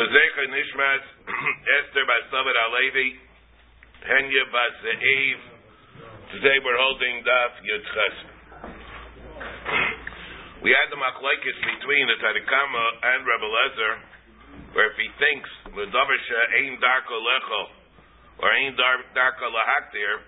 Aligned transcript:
Lezecha 0.00 0.48
Nishmas 0.48 1.04
Esther 1.76 2.08
Basavet 2.08 2.56
Alevi 2.56 3.20
Henya 4.00 4.48
Baseiv. 4.48 5.38
Today 6.32 6.56
we're 6.64 6.80
holding 6.80 7.20
Daf 7.20 7.60
Yudches. 7.60 8.16
We 10.64 10.72
had 10.72 10.88
the 10.88 10.96
machlekes 10.96 11.52
between 11.76 12.08
the 12.08 12.16
Tadikama 12.16 12.84
and 13.12 13.28
Rebbe 13.28 13.44
Lezer, 13.44 13.92
where 14.72 14.88
if 14.88 14.96
he 14.96 15.04
thinks 15.20 15.52
L'Doversha 15.68 16.40
Ein 16.64 16.80
Darko 16.80 17.20
Lecho 17.20 17.68
or 18.40 18.48
Ein 18.48 18.72
Darko 18.80 19.52
Lahaktir, 19.52 20.24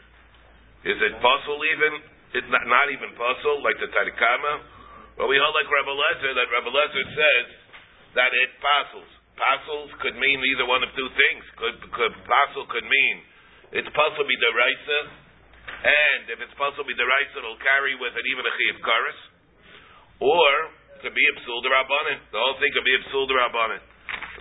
is 0.84 1.00
it 1.00 1.16
possible 1.24 1.64
even? 1.72 2.04
It's 2.36 2.50
not, 2.52 2.68
not 2.68 2.92
even 2.92 3.16
possible, 3.16 3.64
like 3.64 3.80
the 3.80 3.88
Tadikama. 3.88 4.68
Well, 5.16 5.32
we 5.32 5.40
hold 5.40 5.56
like 5.56 5.64
Rebbe 5.64 5.96
Lezer 5.96 6.36
that 6.36 6.52
Rebbe 6.60 6.68
Lezer 6.68 7.08
says 7.16 7.56
that 8.20 8.36
it 8.36 8.52
passes. 8.60 9.21
Passels 9.36 9.90
could 10.04 10.16
mean 10.20 10.38
either 10.54 10.68
one 10.68 10.84
of 10.84 10.92
two 10.92 11.10
things. 11.16 11.42
Could 11.56 11.76
could 11.92 12.14
could 12.68 12.86
mean 12.86 13.16
it's 13.72 13.88
possible 13.96 14.28
be 14.28 14.36
deraisa, 14.36 15.00
and 15.82 16.22
if 16.28 16.38
it's 16.44 16.56
possible 16.60 16.84
be 16.84 16.92
deraisa, 16.92 17.40
it'll 17.40 17.60
carry 17.64 17.96
with 17.96 18.12
it 18.12 18.24
even 18.28 18.44
a 18.44 18.52
chiyuv 18.52 18.78
karis, 18.84 19.20
or 20.20 20.52
could 21.00 21.16
be 21.16 21.24
a 21.24 21.34
psul 21.42 21.64
derabanan. 21.64 22.20
The 22.30 22.38
whole 22.38 22.60
thing 22.60 22.70
could 22.76 22.84
be 22.84 22.94
a 22.94 23.02
psul 23.08 23.24
derabanan. 23.24 23.80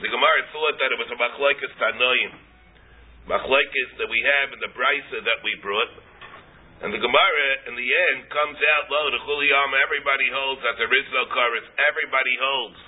The 0.03 0.11
Gemara 0.11 0.41
thought 0.51 0.75
that 0.77 0.89
it 0.91 0.99
was 0.99 1.09
a 1.09 1.17
machlekes 1.17 1.73
tanoim, 1.79 2.31
machlekes 3.31 3.89
that 3.97 4.09
we 4.11 4.19
have 4.19 4.51
in 4.51 4.59
the 4.59 4.71
brisa 4.75 5.23
that 5.23 5.39
we 5.41 5.55
brought. 5.63 5.93
And 6.81 6.89
the 6.89 6.97
Gemara, 6.97 7.47
in 7.69 7.77
the 7.77 7.89
end, 8.09 8.25
comes 8.33 8.57
out 8.57 8.89
low. 8.89 9.05
The 9.13 9.21
Chuliyam, 9.21 9.69
everybody 9.85 10.25
holds 10.33 10.65
that 10.65 10.81
there 10.81 10.89
is 10.89 11.07
no 11.13 11.29
chorus. 11.29 11.61
Everybody 11.77 12.33
holds 12.41 12.81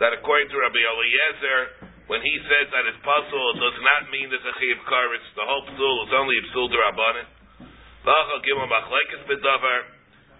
that 0.00 0.16
according 0.16 0.48
to 0.48 0.56
Rabbi 0.56 0.80
Eliezer, 0.80 1.92
when 2.08 2.24
he 2.24 2.34
says 2.48 2.66
that 2.72 2.88
it's 2.88 2.98
possible, 3.04 3.46
it 3.54 3.60
does 3.60 3.78
not 3.84 4.10
mean 4.10 4.32
there's 4.32 4.42
a 4.42 4.56
chiv 4.56 4.80
karetz. 4.88 5.22
The 5.36 5.44
whole 5.44 5.62
psul 5.68 5.96
is 6.08 6.12
only 6.16 6.40
psul 6.50 6.66
derabanan. 6.72 7.28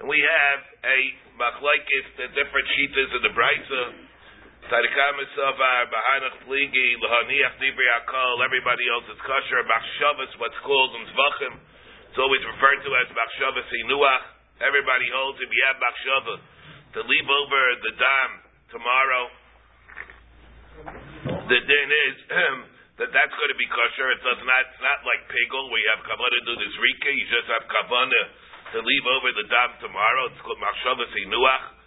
And 0.00 0.08
we 0.08 0.16
have 0.16 0.60
a 0.80 0.98
machlekes, 1.36 2.06
the 2.16 2.32
different 2.32 2.66
shitas 2.72 3.12
of 3.14 3.22
the 3.22 3.32
brisa. 3.36 3.82
Everybody 8.40 8.84
else 8.88 9.06
is 9.12 9.20
kosher. 9.20 9.60
Machshavas, 9.68 10.32
what's 10.40 10.56
called 10.64 10.92
in 10.96 11.04
Zvachim. 11.04 11.54
It's 12.08 12.18
always 12.18 12.40
referred 12.48 12.80
to 12.80 12.90
as 12.96 13.12
Machshavas 13.12 13.68
Inuach. 13.84 14.24
Everybody 14.64 15.06
holds 15.12 15.36
if 15.44 15.52
you 15.52 15.62
have 15.68 15.76
Machshava 15.76 16.40
to 16.96 17.00
leave 17.04 17.28
over 17.28 17.60
the 17.84 17.92
dam 18.00 18.30
tomorrow 18.72 19.39
the 21.50 21.58
din 21.66 21.88
is 21.90 22.16
that 23.02 23.10
that's 23.10 23.34
going 23.34 23.52
to 23.52 23.58
be 23.58 23.66
kosher. 23.66 24.08
It 24.14 24.22
does 24.22 24.40
not. 24.46 24.60
It's 24.70 24.82
not 24.82 25.00
like 25.02 25.26
pigel 25.26 25.66
where 25.68 25.82
you 25.82 25.90
have 25.94 26.02
kavana 26.06 26.30
to 26.30 26.42
do 26.46 26.54
this 26.60 26.74
rika. 26.78 27.10
You 27.10 27.26
just 27.26 27.48
have 27.50 27.66
kavana 27.66 28.22
to 28.74 28.78
leave 28.86 29.06
over 29.18 29.30
the 29.34 29.46
dam 29.50 29.70
tomorrow. 29.82 30.30
It's 30.30 30.40
called 30.46 30.62
machshavas 30.62 31.10
inuach. 31.26 31.80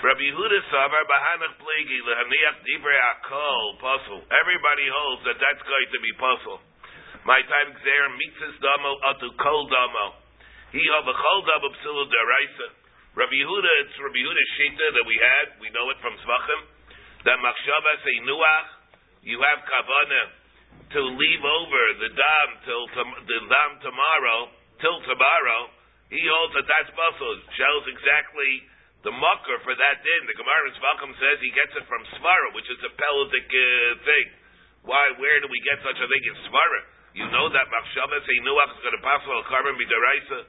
Rabbi 0.00 0.22
Yehuda 0.22 0.58
Savar 0.70 1.04
Bahanach 1.04 1.60
Plegi 1.60 1.98
Lehaniach 2.00 2.62
Divrei 2.62 3.00
Akol 3.18 3.76
Puzzle. 3.82 4.22
Everybody 4.32 4.86
holds 4.86 5.22
that 5.28 5.36
that's 5.36 5.64
going 5.66 5.88
to 5.92 6.00
be 6.00 6.12
puzzle. 6.16 6.58
My 7.26 7.42
time 7.44 7.74
Xer 7.74 8.04
Mitzvahs 8.16 8.56
Damo 8.64 8.92
Atu 9.12 9.28
Kol 9.36 9.68
Damo. 9.68 10.06
He 10.72 10.80
of 10.94 11.04
a 11.04 11.16
Kol 11.16 11.40
Damo 11.42 11.68
Psilu 11.82 12.06
Daraisa. 12.06 12.68
Rabbi 13.18 13.34
Yehuda, 13.44 13.70
it's 13.84 13.96
Rabbi 13.98 14.20
Yehuda's 14.22 14.50
Shita 14.56 14.86
that 14.94 15.04
we 15.04 15.18
had. 15.18 15.46
We 15.58 15.68
know 15.74 15.84
it 15.90 15.98
from 16.00 16.16
Zvachim 16.22 16.79
that 17.24 17.38
machshava 17.40 17.92
say 18.00 18.16
nuach, 18.24 18.68
you 19.26 19.36
have 19.44 19.60
kavana 19.68 20.22
to 20.90 21.00
leave 21.04 21.44
over 21.44 21.82
the 22.00 22.10
dam 22.16 22.48
till 22.64 22.84
the 23.28 23.38
dam 23.46 23.70
tomorrow, 23.84 24.38
till 24.80 24.98
tomorrow. 25.04 25.60
He 26.10 26.18
holds 26.26 26.56
that 26.58 26.66
that's 26.66 26.90
muscle. 26.90 27.36
Shows 27.54 27.84
exactly 27.86 28.52
the 29.06 29.14
mucker 29.14 29.62
for 29.62 29.78
that 29.78 29.96
din. 30.02 30.22
The 30.26 30.34
Gemara 30.34 30.66
in 30.66 30.74
Zvachim 30.74 31.12
says 31.22 31.38
he 31.38 31.54
gets 31.54 31.70
it 31.78 31.86
from 31.86 32.02
svara, 32.18 32.50
which 32.58 32.66
is 32.66 32.80
a 32.82 32.90
pelagic 32.90 33.46
uh, 33.46 33.62
thing. 34.02 34.26
Why? 34.82 35.14
Where 35.20 35.38
do 35.38 35.46
we 35.46 35.60
get 35.62 35.78
such 35.86 36.00
a 36.00 36.06
thing 36.10 36.24
in 36.26 36.36
svara? 36.50 36.80
You 37.14 37.26
know 37.30 37.46
that 37.52 37.66
machshava 37.70 38.18
say 38.26 38.36
nuach 38.42 38.74
is 38.74 38.82
going 38.82 38.98
to 38.98 39.04
pass 39.06 39.22
al 39.28 39.46
carbon 39.46 39.78
b'deraisa. 39.78 40.40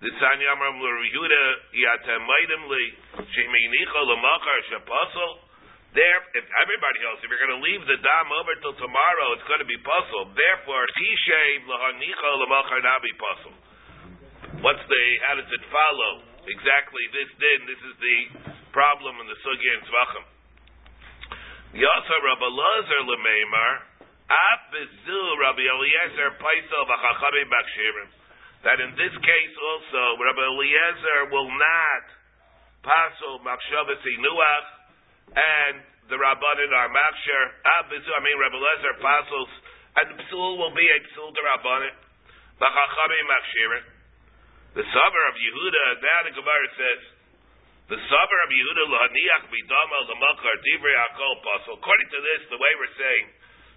The 0.00 0.08
Sanya 0.16 0.56
Amram 0.56 0.80
L'Rehuda 0.80 1.44
Yatem 1.76 2.24
Maidim 2.24 2.62
Li 2.72 2.84
Sheminicha 3.20 4.00
L'Machar 4.08 4.58
Shapasal. 4.72 5.49
There, 5.90 6.20
if 6.38 6.46
everybody 6.46 7.02
else, 7.02 7.18
if 7.18 7.26
you're 7.26 7.42
going 7.42 7.58
to 7.58 7.66
leave 7.66 7.82
the 7.82 7.98
dam 7.98 8.30
over 8.30 8.54
till 8.62 8.78
tomorrow, 8.78 9.34
it's 9.34 9.46
going 9.50 9.58
to 9.58 9.66
be 9.66 9.74
puzzle. 9.82 10.30
Therefore, 10.38 10.86
chishev 10.94 11.66
lahanicha 11.66 12.30
lemachar 12.46 12.78
nabi 12.78 13.12
puzzle. 13.18 13.56
What's 14.62 14.86
the? 14.86 15.04
How 15.26 15.34
does 15.34 15.50
it 15.50 15.64
follow? 15.66 16.30
Exactly 16.46 17.04
this 17.10 17.30
Then 17.42 17.60
This 17.66 17.82
is 17.90 17.94
the 17.98 18.18
problem 18.70 19.18
in 19.18 19.26
the 19.26 19.38
sugya 19.42 19.70
and 19.76 19.84
tzvachim. 19.90 20.24
Yasa 21.74 22.16
Rabbi 22.22 22.48
Lazar 22.48 23.02
lemeimar 23.10 23.72
apizu 24.30 25.20
Rabbi 25.42 25.64
Eliezer 25.66 26.38
paisel 26.38 26.82
v'chachamim 26.86 27.50
bakshirim. 27.50 28.08
That 28.62 28.78
in 28.78 28.94
this 28.94 29.14
case 29.26 29.54
also 29.58 30.22
Rabbi 30.22 30.44
Eliezer 30.54 31.20
will 31.34 31.50
not 31.50 32.04
pasel 32.86 33.42
makshavas 33.42 34.02
inuach 34.06 34.79
and 35.36 35.74
the 36.10 36.18
Rabbanin 36.18 36.70
are 36.74 36.90
Maksher, 36.90 37.44
I 37.62 38.18
mean 38.22 38.36
Rebbe 38.38 38.58
Lezer, 38.58 38.98
Apostles, 38.98 39.50
and 40.02 40.06
the 40.14 40.18
Psul 40.26 40.58
will 40.58 40.74
be 40.74 40.86
a 40.86 40.98
Psul 41.14 41.30
to 41.30 41.42
Rabbanin. 41.54 41.94
Bachachamim 42.58 43.26
Makshirin. 43.30 43.84
The 44.74 44.86
Sabar 44.86 45.22
of 45.30 45.36
Yehuda, 45.38 45.84
now 46.02 46.20
the 46.30 46.34
Gemara 46.34 46.68
says, 46.78 47.00
the 47.90 47.98
Sabar 47.98 48.38
of 48.46 48.50
Yehuda, 48.54 48.82
Lahaniach 48.86 49.44
Bidama 49.50 49.98
Lamakar 50.10 50.56
Divrei 50.62 50.94
Akol 51.10 51.34
Pasul. 51.42 51.74
According 51.78 52.08
to 52.10 52.20
this, 52.22 52.40
the 52.50 52.58
way 52.58 52.72
we're 52.78 52.96
saying, 52.98 53.26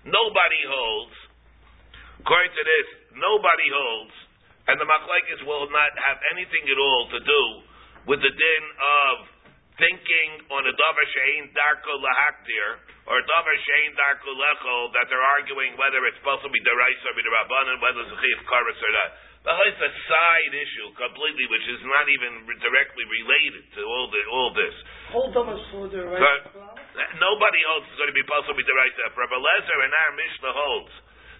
nobody 0.09 0.61
holds, 0.69 1.17
according 2.21 2.53
to 2.53 2.63
this, 2.65 2.87
nobody 3.17 3.67
holds, 3.73 4.15
and 4.69 4.77
the 4.77 4.85
Machlaikis 4.85 5.41
will 5.45 5.69
not 5.69 5.91
have 5.97 6.17
anything 6.33 6.65
at 6.65 6.77
all 6.77 7.03
to 7.13 7.19
do 7.25 7.41
with 8.09 8.19
the 8.21 8.33
din 8.33 8.63
of 8.77 9.13
thinking 9.77 10.29
on 10.53 10.61
a 10.69 10.73
davar 10.77 11.05
shein 11.09 11.49
darko 11.49 11.97
lahaktir 11.97 12.67
or 13.09 13.17
a 13.17 13.25
davar 13.25 13.57
shein 13.65 13.89
darko 13.97 14.31
lecho 14.37 14.93
that 14.93 15.09
they're 15.09 15.29
arguing 15.41 15.73
whether 15.81 16.03
it's 16.05 16.17
supposed 16.21 16.45
to 16.45 16.51
be 16.53 16.61
deraisa 16.61 17.09
or 17.09 17.15
be 17.17 17.23
derabanan, 17.25 17.81
whether 17.81 18.05
it's 18.05 18.13
a 18.13 18.19
chiyuv 18.19 18.41
karas 18.45 18.77
or 18.77 18.93
not. 18.93 19.09
But 19.43 19.59
it's 19.67 19.83
a 19.83 19.91
side 20.07 20.53
issue 20.55 20.87
completely, 20.95 21.45
which 21.51 21.67
is 21.67 21.83
not 21.83 22.07
even 22.07 22.47
directly 22.63 23.03
related 23.03 23.65
to 23.75 23.81
all 23.83 24.07
the 24.07 24.21
all 24.31 24.49
this. 24.55 24.75
Hold 25.11 25.35
on 25.35 25.51
for 25.67 25.85
the 25.91 25.99
right. 26.07 26.47
Nobody 27.19 27.61
holds 27.67 27.89
it's 27.91 27.99
going 27.99 28.13
to 28.13 28.15
be 28.15 28.23
possible 28.23 28.55
to 28.55 28.61
be 28.61 28.63
deraisa. 28.63 29.11
If 29.11 29.19
Rabbi 29.19 29.35
Lezer 29.35 29.79
and 29.83 29.91
our 29.91 30.11
Mishnah 30.15 30.53
holds 30.55 30.93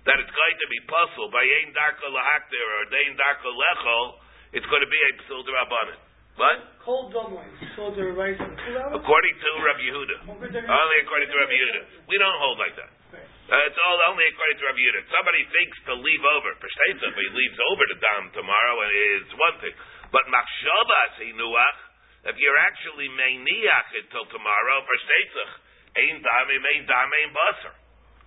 that 0.03 0.19
it's 0.19 0.35
going 0.35 0.57
to 0.59 0.67
be 0.67 0.81
possible 0.91 1.31
by 1.31 1.47
ein 1.47 1.71
darko 1.71 2.11
lahaktir 2.11 2.59
or 2.59 2.91
ein 2.91 3.15
darko 3.15 3.55
lecho, 3.55 4.19
it's 4.51 4.67
going 4.67 4.83
to 4.83 4.91
be 4.91 4.99
a 4.99 5.11
psul 5.23 5.47
derabanan. 5.47 6.02
What? 6.33 6.57
Cold 6.81 7.13
domoy. 7.13 7.45
So 7.77 7.93
the 7.93 8.09
rice. 8.17 8.41
According 8.41 9.35
to 9.37 9.49
Rabbi 9.61 9.83
Yehuda. 9.85 10.17
Only 10.33 10.97
according 11.05 11.29
to 11.29 11.37
Rabbi 11.37 11.55
Yehuda. 11.55 11.81
We 12.09 12.15
don't 12.17 12.39
hold 12.41 12.57
like 12.57 12.75
that. 12.81 12.91
Uh, 13.13 13.69
it's 13.69 13.79
all 13.85 13.99
only 14.09 14.25
according 14.25 14.57
to 14.57 14.65
Rabbi 14.65 14.81
Yehuda. 14.81 15.01
Somebody 15.13 15.41
thinks 15.53 15.77
to 15.87 15.93
leave 15.93 16.23
over. 16.25 16.51
For 16.57 16.67
if 16.67 17.13
he 17.13 17.27
leaves 17.37 17.59
over 17.69 17.83
to 17.85 17.95
dam 18.01 18.23
tomorrow, 18.33 18.75
and 18.81 18.89
it's 19.21 19.35
one 19.37 19.55
thing. 19.61 19.75
But 20.09 20.25
machshavas 20.33 21.21
nuach. 21.37 21.79
If 22.23 22.39
you're 22.39 22.61
actually 22.65 23.11
meiniach 23.11 23.89
until 23.99 24.23
tomorrow, 24.31 24.79
for 24.87 24.95
shteitzach, 24.95 25.51
ein 25.99 26.17
dam, 26.23 26.47
ein 26.49 26.83
dam, 26.87 27.09
ein 27.11 27.31
basar. 27.35 27.75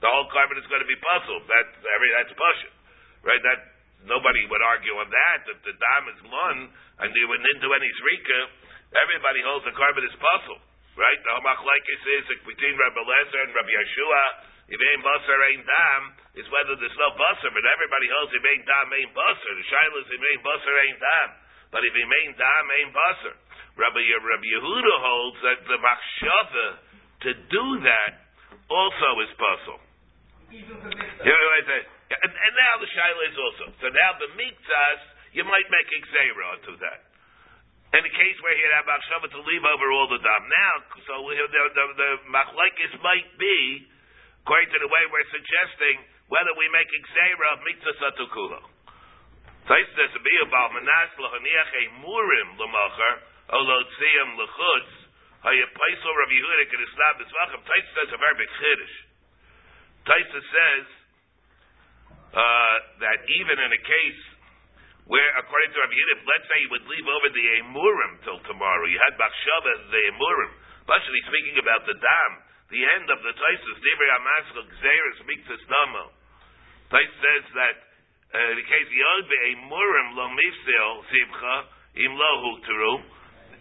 The 0.05 0.09
whole 0.13 0.29
carbon 0.29 0.61
is 0.61 0.69
going 0.69 0.85
to 0.85 0.91
be 0.91 1.01
puzzled. 1.01 1.49
That's 1.49 1.75
every 1.81 2.11
that's 2.13 2.35
passion, 2.37 2.73
right? 3.25 3.41
That 3.41 3.76
nobody 4.07 4.43
would 4.49 4.65
argue 4.65 4.97
on 4.97 5.09
that. 5.11 5.41
If 5.51 5.59
the 5.67 5.75
dam 5.75 6.03
is 6.15 6.21
one 6.27 6.61
and 7.03 7.09
you 7.13 7.27
wouldn't 7.29 7.61
do 7.61 7.71
any 7.75 7.91
zrika, 8.01 8.41
everybody 8.97 9.43
holds 9.43 9.67
the 9.67 9.75
carbon 9.75 10.07
is 10.07 10.15
puzzle, 10.17 10.59
right? 10.97 11.21
The 11.21 11.43
machlekes 11.43 12.03
is 12.23 12.25
between 12.47 12.75
Rabbi 12.79 13.03
Lezer 13.03 13.41
and 13.45 13.53
Rabbi 13.53 13.73
Yeshua 13.75 14.25
if 14.67 14.83
ain't 14.83 15.03
basar 15.07 15.39
ain't 15.47 15.63
dam, 15.63 16.03
is 16.35 16.47
whether 16.51 16.75
there's 16.75 16.99
no 16.99 17.15
basar, 17.15 17.51
but 17.55 17.63
everybody 17.63 18.09
holds 18.19 18.35
if 18.35 18.43
ain't 18.43 18.67
dam 18.67 18.91
ain't 18.91 19.15
basar. 19.15 19.53
The 19.55 19.63
shaila 19.63 19.99
is 20.03 20.11
if 20.11 20.19
ain't 20.19 20.43
basar 20.43 20.75
ain't 20.75 20.99
dam. 20.99 21.29
But 21.71 21.87
if 21.87 21.95
he 21.95 22.03
ain't 22.03 22.35
dam 22.35 22.65
ain't 22.83 22.91
basar. 22.91 23.35
Rabbi, 23.79 24.03
Rabbi 24.03 24.49
Yehuda 24.59 24.95
holds 25.07 25.39
that 25.47 25.59
the 25.71 25.79
machshava 25.79 26.67
to 27.27 27.31
do 27.47 27.65
that 27.87 28.13
also 28.67 29.09
is 29.23 29.31
puzzle. 29.39 29.81
Even 30.51 30.77
for 30.83 30.91
mikvah. 30.91 31.23
You 31.23 31.31
know 31.31 31.47
what 31.47 31.63
I 31.63 31.65
say? 31.71 31.83
And, 32.07 32.31
and 32.31 32.53
now 32.55 32.75
the 32.79 32.91
shaila 32.91 33.23
is 33.27 33.37
also. 33.37 33.65
So 33.83 33.87
now 33.91 34.11
the 34.23 34.31
miktas, 34.39 35.01
you 35.35 35.43
might 35.43 35.67
make 35.67 35.89
exera 35.91 36.63
to 36.71 36.73
that. 36.87 37.01
In 37.99 38.03
the 38.03 38.15
case 38.15 38.37
where 38.43 38.55
he 38.55 38.63
had 38.67 38.87
machshava 38.87 39.31
to 39.31 39.41
leave 39.43 39.65
over 39.67 39.87
all 39.95 40.07
the 40.11 40.19
dam. 40.23 40.43
Now, 40.47 40.75
so 41.07 41.15
the, 41.27 41.47
the, 41.51 41.85
the 41.99 42.11
machlekes 42.31 42.95
might 43.03 43.31
be, 43.39 43.87
according 44.43 44.71
to 44.75 44.79
the 44.83 44.91
way 44.91 45.03
we're 45.11 45.31
suggesting, 45.35 46.03
whether 46.31 46.53
we 46.59 46.67
make 46.71 46.91
exera 46.91 47.47
of 47.55 47.59
miktas 47.67 47.99
atukula. 48.03 48.61
Tais 49.67 49.87
says 49.99 50.15
to 50.15 50.23
be 50.23 50.35
about 50.47 50.79
manas 50.79 51.11
lahaniach 51.19 51.71
a 51.75 51.85
murim 52.07 52.49
lamacher 52.55 53.15
olotziyam 53.51 54.31
lechutz 54.39 54.93
hayapaisel 55.43 56.15
Rabbi 56.23 56.37
Yehuda 56.39 56.65
kedisnab 56.71 57.15
b'zvachim. 57.19 57.61
Tais 57.67 57.87
says 57.99 58.09
a 58.15 58.19
very 58.19 58.37
big 58.39 58.51
chiddush. 58.63 58.97
Taisa 60.07 60.39
says 60.39 60.87
that 62.37 63.19
even 63.25 63.57
in 63.57 63.71
a 63.73 63.83
case 63.83 64.23
where, 65.07 65.31
according 65.39 65.71
to 65.71 65.79
Rabbi 65.79 65.95
Yehuda, 65.95 66.27
let's 66.27 66.47
say 66.51 66.59
you 66.67 66.71
would 66.75 66.87
leave 66.91 67.07
over 67.07 67.29
the 67.31 67.47
emurim 67.63 68.13
till 68.27 68.41
tomorrow, 68.45 68.85
you 68.91 68.99
had 68.99 69.15
machshava 69.15 69.73
the 69.89 70.03
emurim. 70.11 70.53
Especially 70.83 71.23
speaking 71.31 71.57
about 71.63 71.87
the 71.87 71.95
dam, 71.95 72.33
the 72.75 72.83
end 72.99 73.07
of 73.15 73.23
the 73.23 73.31
Taisus, 73.31 73.79
Divrei 73.79 74.11
Amaskal 74.19 74.67
Gzeres 74.67 75.19
Miktas 75.31 75.63
Damo. 75.71 76.11
Tais 76.91 77.11
says 77.23 77.45
that 77.55 77.77
uh, 78.35 78.51
in 78.51 78.57
the 78.59 78.67
case 78.67 78.89
Yod 78.91 79.31
emurim 79.31 80.09
lo 80.19 80.27
mifsil 80.35 80.91
simcha 81.07 81.57
im 82.03 82.13
lo 82.19 82.31
hukteru. 82.43 82.95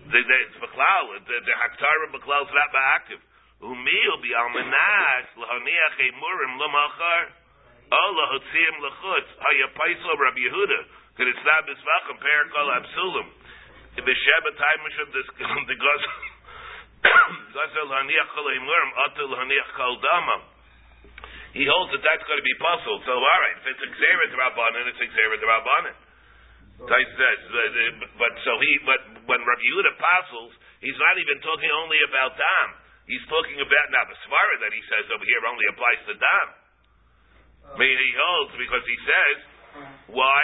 The 0.10 0.22
beklal 0.62 1.06
the 1.26 1.56
haktarim 1.62 2.10
beklal 2.14 2.46
is 2.46 2.54
not 2.54 2.70
ba'aktiv. 2.74 3.22
Umil 3.62 4.14
bi 4.22 4.30
almanas 4.34 5.30
lahaniach 5.38 5.98
emurim 6.10 6.52
lo 6.58 6.68
machar. 6.74 7.45
Allah 7.92 8.26
hotzim 8.34 8.76
lechutz 8.82 9.30
hayapaisel 9.38 10.18
Rabbi 10.18 10.42
Yehuda. 10.42 10.80
Not 11.16 11.64
bisvachim 11.70 12.18
perikol 12.20 12.70
absulim. 12.82 13.28
Sheba 13.96 14.52
time 14.60 14.82
of 14.84 15.10
this 15.14 15.28
the 15.70 15.76
goes. 15.78 16.04
Gazel 17.56 17.90
haniach 17.94 18.30
kol 18.36 18.48
emurim 18.50 18.92
atul 19.08 19.32
haniach 19.32 19.72
kol 19.78 19.96
dama. 20.02 20.38
He 21.56 21.64
holds 21.64 21.96
that 21.96 22.04
that's 22.04 22.26
going 22.28 22.36
to 22.36 22.44
be 22.44 22.58
puzzled. 22.60 23.08
So, 23.08 23.16
all 23.16 23.24
right, 23.24 23.56
if 23.56 23.66
it's 23.72 23.80
exerit 23.80 24.36
rabbanon, 24.36 24.92
it's 24.92 25.00
exerit 25.00 25.40
rabbanon. 25.40 25.96
Tais 26.84 27.08
says, 27.16 27.40
but, 28.20 28.34
so 28.44 28.60
he, 28.60 28.72
but 28.84 29.00
when 29.32 29.40
Rabbi 29.40 29.64
Yehuda 29.64 29.96
puzzles, 29.96 30.52
he's 30.84 31.00
not 31.00 31.16
even 31.16 31.40
talking 31.40 31.72
only 31.72 31.96
about 32.12 32.36
dam. 32.36 32.70
He's 33.08 33.24
talking 33.32 33.56
about 33.56 33.88
now 33.96 34.04
the 34.12 34.20
svara 34.28 34.56
that 34.68 34.76
he 34.76 34.84
says 34.92 35.08
over 35.16 35.24
here 35.24 35.40
only 35.48 35.64
applies 35.72 36.04
to 36.12 36.20
dam. 36.20 36.48
I 37.74 37.76
mean, 37.82 37.98
he 37.98 38.12
holds 38.14 38.54
because 38.56 38.86
he 38.86 38.98
says 39.02 39.38
why? 40.12 40.44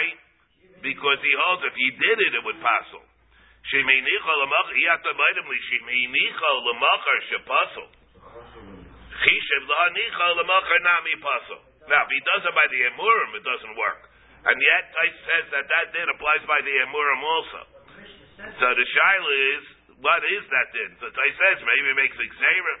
Because 0.82 1.20
he 1.22 1.32
holds 1.46 1.62
if 1.62 1.74
he 1.78 1.88
did 1.94 2.18
it, 2.18 2.32
it 2.34 2.42
would 2.42 2.58
puzzle. 2.58 3.06
Shemeinicha 3.70 4.32
lemachar, 4.42 4.74
he 4.74 4.84
has 4.90 4.98
to 5.06 5.14
bite 5.14 5.38
him. 5.38 5.46
Shemeinicha 5.46 6.50
lemachar 6.66 7.18
shepuzzle. 7.30 7.88
Chishev 9.22 9.62
lahanicha 9.70 10.26
lemachar 10.34 10.80
nami 10.82 11.14
puzzle. 11.22 11.62
Now, 11.86 12.02
if 12.06 12.10
he 12.10 12.20
does 12.26 12.42
it 12.42 12.54
by 12.54 12.66
the 12.70 12.80
emurim, 12.90 13.30
it 13.38 13.44
doesn't 13.46 13.76
work. 13.78 14.10
And 14.42 14.58
yet, 14.58 14.82
Tais 14.90 15.18
says 15.22 15.46
that 15.54 15.66
that 15.70 15.86
din 15.94 16.06
applies 16.10 16.42
by 16.50 16.58
the 16.66 16.74
emurim 16.82 17.22
also. 17.22 17.60
So 18.58 18.66
the 18.74 18.86
shaila 18.86 19.32
is, 19.54 19.64
what 20.02 20.22
is 20.26 20.42
that 20.50 20.66
din? 20.74 20.90
So 20.98 21.06
Tais 21.14 21.34
says 21.38 21.62
maybe 21.62 21.94
it 21.94 21.98
makes 22.02 22.18
exera 22.18 22.74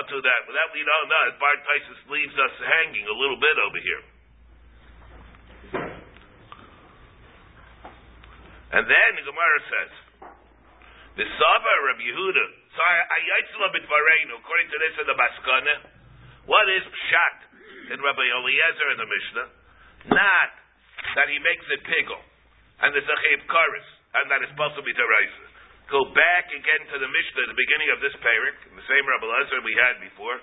to 0.00 0.18
that, 0.24 0.40
but 0.48 0.56
that 0.56 0.72
we 0.72 0.80
don't 0.80 1.08
know. 1.08 1.24
Bar 1.36 1.56
Taisus 1.60 2.00
leaves 2.08 2.32
us 2.32 2.54
hanging 2.64 3.04
a 3.04 3.16
little 3.16 3.36
bit 3.36 3.56
over 3.60 3.80
here. 3.80 4.02
And 8.72 8.88
then 8.88 9.08
the 9.20 9.24
Gemara 9.28 9.60
says, 9.68 9.92
the 11.12 11.28
Saba 11.28 11.72
Rabbi 11.92 12.08
Yehuda. 12.08 12.46
So 12.72 12.80
I 12.80 13.04
Ayatzla 13.04 13.68
Bitvarenu, 13.76 14.32
according 14.40 14.68
to 14.72 14.78
this 14.80 14.94
in 14.96 15.06
the 15.12 15.16
Baskana, 15.20 15.74
what 16.48 16.64
is 16.72 16.80
Pshat 16.88 17.36
in 17.92 18.00
Rabbi 18.00 18.26
Eliezer 18.32 18.88
in 18.96 18.98
the 18.98 19.08
Mishnah? 19.12 19.48
Not 20.08 20.50
that 21.20 21.28
he 21.28 21.36
makes 21.44 21.68
it 21.68 21.84
piggle, 21.84 22.22
and 22.80 22.96
there's 22.96 23.04
a 23.04 23.18
chayv 23.28 23.44
karis, 23.44 23.88
and 24.16 24.32
that 24.32 24.40
to 24.40 24.82
be 24.82 24.92
deraisa. 24.96 25.51
Go 25.90 26.04
back 26.14 26.46
again 26.52 26.86
to 26.94 26.98
the 27.00 27.08
Mishnah, 27.10 27.46
the 27.50 27.58
beginning 27.58 27.90
of 27.92 28.00
this 28.00 28.14
parak, 28.22 28.54
the 28.70 28.86
same 28.86 29.04
Rabbi 29.06 29.26
Eliezer 29.26 29.60
we 29.66 29.74
had 29.74 29.98
before. 29.98 30.38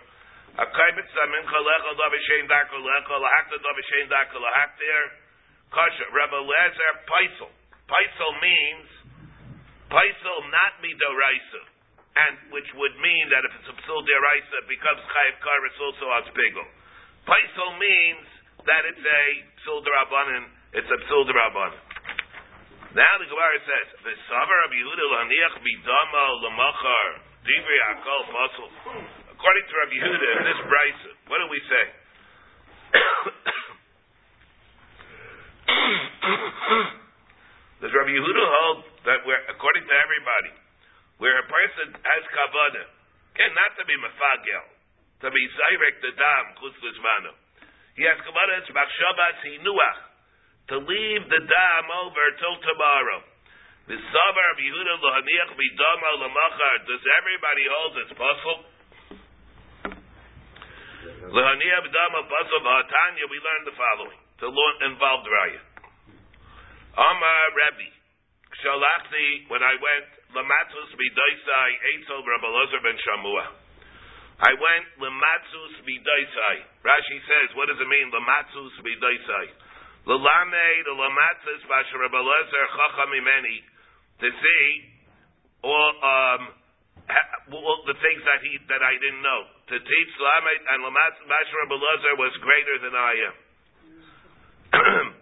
Rabbi 0.59 0.75
Eliezer 6.35 6.91
paisel. 7.07 7.47
Paisel 7.89 8.33
means 8.41 8.89
paisel 9.89 10.39
not 10.53 10.77
midoraisa, 10.83 11.61
and 12.13 12.37
which 12.53 12.69
would 12.77 12.93
mean 13.01 13.29
that 13.33 13.41
if 13.45 13.51
it's 13.57 13.69
a 13.69 13.73
psul 13.85 14.05
deraisa, 14.05 14.55
it 14.61 14.67
becomes 14.69 15.01
chayiv 15.01 15.35
karis 15.41 15.79
also 15.81 16.05
as 16.21 16.25
pigel. 16.35 16.67
Paisel 17.25 17.79
means 17.79 18.27
that 18.65 18.85
it's 18.85 19.01
a 19.01 19.45
psul 19.65 19.81
derabanan. 19.81 20.45
It's 20.77 20.89
a 20.89 20.97
psul 21.09 21.25
derabanan. 21.25 21.88
Now 22.89 23.21
the 23.21 23.29
Gemara 23.29 23.61
says, 23.69 24.01
"V'savar 24.01 24.65
Rabbi 24.65 24.81
Yehuda 24.81 25.05
laniach 25.13 25.61
bidama 25.61 26.41
lamachar 26.41 27.21
divri 27.45 27.77
akol 27.93 28.25
pasul." 28.33 28.65
According 29.29 29.65
to 29.69 29.73
Rabbi 29.77 29.93
Yehuda 29.93 30.41
in 30.41 30.49
this 30.49 30.57
brisa, 30.65 31.13
what 31.29 31.37
do 31.37 31.45
we 31.53 31.61
say? 31.69 31.85
Does 37.85 37.93
Rabbi 37.93 38.09
Yehuda 38.09 38.43
hold 38.57 38.89
that 39.05 39.21
we're, 39.21 39.45
according 39.53 39.85
to 39.85 39.93
everybody, 39.93 40.57
where 41.21 41.37
a 41.37 41.45
person 41.45 41.93
has 41.93 42.23
kavana, 42.25 42.89
can 43.37 43.53
not 43.53 43.77
to 43.77 43.85
be 43.85 43.93
mafagel, 44.01 44.65
to 45.21 45.29
be 45.29 45.45
zayrek 45.45 46.01
the 46.01 46.17
dam 46.17 46.57
chutz. 46.57 46.73
He 47.93 48.01
has 48.09 48.17
kavana 48.25 48.65
it's 48.65 48.73
machshavas 48.73 49.45
hinuach, 49.45 50.08
to 50.69 50.77
leave 50.77 51.23
the 51.25 51.41
dam 51.41 51.85
over 52.05 52.25
till 52.37 52.57
tomorrow. 52.61 53.25
Does 53.89 54.05
everybody 57.17 57.65
hold 57.73 57.93
possible. 62.29 62.85
Tanya, 62.85 63.25
we 63.33 63.37
learned 63.41 63.65
the 63.65 63.73
following 63.73 64.21
to 64.45 64.47
involve 64.85 65.25
raya. 65.25 65.61
Amar 66.93 67.43
Rebbe, 67.57 67.89
Shalachti, 68.61 69.49
when 69.49 69.65
I 69.65 69.73
went, 69.73 70.09
Lamatzus 70.37 70.93
Bidaisai, 70.93 71.69
Eitzel 71.97 72.21
Rabbi 72.21 72.49
ben 72.85 72.97
Shamua. 73.01 73.45
I 74.45 74.53
went, 74.53 74.85
Lamatzus 75.01 75.81
Bidaisai. 75.81 76.57
Rashi 76.85 77.17
says, 77.25 77.57
what 77.57 77.67
does 77.73 77.81
it 77.81 77.89
mean, 77.89 78.13
Lamatzus 78.13 78.73
Bidaisai? 78.85 79.68
Lalame, 80.07 80.67
the 80.85 80.95
Lamatzis, 80.95 81.61
Basha 81.67 81.95
Rabbi 81.99 82.21
to 84.19 84.27
see 84.27 84.65
all, 85.63 85.91
um, 86.03 86.41
all 87.55 87.83
the 87.87 87.95
things 87.99 88.21
that 88.23 88.39
he, 88.43 88.59
that 88.67 88.83
I 88.83 88.93
didn't 88.99 89.23
know. 89.23 89.41
To 89.71 89.75
teach 89.79 90.11
Lamed 90.19 90.63
and 90.75 90.79
Lamatzis, 90.83 91.25
Basha 91.27 91.55
Rabbi 91.63 91.77
was 92.19 92.33
greater 92.43 92.77
than 92.83 92.95
I 92.95 93.13
am. 93.27 93.35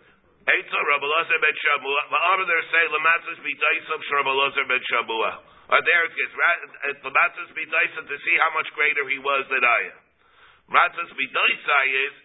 Eitzel 0.48 0.84
Rabbi 0.88 1.04
Lozer 1.04 1.40
ben 1.44 1.56
Shamua. 1.60 2.02
Ma'amar 2.08 2.48
say 2.72 2.86
lematzis 2.88 3.40
b'daisav 3.44 4.00
Rabbi 4.00 4.32
Lozer 4.32 4.64
ben 4.64 4.80
Shamua. 4.88 5.32
Or 5.68 5.80
there 5.84 6.04
it 6.08 6.16
gets 6.16 7.04
lematzis 7.04 7.52
b'daisav 7.52 8.08
to 8.08 8.18
see 8.24 8.36
how 8.40 8.56
much 8.56 8.72
greater 8.72 9.04
he 9.12 9.20
was 9.20 9.44
than 9.52 9.60
I 9.60 9.80
am. 9.92 10.00
Matzis 10.72 11.12
b'daisai 11.12 11.88
is 12.08 12.16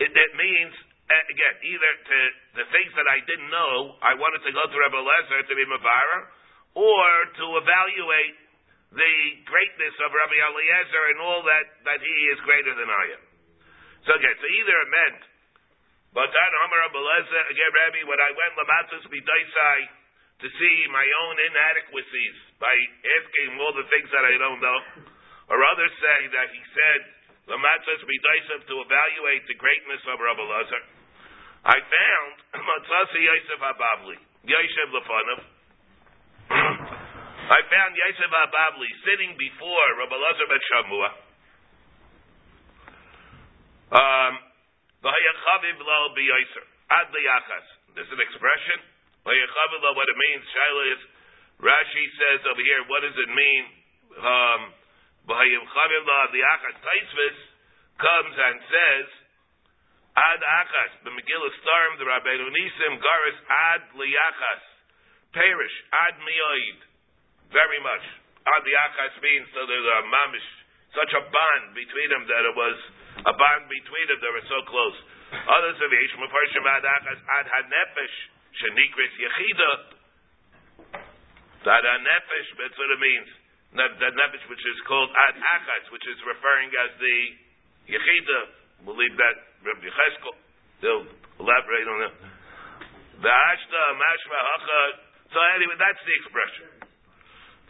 It 0.00 0.10
that 0.14 0.32
means 0.38 0.72
again 1.10 1.56
either 1.66 1.92
to 2.06 2.18
the 2.62 2.66
things 2.70 2.92
that 2.94 3.08
I 3.10 3.18
didn't 3.26 3.50
know 3.50 3.98
I 4.00 4.14
wanted 4.14 4.46
to 4.46 4.52
go 4.54 4.62
to 4.64 4.76
Rabbi 4.78 5.00
Lezer 5.02 5.40
to 5.50 5.54
be 5.58 5.66
mavara, 5.66 6.20
or 6.78 7.06
to 7.42 7.46
evaluate 7.58 8.36
the 8.94 9.14
greatness 9.46 9.94
of 10.02 10.08
Rabbi 10.14 10.38
Eliezer 10.38 11.04
and 11.14 11.18
all 11.22 11.42
that 11.42 11.66
that 11.90 12.00
he 12.02 12.16
is 12.34 12.38
greater 12.46 12.74
than 12.74 12.90
I 12.90 13.04
am. 13.18 13.22
So 14.06 14.14
again, 14.16 14.34
so 14.38 14.46
either 14.46 14.76
it 14.80 14.90
meant, 14.90 15.20
but 16.10 16.26
then 16.26 16.50
Amar 16.66 16.90
Abeleza, 16.90 17.40
again, 17.54 17.70
Rabbi, 17.70 18.02
when 18.08 18.18
I 18.18 18.30
went 18.34 18.52
Lamatus 18.58 19.04
Bidaisai 19.06 19.78
to 20.42 20.48
see 20.48 20.76
my 20.90 21.06
own 21.26 21.36
inadequacies 21.38 22.36
by 22.58 22.72
asking 23.20 23.60
all 23.60 23.74
the 23.76 23.86
things 23.92 24.08
that 24.10 24.24
I 24.24 24.34
don't 24.40 24.58
know, 24.58 24.78
or 25.50 25.58
others 25.58 25.92
say 25.98 26.20
that 26.30 26.48
he 26.54 26.62
said 26.72 27.00
Lamatzas 27.50 28.00
B'Daisef 28.06 28.60
to 28.70 28.74
evaluate 28.86 29.42
the 29.50 29.58
greatness 29.58 30.02
of 30.06 30.22
Rabbi 30.22 30.46
Lazar. 30.46 30.82
I 31.66 31.76
found 31.76 32.34
Matzasi 32.70 33.20
Yosef 33.26 33.58
Ababli, 33.58 34.18
Yosef 34.46 34.88
Lefanov. 34.94 35.40
I 37.50 37.60
found 37.66 37.98
Yosef 37.98 38.30
Ababli 38.30 38.90
sitting 39.02 39.34
before 39.34 39.86
Rabbi 39.98 40.14
Lazar 40.14 40.46
Ben 40.46 40.62
Shamua. 40.70 41.10
Um, 43.90 44.34
This 47.98 48.06
is 48.06 48.12
an 48.14 48.22
expression. 48.22 48.78
What 49.26 49.34
it 49.34 50.16
means, 50.16 50.42
Shaila 50.46 50.84
is, 50.94 51.00
Rashi 51.58 52.04
says 52.14 52.40
over 52.46 52.62
here, 52.62 52.86
what 52.86 53.02
does 53.02 53.18
it 53.18 53.30
mean? 53.34 53.62
Um, 54.14 54.60
the 55.30 56.42
Achas 56.42 56.76
Taisvis 56.82 57.38
comes 58.02 58.34
and 58.34 58.56
says, 58.66 59.06
Ad 60.18 60.42
Achas, 60.42 60.92
the 61.06 61.12
Megillah 61.14 61.52
the 61.98 62.06
Rabbeinu 62.06 62.46
Nisim, 62.50 62.98
Garis 62.98 63.38
Ad 63.46 63.82
Liachas, 63.94 64.64
perish, 65.30 65.76
Ad 66.10 66.18
Mioid, 66.18 66.78
very 67.54 67.78
much. 67.78 68.04
Ad 68.42 68.62
Liachas 68.66 69.14
means 69.22 69.46
so 69.54 69.62
there's 69.70 69.86
a 69.86 70.00
mamish, 70.10 70.48
such 70.98 71.12
a 71.14 71.22
bond 71.22 71.78
between 71.78 72.10
them 72.10 72.26
that 72.26 72.42
it 72.42 72.54
was 72.58 72.78
a 73.22 73.34
bond 73.34 73.70
between 73.70 74.06
them, 74.10 74.18
they 74.18 74.32
were 74.34 74.48
so 74.50 74.60
close. 74.66 74.98
Others 75.30 75.78
of 75.78 75.88
Yesh 75.94 76.14
Mefarshim 76.18 76.64
Ad 76.66 76.82
Achas, 76.82 77.20
Ad 77.38 77.46
HaNefesh, 77.46 78.16
Shenikris 78.58 79.14
Yechida, 79.14 79.72
that 81.62 81.84
HaNefesh, 81.86 82.48
that's 82.58 82.74
what 82.74 82.90
it 82.90 82.98
means. 82.98 83.30
That 83.70 83.94
Nefesh, 84.02 84.44
which 84.50 84.64
is 84.66 84.78
called 84.90 85.14
Ad 85.14 85.38
Achas, 85.38 85.94
which 85.94 86.02
is 86.10 86.18
referring 86.26 86.74
as 86.74 86.90
the 86.98 87.16
Yechida, 87.86 88.40
we'll 88.82 88.98
leave 88.98 89.14
that 89.14 89.36
Rabbi 89.62 89.86
Cheskel. 89.86 90.34
They'll 90.82 91.06
elaborate 91.38 91.86
on 91.86 91.98
it. 92.10 92.14
The 93.22 93.30
Ashta, 93.30 93.82
Mashma, 93.94 94.38
Hacha. 94.42 94.82
So 95.30 95.38
anyway, 95.54 95.78
that's 95.78 96.02
the 96.02 96.14
expression. 96.18 96.68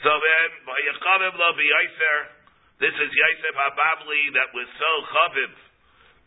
So 0.00 0.08
then, 0.08 0.48
Vayachaviv 0.64 1.36
lo 1.36 1.48
b'Yaiser, 1.52 2.16
this 2.80 2.96
is 2.96 3.10
Yosef 3.12 3.54
Hababli 3.60 4.22
that 4.40 4.48
was 4.56 4.64
so 4.80 4.90
chaviv 5.12 5.52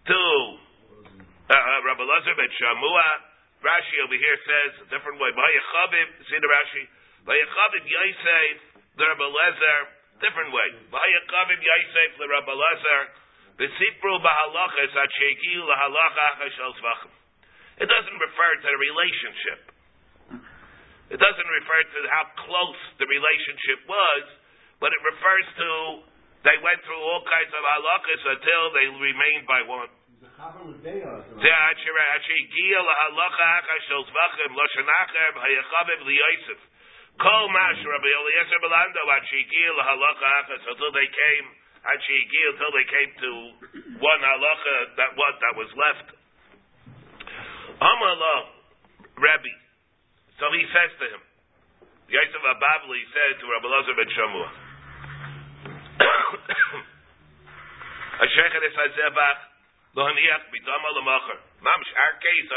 to 0.05 0.21
uh, 1.49 1.77
Rabbi 1.81 2.05
Lazar 2.05 2.37
ben 2.37 2.51
Shamua. 2.61 3.09
Rashi 3.65 3.95
over 4.05 4.13
here 4.13 4.37
says 4.45 4.71
a 4.85 4.87
different 4.93 5.17
way. 5.17 5.33
Vayachaviv, 5.33 6.07
see 6.29 6.37
the 6.37 6.45
Rashi? 6.45 6.83
By 7.25 7.33
Vayachaviv 7.33 7.83
Yosef, 7.89 8.72
the 8.97 9.05
Rabbi 9.05 9.25
Lazar, 9.25 9.79
different 10.21 10.53
way. 10.53 10.69
Vayachaviv 10.93 11.59
Yosef, 11.59 12.11
the 12.21 12.27
Rabbi 12.29 12.53
V'sipru 13.57 14.13
b'halachas 14.17 14.93
at 14.97 15.11
lahalacha 15.13 16.45
shel 16.57 16.73
zvachim. 16.73 17.13
It 17.77 17.89
doesn't 17.89 18.17
refer 18.17 18.51
to 18.61 18.67
the 18.69 18.77
relationship. 18.77 19.59
It 21.13 21.19
doesn't 21.21 21.49
refer 21.61 21.81
to 21.85 21.99
how 22.09 22.25
close 22.45 22.81
the 22.97 23.05
relationship 23.05 23.85
was, 23.85 24.25
but 24.81 24.89
it 24.89 25.01
refers 25.05 25.45
to 25.57 25.69
they 26.43 26.59
went 26.59 26.83
through 26.83 26.99
all 26.99 27.23
kinds 27.23 27.53
of 27.55 27.63
halachas 27.63 28.21
until 28.35 28.63
they 28.75 28.87
remained 28.99 29.47
by 29.47 29.63
one. 29.63 29.87
Kol 37.21 37.45
mash 37.53 37.81
Rabbi 37.85 38.09
Eliezer 38.09 38.59
Belando 38.63 39.01
until 40.65 40.91
they 40.93 41.07
came 41.07 41.47
until 41.83 42.71
they 42.73 42.85
came 42.87 43.11
to 43.19 43.31
one 43.99 44.21
halacha 44.23 44.75
that 44.97 45.11
what 45.19 45.35
that 45.43 45.53
was 45.59 45.67
left. 45.75 46.07
Amala 47.81 48.35
Rabbi. 49.19 49.53
So 50.39 50.45
he 50.55 50.63
says 50.71 50.91
to 50.97 51.05
him, 51.11 51.21
Yosef 52.09 52.41
Ababli 52.41 53.01
said 53.13 53.39
to 53.39 53.45
Rabbi 53.51 53.67
Lazar 53.67 53.93
ben 53.95 54.09
Shamua, 54.15 54.49
Ashechet 58.23 58.63
es 58.63 58.73
hazevach 58.73 59.39
lohaniach 59.95 60.43
bidama 60.49 60.89
lemacher. 60.97 61.37
Mamsh, 61.61 61.91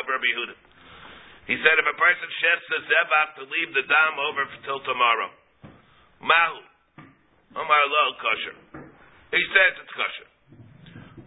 of 0.01 0.07
Rabbi 0.07 0.27
Yehuda. 0.33 0.55
He 1.47 1.57
said 1.63 1.79
if 1.79 1.87
a 1.87 1.97
person 1.99 2.29
shefs 2.43 2.67
a 2.75 2.81
zevach 2.91 3.31
to 3.39 3.45
leave 3.47 3.71
the 3.75 3.87
dam 3.87 4.15
over 4.19 4.43
till 4.67 4.83
tomorrow, 4.83 5.31
mahu, 6.19 6.59
Omar 7.57 7.83
lo 7.89 8.05
kosher. 8.21 8.57
He 9.33 9.43
says 9.55 9.73
it's 9.81 9.95
kosher. 9.97 10.29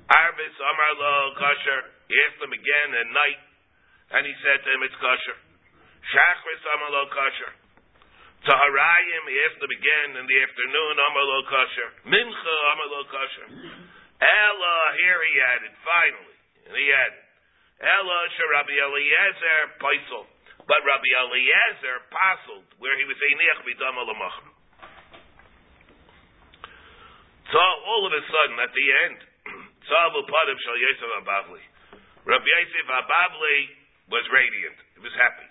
Arvis 0.10 0.58
Amar 0.58 0.94
Lo 0.98 1.14
kosher. 1.38 1.82
He 2.10 2.16
asked 2.26 2.42
him 2.42 2.54
again 2.54 2.90
at 2.98 3.08
night, 3.14 3.42
and 4.18 4.22
he 4.26 4.34
said 4.42 4.62
to 4.66 4.70
him 4.74 4.82
it's 4.86 4.98
kosher. 4.98 5.38
Shachris 6.10 6.64
Amar 6.66 6.90
Lo 6.90 7.04
kosher. 7.14 7.54
Taharayim, 8.46 9.24
he 9.30 9.38
asked 9.46 9.62
him 9.62 9.74
again 9.74 10.10
in 10.18 10.26
the 10.26 10.38
afternoon, 10.42 10.94
Amar 10.98 11.26
Lo 11.30 11.40
kosher. 11.46 11.90
Mincha 12.10 12.56
Amar 12.74 12.90
Lo 12.90 13.02
kosher. 13.10 13.48
Ella, 14.22 14.76
here 15.02 15.22
he 15.22 15.34
added, 15.54 15.74
finally, 15.86 16.38
and 16.68 16.74
he 16.74 16.88
added, 16.90 17.24
Ella 17.80 18.20
Rabbi 18.28 18.76
Eliezer 18.76 19.60
Paisel. 19.80 20.28
But 20.68 20.84
Rabbi 20.84 21.12
Eliezer 21.16 21.98
pasled 22.12 22.68
where 22.78 22.94
he 23.00 23.08
was 23.08 23.16
saying 23.16 23.38
Niach 23.40 23.64
Bidam 23.64 23.96
Alamachim. 23.96 24.50
So 27.50 27.58
all 27.58 28.06
of 28.06 28.14
a 28.14 28.24
sudden, 28.30 28.58
at 28.62 28.70
the 28.76 28.88
end, 29.10 29.18
Tzavu 29.88 30.22
Padim 30.28 30.58
Shal 30.60 30.78
Yosef 30.78 31.12
Abavli. 31.24 31.64
Rabbi 32.28 32.46
Yosef 32.46 32.88
Abavli 32.92 33.58
was 34.12 34.28
radiant. 34.30 34.78
He 34.94 35.02
was 35.02 35.16
happy. 35.18 35.50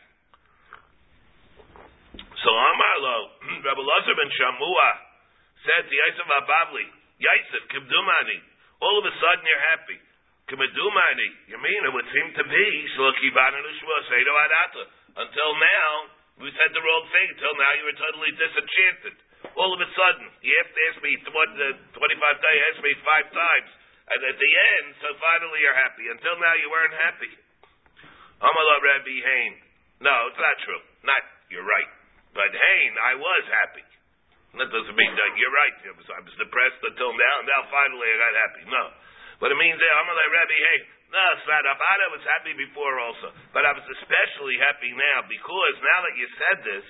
So 2.44 2.50
Amarlo, 2.54 3.18
Rabbi 3.66 3.82
Lazar 3.82 4.14
ben 4.14 4.30
Shamua 4.36 4.90
said 5.64 5.90
to 5.90 5.94
Yosef 5.96 6.28
Abavli, 6.28 6.86
Yosef, 7.18 7.66
Kimdumani, 7.72 8.38
all 8.78 9.02
of 9.02 9.04
a 9.10 9.14
sudden 9.18 9.42
you're 9.42 9.66
happy. 9.74 9.98
Kimdumani, 10.48 11.28
you 11.52 11.58
mean 11.60 11.80
it 11.84 11.92
would 11.92 12.08
seem 12.08 12.28
to 12.34 12.44
be, 12.44 12.66
until 15.18 15.52
now, 15.60 15.90
we 16.40 16.48
said 16.56 16.70
the 16.72 16.80
wrong 16.80 17.04
thing, 17.12 17.26
until 17.36 17.54
now 17.56 17.72
you 17.76 17.84
were 17.84 17.98
totally 18.00 18.32
disenchanted 18.32 19.16
all 19.58 19.70
of 19.74 19.80
a 19.82 19.90
sudden, 19.94 20.26
have 20.30 20.70
to 20.70 20.80
ask 20.90 20.98
me 21.02 21.12
what 21.30 21.50
uh, 21.54 21.74
the 21.94 21.98
25 21.98 22.46
days, 22.46 22.58
ask 22.74 22.78
me 22.82 22.92
five 23.06 23.26
times. 23.30 23.70
And 24.08 24.20
at 24.24 24.36
the 24.40 24.52
end, 24.78 24.86
so 25.04 25.08
finally 25.20 25.60
you're 25.60 25.76
happy. 25.76 26.08
Until 26.08 26.36
now 26.40 26.54
you 26.56 26.68
weren't 26.72 26.96
happy. 26.96 27.32
Amala 28.40 28.76
Rabbi 28.80 29.16
Hain. 29.20 29.52
No, 30.00 30.14
it's 30.32 30.40
not 30.40 30.56
true. 30.64 30.82
Not, 31.04 31.22
you're 31.52 31.66
right. 31.66 31.90
But 32.32 32.54
Hain, 32.54 32.92
I 32.96 33.12
was 33.18 33.44
happy. 33.66 33.84
That 34.56 34.72
doesn't 34.72 34.96
mean 34.96 35.12
that 35.12 35.30
you're 35.36 35.52
right. 35.52 35.76
I 35.84 35.92
was, 35.92 36.08
I 36.08 36.20
was 36.24 36.34
depressed 36.40 36.80
until 36.88 37.12
now, 37.12 37.34
and 37.44 37.46
now 37.46 37.62
finally 37.68 38.08
I 38.08 38.16
got 38.16 38.34
happy. 38.48 38.62
No. 38.72 38.84
But 39.38 39.54
it 39.54 39.58
means 39.58 39.78
Amala 39.78 40.24
Rabbi 40.34 40.58
Hain. 40.58 40.82
No. 41.14 41.18
I 41.18 42.08
was 42.10 42.24
happy 42.26 42.54
before 42.58 42.98
also. 42.98 43.32
But 43.54 43.64
I 43.64 43.72
was 43.72 43.86
especially 43.86 44.58
happy 44.58 44.90
now 44.92 45.24
because 45.30 45.74
now 45.78 46.00
that 46.04 46.14
you 46.18 46.26
said 46.36 46.58
this, 46.66 46.86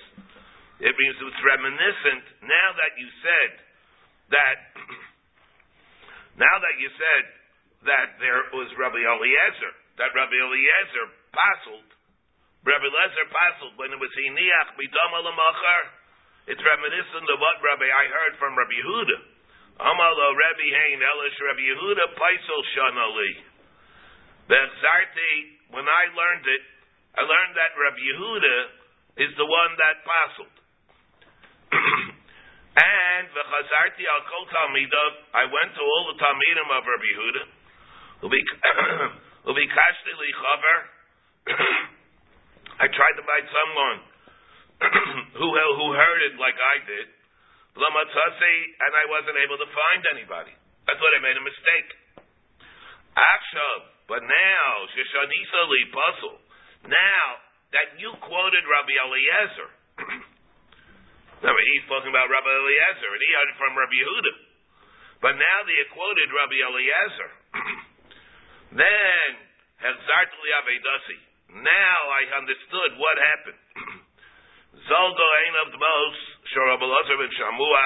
it 0.89 0.93
means 0.97 1.15
it's 1.19 1.43
reminiscent. 1.45 2.25
Now 2.41 2.67
that 2.79 2.93
you 2.97 3.07
said 3.21 3.51
that, 4.33 4.57
now 6.45 6.55
that 6.57 6.75
you 6.81 6.89
said 6.97 7.23
that 7.85 8.07
there 8.19 8.49
was 8.55 8.67
Rabbi 8.75 8.99
Eliezer, 8.99 9.73
that 10.01 10.11
Rabbi 10.15 10.35
Eliezer 10.39 11.07
passled, 11.35 11.89
Rabbi 12.63 12.87
Eliezer 12.87 13.27
passled 13.31 13.73
when 13.77 13.91
it 13.93 13.99
was 13.99 14.11
Hiniach 14.15 14.75
Bidam 14.75 15.11
Alamachar. 15.15 15.83
It's 16.49 16.63
reminiscent 16.63 17.27
of 17.29 17.37
what 17.37 17.61
Rabbi 17.61 17.87
I 17.87 18.05
heard 18.09 18.33
from 18.41 18.57
Rabbi 18.57 18.73
Yehuda. 18.73 19.38
Amalo 19.79 20.27
Rabbi 20.35 20.67
Hain 20.75 20.99
Elish 20.99 21.39
Rabbi 21.39 21.63
Yehuda 21.63 22.05
Paisel 22.11 22.61
Shanali. 22.75 23.31
when 25.71 25.87
I 25.87 26.03
learned 26.11 26.45
it, 26.51 26.63
I 27.15 27.23
learned 27.23 27.55
that 27.55 27.71
Rabbi 27.79 28.03
Yehuda 28.03 28.55
is 29.23 29.31
the 29.39 29.47
one 29.47 29.71
that 29.79 30.03
passled. 30.03 30.55
and 32.75 33.25
v'chazarti 33.31 34.03
al 34.03 34.23
kol 34.27 34.45
talmidov, 34.51 35.11
I 35.31 35.47
went 35.47 35.71
to 35.71 35.83
all 35.83 36.11
the 36.11 36.17
talmidim 36.19 36.69
of 36.75 36.83
Rabbi 36.83 37.09
Yehuda, 37.15 37.43
ubikashti 39.47 40.11
li 40.19 40.29
chaver, 40.35 40.79
I 42.83 42.87
tried 42.91 43.15
to 43.15 43.23
find 43.23 43.45
someone 43.47 43.99
who 45.39 45.47
who 45.55 45.87
heard 45.95 46.21
it 46.27 46.35
like 46.35 46.59
I 46.59 46.83
did, 46.83 47.07
and 47.79 48.91
I 48.95 49.05
wasn't 49.07 49.37
able 49.39 49.57
to 49.59 49.69
find 49.69 50.01
anybody. 50.15 50.53
I 50.87 50.93
thought 50.97 51.13
I 51.15 51.21
made 51.21 51.37
a 51.37 51.45
mistake. 51.45 51.89
Akshav, 53.13 53.79
but 54.07 54.21
now, 54.23 54.67
Sheshanisa 54.95 55.61
li 55.69 55.81
puzzle. 55.93 56.37
Now 56.87 57.25
that 57.75 57.99
you 57.99 58.15
quoted 58.23 58.63
Rabbi 58.65 58.95
Eliezer, 58.95 59.69
Remember, 61.39 61.63
he's 61.71 61.87
talking 61.87 62.11
about 62.11 62.27
Rabbi 62.27 62.51
Eliezer, 62.51 63.11
and 63.15 63.21
he 63.23 63.29
heard 63.31 63.49
it 63.55 63.57
from 63.59 63.71
Rabbi 63.71 63.95
Yehuda. 63.95 64.33
But 65.23 65.39
now 65.39 65.57
they 65.63 65.79
quoted 65.95 66.27
Rabbi 66.35 66.59
Eliezer. 66.67 67.31
then, 68.83 69.29
Hechzartli 69.79 70.49
Avedasi. 70.59 71.19
Now 71.63 71.99
I 72.11 72.21
understood 72.43 72.91
what 72.99 73.15
happened. 73.15 73.61
Zolgo 74.91 75.27
ein 75.47 75.55
of 75.63 75.67
the 75.71 75.79
most, 75.79 76.27
Shor 76.49 76.65
Rabbi 76.65 76.81
Lazar 76.81 77.17
ben 77.21 77.29
Shamua. 77.37 77.85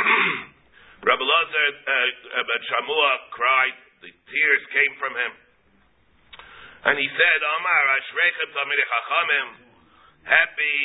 Rabbi 1.08 1.24
Lazar 1.28 1.66
uh, 1.76 2.40
ben 2.40 2.62
Shamua 2.72 3.12
cried, 3.36 3.76
the 4.00 4.08
tears 4.08 4.64
came 4.72 4.96
from 4.96 5.12
him. 5.12 5.32
And 6.88 6.96
he 6.96 7.04
said, 7.04 7.38
Omar, 7.44 7.82
Ashrechem 8.00 8.48
happy, 10.24 10.80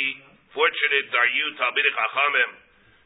fortunate 0.51 1.08
are 1.16 1.32
you, 1.32 1.48
Talmidei 1.56 1.96
Chachamim, 1.96 2.51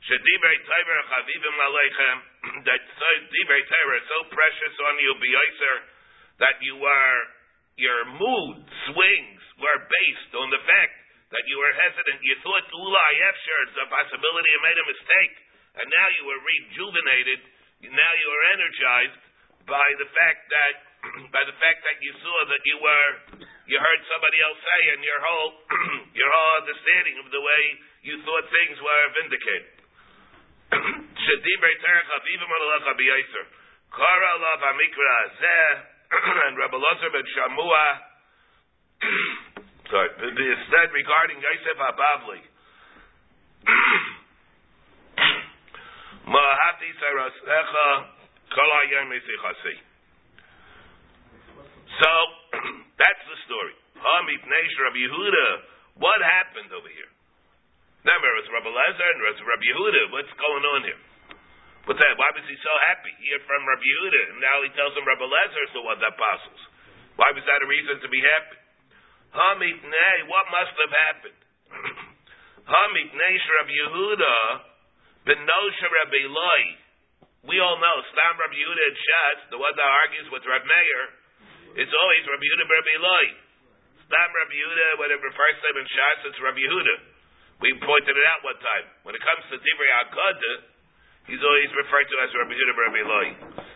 Shedibrei 0.09 0.57
Taiver 0.65 0.97
Chavivim 1.13 1.53
Aleichem, 1.53 2.17
that 2.73 2.81
Dibrei 2.81 3.63
Taiver 3.69 3.99
so 4.09 4.17
precious 4.33 4.75
on 4.81 4.93
you, 4.97 5.13
B'yoiser, 5.21 5.77
that 6.41 6.57
you 6.65 6.81
are, 6.81 7.19
your 7.77 8.01
mood 8.17 8.65
swings 8.89 9.41
were 9.61 9.79
based 9.85 10.33
on 10.41 10.49
the 10.49 10.61
fact 10.65 11.02
that 11.33 11.43
you 11.49 11.57
were 11.57 11.73
hesitant. 11.73 12.21
You 12.21 12.37
thought 12.45 12.65
Ula 12.69 13.05
Yefsher, 13.17 13.59
it's 13.65 13.77
a 13.81 13.87
possibility 13.89 14.49
you 14.53 14.61
made 14.61 14.77
a 14.77 14.87
mistake, 14.87 15.35
and 15.81 15.85
now 15.89 16.07
you 16.13 16.23
were 16.29 16.41
rejuvenated. 16.45 17.39
Now 17.83 18.13
you 18.15 18.27
are 18.29 18.45
energized 18.55 19.21
by 19.65 19.87
the 19.99 20.07
fact 20.13 20.41
that 20.53 20.73
by 21.35 21.43
the 21.43 21.57
fact 21.59 21.83
that 21.83 21.97
you 21.99 22.13
saw 22.21 22.37
that 22.47 22.63
you 22.63 22.77
were 22.79 23.09
you 23.67 23.75
heard 23.79 24.01
somebody 24.07 24.39
else 24.43 24.59
say, 24.59 24.81
and 24.95 25.01
your 25.03 25.19
whole 25.19 25.51
your 26.19 26.29
whole 26.29 26.53
understanding 26.63 27.17
of 27.19 27.27
the 27.33 27.41
way 27.41 27.63
you 28.05 28.21
thought 28.23 28.45
things 28.47 28.77
were 28.79 29.03
vindicated. 29.17 29.73
Kara 33.93 34.31
Amikra 34.41 35.17
and 36.49 36.53
Rabbi 36.57 36.77
Lazar 36.77 37.09
ben 37.09 37.25
Shamua. 37.33 37.85
Sorry, 39.91 40.07
it 40.07 40.59
said 40.71 40.95
regarding 40.95 41.43
Yosef 41.43 41.75
Abavli. 41.75 42.39
Mahati 46.33 46.89
Sarasecha 47.03 47.87
Kalayam. 48.47 49.11
So 51.99 52.11
that's 53.01 53.23
the 53.27 53.37
story. 53.47 53.75
Hamit 53.99 54.43
Neish 54.47 54.75
Rabbi 54.79 55.03
Yehuda. 55.03 55.47
What 55.99 56.21
happened 56.23 56.71
over 56.73 56.89
here? 56.89 57.11
Remember, 58.03 58.35
it's 58.39 58.49
Rabbi 58.51 58.67
Lezer 58.67 59.09
and 59.15 59.23
it's 59.31 59.39
Rabbi 59.43 59.65
Yehuda. 59.67 60.11
What's 60.11 60.33
going 60.35 60.65
on 60.75 60.83
here? 60.83 60.99
What's 61.87 61.99
that? 61.99 62.15
Why 62.15 62.31
was 62.31 62.47
he 62.47 62.55
so 62.63 62.73
happy? 62.87 63.11
He 63.19 63.27
heard 63.35 63.43
from 63.43 63.67
Rabbi 63.67 63.83
Yehuda, 63.83 64.21
and 64.31 64.39
now 64.39 64.63
he 64.63 64.71
tells 64.75 64.95
him 64.95 65.03
Rabbi 65.03 65.27
Lezer 65.27 65.63
is 65.67 65.73
the 65.75 65.83
one 65.83 65.99
that 65.99 66.15
apostles. 66.15 66.61
Why 67.19 67.27
was 67.35 67.43
that 67.43 67.59
a 67.59 67.67
reason 67.67 67.99
to 67.99 68.07
be 68.07 68.23
happy? 68.23 68.62
Hamit 69.33 69.81
Nei, 69.81 70.17
what 70.29 70.45
must 70.53 70.77
have 70.77 70.93
happened? 70.93 71.41
Hamit 72.73 73.09
Neish 73.17 73.45
Rabbi 73.49 73.73
Yehuda, 73.73 74.37
Ben 75.25 75.41
Nosha 75.41 75.87
Rabbi 75.89 76.21
Loi. 76.29 76.63
We 77.49 77.57
all 77.57 77.81
know, 77.81 77.97
Stam 78.13 78.37
Rabbi 78.37 78.55
Yehuda 78.55 78.83
and 78.93 78.97
Shatz, 79.01 79.41
the 79.49 79.57
one 79.57 79.73
that 79.73 79.89
argues 80.05 80.29
with 80.29 80.45
Rabbi 80.45 80.69
Meir, 80.69 81.01
it's 81.81 81.91
always 81.97 82.23
Rabbi 82.29 82.45
Yehuda 82.45 82.65
Rabbi 82.69 82.95
Loi. 83.01 83.25
Stam 84.05 84.29
Rabbi 84.37 84.53
Yehuda, 84.53 85.17
refers 85.17 85.55
to 85.59 85.65
him 85.65 85.77
in 85.81 85.87
Shatz, 85.89 86.21
it's 86.29 86.37
Rabbi 86.37 86.61
Yehuda. 86.61 86.95
We 87.65 87.73
pointed 87.81 88.13
it 88.13 88.25
out 88.29 88.45
one 88.45 88.59
time. 88.61 88.85
When 89.01 89.17
it 89.17 89.23
comes 89.25 89.49
to 89.49 89.57
Divrei 89.57 89.91
Akkada, 90.05 90.53
he's 91.25 91.41
always 91.41 91.73
referred 91.73 92.05
to 92.05 92.15
as 92.21 92.29
Rabbi 92.37 92.53
Yehuda 92.53 92.73
Rabbi 92.77 93.01
Loi. 93.01 93.27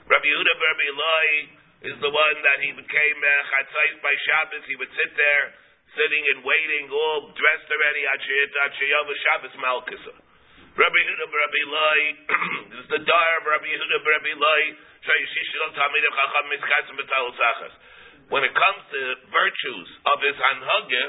Rabbi 0.05 0.27
Yehuda 0.29 0.53
Rabbi 0.53 0.87
Loi 0.93 1.29
is 1.85 1.97
the 2.01 2.09
one 2.09 2.37
that 2.41 2.57
he 2.65 2.73
became 2.73 3.17
uh, 3.21 3.31
chatzais 3.53 4.01
by 4.01 4.13
Shabbos. 4.25 4.65
He 4.65 4.73
would 4.81 4.89
sit 4.97 5.13
there, 5.13 5.45
sitting 5.93 6.23
and 6.33 6.41
waiting, 6.41 6.89
all 6.89 7.29
dressed 7.37 7.69
already, 7.69 8.01
Achiyava 8.09 9.13
Shabbos 9.13 9.55
Malkisa. 9.61 10.13
Rabbi 10.77 10.99
Yehuda 11.09 11.25
Rabbi 11.25 11.63
Loi 11.73 12.01
this 12.69 12.79
is 12.85 12.89
the 12.93 13.01
dar 13.01 13.29
of 13.41 13.49
Rabbi 13.49 13.65
Yehuda 13.65 13.97
Rabbi 13.97 14.33
Loi. 14.37 14.63
When 18.29 18.43
it 18.45 18.53
comes 18.53 18.81
to 18.93 19.01
virtues 19.33 19.89
of 20.05 20.17
his 20.21 20.37
anhaga, 20.37 21.03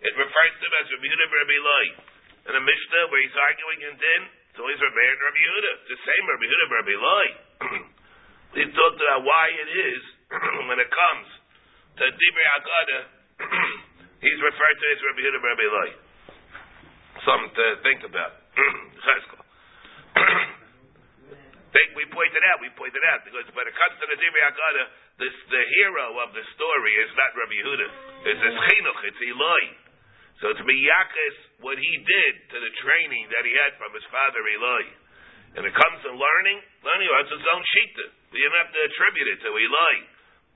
it 0.00 0.14
refers 0.16 0.52
to 0.56 0.64
him 0.64 0.74
as 0.80 0.86
Rabbi 0.88 1.04
Yehuda 1.04 1.26
Rabbi 1.36 1.58
Loi. 1.60 1.86
In 2.48 2.54
a 2.56 2.64
Mishnah 2.64 3.12
where 3.12 3.20
he's 3.20 3.36
arguing 3.36 3.80
in 3.92 3.94
Din, 4.00 4.22
it's 4.52 4.60
always 4.60 4.80
Rabbi 4.80 5.04
Yehuda. 5.04 5.72
The 5.84 6.00
same 6.00 6.24
Rabbi 6.24 6.44
Yehuda 6.48 6.66
Rabbi 6.72 6.96
Loi. 6.96 7.28
he 8.54 8.64
talked 8.66 8.98
about 8.98 9.22
why 9.22 9.46
it 9.50 9.70
is 9.70 10.02
when 10.68 10.78
it 10.82 10.90
comes 10.90 11.26
to 11.98 12.04
Dibre 12.06 12.44
Akada, 12.58 13.00
he's 14.24 14.40
referred 14.42 14.76
to 14.78 14.86
as 14.90 14.98
Rabbi 15.04 15.20
Yehuda 15.22 15.40
Rabbi 15.42 15.66
Loi. 15.70 15.90
Something 17.22 17.52
to 17.54 17.66
think 17.84 18.00
about. 18.06 18.32
think 21.70 21.94
we 21.94 22.06
pointed 22.10 22.42
out, 22.50 22.58
we 22.58 22.70
pointed 22.74 23.02
out, 23.14 23.22
because 23.22 23.46
when 23.54 23.66
it 23.66 23.74
comes 23.74 23.94
to 24.02 24.06
the 24.10 24.18
Dibre 24.18 24.42
Akada, 24.50 24.84
this, 25.22 25.34
the 25.50 25.62
hero 25.78 26.18
of 26.26 26.34
the 26.34 26.42
story 26.58 26.92
is 26.98 27.10
not 27.14 27.30
Rabbi 27.38 27.54
Yehuda. 27.54 27.88
It's 28.26 28.42
his 28.42 28.56
chinuch, 28.56 29.00
it's 29.06 29.20
Eloi. 29.22 29.64
So 30.40 30.48
it's 30.56 30.64
miyakis 30.64 31.36
what 31.60 31.76
he 31.76 31.92
did 32.00 32.32
to 32.50 32.56
the 32.58 32.72
training 32.80 33.28
that 33.28 33.44
he 33.44 33.52
had 33.60 33.76
from 33.76 33.92
his 33.92 34.06
father 34.08 34.40
Eloi. 34.40 34.84
And 35.58 35.66
it 35.66 35.74
comes 35.74 35.98
to 36.06 36.14
learning, 36.14 36.58
learning 36.86 37.08
has 37.10 37.26
its 37.26 37.46
own 37.50 37.62
shita. 37.62 38.06
We 38.30 38.38
don't 38.38 38.58
have 38.62 38.70
to 38.70 38.80
attribute 38.86 39.28
it 39.34 39.38
to 39.42 39.50
Eloi. 39.50 39.96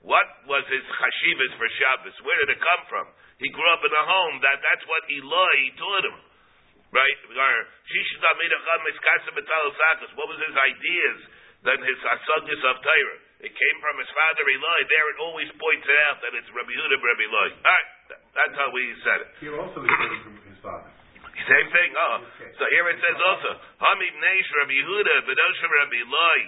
What 0.07 0.27
was 0.47 0.63
his 0.71 0.85
chashivas 0.85 1.51
for 1.59 1.67
Shabbos? 1.81 2.15
Where 2.23 2.37
did 2.45 2.55
it 2.55 2.61
come 2.63 2.83
from? 2.87 3.09
He 3.41 3.51
grew 3.51 3.67
up 3.75 3.83
in 3.83 3.91
a 3.91 4.05
home 4.07 4.39
that 4.39 4.63
that's 4.63 4.85
what 4.87 5.03
Eloi 5.11 5.57
taught 5.75 6.05
him. 6.07 6.15
Right? 6.95 7.17
What 10.15 10.31
was 10.31 10.39
his 10.39 10.55
ideas? 10.55 11.19
Then 11.65 11.81
his 11.81 11.99
asagis 11.99 12.61
of 12.63 12.77
Torah. 12.79 13.19
It 13.43 13.51
came 13.51 13.77
from 13.83 13.99
his 13.99 14.07
father 14.15 14.45
Eloi. 14.47 14.79
There 14.87 15.07
it 15.11 15.19
always 15.19 15.51
points 15.59 15.87
out 16.07 16.23
that 16.23 16.31
it's 16.39 16.47
Rabbi 16.55 16.71
Yehuda, 16.71 16.95
Rabbi 16.95 17.25
Eloi. 17.25 17.49
All 17.51 17.67
right, 17.67 17.89
that's 18.31 18.55
how 18.55 18.71
we 18.71 18.95
said 19.03 19.19
it. 19.27 19.29
He 19.43 19.51
also 19.51 19.83
coming 19.83 20.21
from 20.23 20.39
his 20.47 20.55
father. 20.63 20.87
Same 21.35 21.67
thing. 21.69 21.89
Oh, 21.93 22.17
so 22.57 22.63
here 22.71 22.87
it 22.89 22.97
says 23.03 23.17
also 23.19 23.51
Hamid 23.83 24.15
Neish 24.17 24.49
Rabbi 24.55 24.75
Yehuda, 24.79 25.15
Bedoshim 25.27 25.71
Rabbi 25.71 25.99
Eloi, 26.07 26.41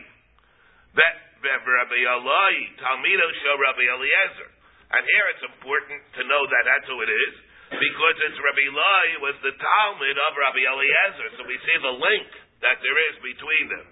Rabbi 1.44 2.00
Eloi, 2.02 2.56
Talmido 2.82 3.28
Shel 3.44 3.58
Rabbi 3.60 3.86
Eliezer. 3.86 4.50
And 4.88 5.04
here 5.04 5.28
it's 5.36 5.46
important 5.52 6.00
to 6.16 6.22
know 6.26 6.44
that 6.48 6.64
that's 6.64 6.88
who 6.88 6.98
it 7.04 7.12
is 7.12 7.34
because 7.76 8.16
it's 8.24 8.40
Rabbi 8.40 8.66
Eloi 8.72 9.08
was 9.20 9.36
the 9.44 9.52
Talmud 9.60 10.18
of 10.18 10.32
Rabbi 10.40 10.64
Eliezer. 10.64 11.28
So 11.36 11.44
we 11.44 11.60
see 11.60 11.78
the 11.84 11.96
link 12.00 12.28
that 12.64 12.80
there 12.80 13.00
is 13.12 13.16
between 13.20 13.66
them. 13.68 13.88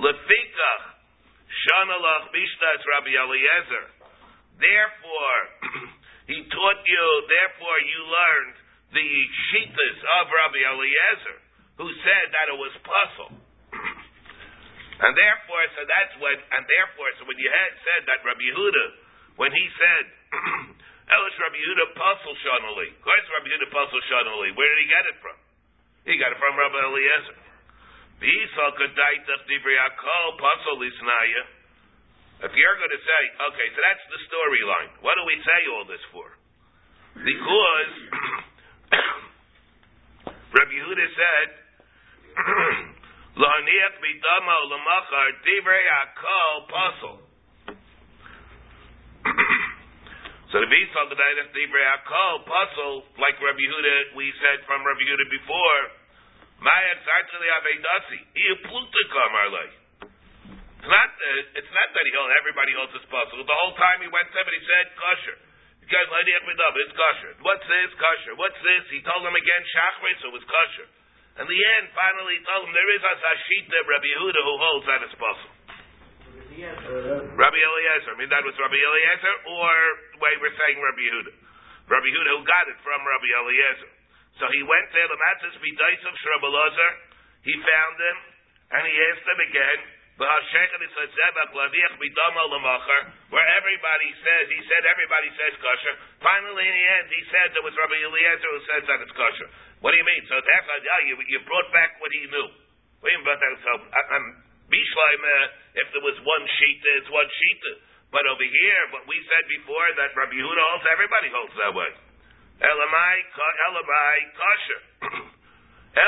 Lefikach 0.00 0.84
Shanalach 1.52 2.32
Mishnas 2.32 2.82
Rabbi 2.88 3.12
Eliezer. 3.12 3.84
Therefore, 4.56 5.40
he 6.32 6.38
taught 6.48 6.80
you. 6.88 7.06
Therefore, 7.28 7.78
you 7.84 8.00
learned 8.08 8.56
the 8.92 9.08
shitas 9.50 9.98
of 10.20 10.24
Rabbi 10.28 10.60
Eliezer, 10.68 11.38
who 11.80 11.88
said 12.04 12.26
that 12.32 12.46
it 12.52 12.58
was 12.60 12.72
puzzle. 12.84 13.32
and 15.04 15.12
therefore, 15.16 15.64
so 15.76 15.82
that's 15.88 16.14
what. 16.20 16.36
And 16.36 16.62
therefore, 16.68 17.08
so 17.18 17.24
when 17.24 17.40
you 17.40 17.48
had 17.48 17.72
said 17.80 18.00
that 18.08 18.20
Rabbi 18.24 18.44
Yehuda, 18.44 18.86
when 19.36 19.52
he 19.52 19.64
said. 19.76 20.04
Oh, 21.12 21.18
Elish 21.18 21.36
Rabbi 21.44 21.60
Yehuda 21.60 21.92
Puzzle 21.92 22.36
Shanali. 22.40 22.88
Where's 23.04 23.28
Rabbi 23.36 23.52
Yehuda 23.52 23.68
Puzzle 23.68 24.00
Shanali? 24.08 24.56
Where 24.56 24.64
did 24.64 24.80
he 24.80 24.88
get 24.88 25.04
it 25.12 25.20
from? 25.20 25.36
He 26.08 26.16
got 26.16 26.32
it 26.32 26.40
from 26.40 26.56
Rabbi 26.56 26.78
Eliezer. 26.88 27.36
If 32.42 32.50
you're 32.54 32.78
going 32.78 32.94
to 32.94 33.02
say, 33.02 33.22
okay, 33.50 33.68
so 33.74 33.78
that's 33.82 34.06
the 34.08 34.20
storyline. 34.30 34.90
What 35.02 35.14
do 35.18 35.22
we 35.26 35.36
say 35.42 35.60
all 35.74 35.84
this 35.84 36.00
for? 36.14 36.26
Because 37.18 37.92
Rabbi 40.56 40.74
Yehuda 40.76 41.06
said, 41.16 41.48
La'aniach 43.42 43.96
bidama 44.00 44.54
u'lamachar 44.68 45.28
divrei 45.44 45.84
akol 46.00 46.56
puzzle. 46.68 47.18
So 50.52 50.60
the 50.60 50.68
Visa 50.68 51.00
Gedaydach 51.08 51.48
Divrei 51.56 51.80
Akol 51.96 52.44
puzzle, 52.44 53.08
like 53.16 53.40
Rabbi 53.40 53.56
Yehuda, 53.56 54.12
we 54.12 54.28
said 54.36 54.60
from 54.68 54.84
Rabbi 54.84 55.00
Yehuda 55.00 55.26
before, 55.32 55.80
Maya 56.60 56.92
Tzartzeli 57.00 57.48
Avedasi, 57.56 58.20
Iaplutika 58.36 59.22
Marley. 59.32 59.70
It's 60.76 60.90
not, 60.92 61.08
uh, 61.08 61.56
it's 61.56 61.72
not 61.72 61.88
that 61.96 62.04
he 62.04 62.12
held, 62.12 62.28
everybody 62.36 62.76
holds 62.76 62.92
this 62.92 63.06
puzzle. 63.08 63.40
The 63.40 63.58
whole 63.64 63.72
time 63.80 64.04
he 64.04 64.12
went 64.12 64.28
to 64.28 64.36
him 64.36 64.44
and 64.44 64.56
he 64.60 64.64
said, 64.68 64.84
kosher. 64.92 65.38
It's 65.82 66.94
kosher. 66.94 67.32
What's 67.42 67.66
this? 67.66 67.90
Kosher. 67.98 68.34
What's 68.38 68.60
this? 68.62 68.82
He 68.90 69.00
told 69.02 69.22
him 69.26 69.34
again, 69.34 69.62
Shachrit, 69.72 70.16
so 70.22 70.30
it 70.30 70.36
was 70.38 70.46
kosher. 70.46 70.88
In 71.42 71.46
the 71.48 71.60
end, 71.80 71.88
finally, 71.96 72.36
he 72.36 72.42
told 72.44 72.68
him 72.68 72.72
there 72.76 72.92
is 72.92 73.00
a 73.00 73.14
Sashita 73.16 73.78
Rabbi 73.88 74.04
Yehuda 74.04 74.40
who 74.44 74.54
holds 74.60 74.84
that 74.84 75.00
it's 75.00 75.16
possible. 75.16 75.56
Rabbi 76.52 77.60
Eliezer. 77.60 78.12
I 78.12 78.16
mean, 78.20 78.28
that 78.28 78.44
was 78.44 78.52
Rabbi 78.60 78.76
Eliezer, 78.76 79.34
or 79.48 79.72
way 80.20 80.32
we're 80.44 80.52
saying 80.52 80.76
Rabbi 80.76 81.02
Yehuda. 81.08 81.32
Rabbi 81.88 82.08
Yehuda 82.12 82.30
who 82.36 82.44
got 82.44 82.68
it 82.68 82.76
from 82.84 83.00
Rabbi 83.00 83.30
Eliezer. 83.32 83.90
So 84.40 84.48
he 84.52 84.60
went 84.64 84.88
there, 84.92 85.08
the 85.08 85.16
matzahs 85.16 85.56
b'daisav 85.56 86.14
Shrabelazar. 86.20 86.92
He 87.48 87.54
found 87.56 87.96
him, 87.96 88.16
and 88.76 88.82
he 88.84 88.94
asked 89.12 89.24
him 89.24 89.40
again. 89.48 89.78
Where 90.20 90.28
everybody 93.56 94.10
says, 94.20 94.44
he 94.52 94.60
said 94.68 94.84
everybody 94.84 95.32
says 95.34 95.56
kosher. 95.56 95.96
Finally, 96.20 96.68
in 96.68 96.74
the 96.76 96.86
end, 97.00 97.08
he 97.08 97.24
said 97.32 97.56
there 97.56 97.64
was 97.64 97.72
Rabbi 97.74 97.96
Eliezer 97.96 98.50
who 98.52 98.60
says 98.68 98.84
that 98.92 99.00
it's 99.02 99.16
kosher. 99.16 99.48
What 99.80 99.92
do 99.92 99.98
you 99.98 100.04
mean? 100.04 100.26
So 100.28 100.34
that's 100.36 100.68
yeah, 100.84 101.00
you, 101.08 101.16
you 101.26 101.40
brought 101.48 101.72
back 101.72 101.96
what 101.98 102.12
he 102.12 102.26
knew. 102.28 102.48
Wait 103.02 103.14
a 103.16 103.18
minute, 103.24 103.58
so 103.66 103.72
I'm 103.90 104.36
Bishleim, 104.72 105.20
uh, 105.20 105.84
if 105.84 105.86
there 105.92 106.00
was 106.00 106.16
one 106.24 106.44
sheet, 106.56 106.80
it's 106.96 107.12
one 107.12 107.28
sheet. 107.28 107.60
But 108.08 108.24
over 108.24 108.44
here, 108.44 108.80
what 108.92 109.04
we 109.04 109.20
said 109.28 109.44
before, 109.48 109.84
that 110.00 110.16
Rabbi 110.16 110.32
Yehuda 110.32 110.62
holds, 110.72 110.84
everybody 110.88 111.28
holds 111.28 111.52
that 111.60 111.72
way. 111.76 111.92
Elamai, 112.60 113.16
Elamai, 113.68 114.16
kosher. 114.32 114.80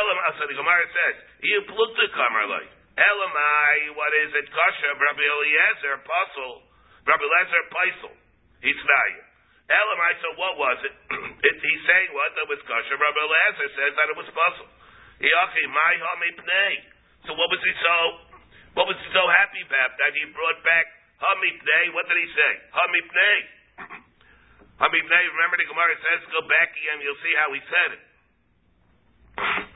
Elamai, 0.00 0.28
uh, 0.28 0.32
so 0.40 0.48
the 0.48 0.56
Gemara 0.56 0.84
says, 0.88 1.14
you 1.44 1.60
plukta 1.68 2.08
kamarlai. 2.16 2.64
Elamai, 2.94 3.76
what 3.98 4.12
is 4.22 4.30
it? 4.38 4.46
Kosher, 4.46 4.92
Rabbi 4.94 5.26
Eliezer, 5.26 5.98
Pasul, 6.06 6.62
Rabbi 7.02 7.24
Eliezer, 7.26 7.62
Paisel. 7.74 8.14
He's 8.62 8.78
value. 8.78 9.24
Elamai, 9.66 10.12
so 10.22 10.28
what 10.38 10.54
was 10.60 10.78
it? 10.86 10.94
it 11.48 11.56
he's 11.58 11.84
saying 11.90 12.10
what? 12.14 12.30
That 12.38 12.46
was 12.46 12.60
kosher. 12.68 12.94
Rabbi 12.94 13.18
Eliezer 13.18 13.68
says 13.74 13.92
that 13.98 14.06
it 14.12 14.16
was 14.16 14.28
Pasul. 14.30 14.68
Yachi, 15.18 15.62
my 15.74 15.92
pnei. 16.38 16.74
So 17.26 17.34
what 17.34 17.48
was 17.50 17.62
he 17.64 17.72
so, 17.82 17.96
what 18.78 18.86
was 18.86 18.98
he 19.00 19.08
so 19.10 19.24
happy 19.26 19.64
about 19.64 19.96
that 19.98 20.12
he 20.14 20.30
brought 20.36 20.60
back 20.62 20.86
hamipnei? 21.18 21.96
What 21.96 22.06
did 22.06 22.18
he 22.20 22.28
say? 22.30 22.52
Hamipnei. 22.76 23.38
Hamipnei, 24.84 25.22
remember 25.34 25.56
the 25.58 25.66
Gemara 25.66 25.96
says, 25.98 26.20
go 26.30 26.46
back 26.46 26.70
again, 26.76 26.98
you'll 27.02 27.22
see 27.24 27.34
how 27.40 27.48
he 27.50 27.60
said 27.66 27.90
it. 27.96 28.02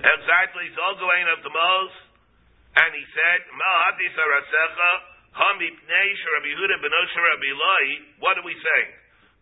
Exactly, 0.00 0.64
going 0.72 1.26
of 1.28 1.44
the 1.44 1.52
Mos, 1.52 1.92
and 2.72 2.90
he 2.96 3.04
said, 3.12 3.40
Ma 3.52 3.72
hadis 3.84 4.16
arasecha, 4.16 4.92
hamipnei 5.36 6.08
sharabi 6.24 6.56
Huda 6.56 6.76
benosha 6.80 7.20
Rabbi 7.20 7.52
what 8.24 8.40
are 8.40 8.46
we 8.48 8.56
saying? 8.56 8.90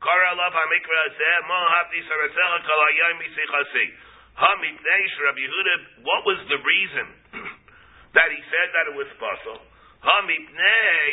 Kara 0.02 0.34
lav 0.34 0.50
hamikra 0.50 1.02
zeh, 1.14 1.38
ma 1.46 1.62
hadis 1.78 2.06
arasecha 2.10 2.58
kalayim 2.66 3.22
misichasi. 3.22 3.86
Hamipnei 4.34 5.02
sharabi 5.14 5.46
Huda, 5.46 5.74
what 6.02 6.26
was 6.26 6.42
the 6.50 6.58
reason 6.58 7.06
that 8.18 8.26
he 8.34 8.40
said 8.50 8.68
that 8.74 8.90
it 8.90 8.96
was 8.98 9.10
possible? 9.22 9.62
Hamipnei, 10.02 11.06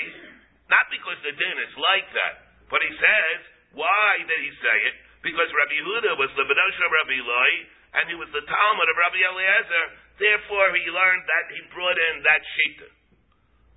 not 0.74 0.90
because 0.90 1.22
the 1.22 1.38
din 1.38 1.58
is 1.70 1.74
like 1.78 2.10
that, 2.18 2.50
but 2.74 2.82
he 2.82 2.90
says, 2.98 3.40
why 3.78 4.26
did 4.26 4.42
he 4.42 4.54
say 4.58 4.78
it? 4.90 4.96
Because 5.22 5.54
Rabbi 5.54 5.80
Huda 5.86 6.18
was 6.18 6.34
the 6.34 6.46
Benosha 6.50 6.86
Rabbi 6.90 7.20
Loi, 7.22 7.75
and 7.96 8.12
he 8.12 8.16
was 8.20 8.28
the 8.36 8.44
Talmud 8.44 8.88
of 8.92 8.98
Rabbi 9.00 9.22
Eliezer. 9.24 9.86
Therefore, 10.20 10.76
he 10.76 10.84
learned 10.92 11.24
that 11.28 11.46
he 11.56 11.60
brought 11.72 11.96
in 11.96 12.24
that 12.24 12.42
shita. 12.44 12.90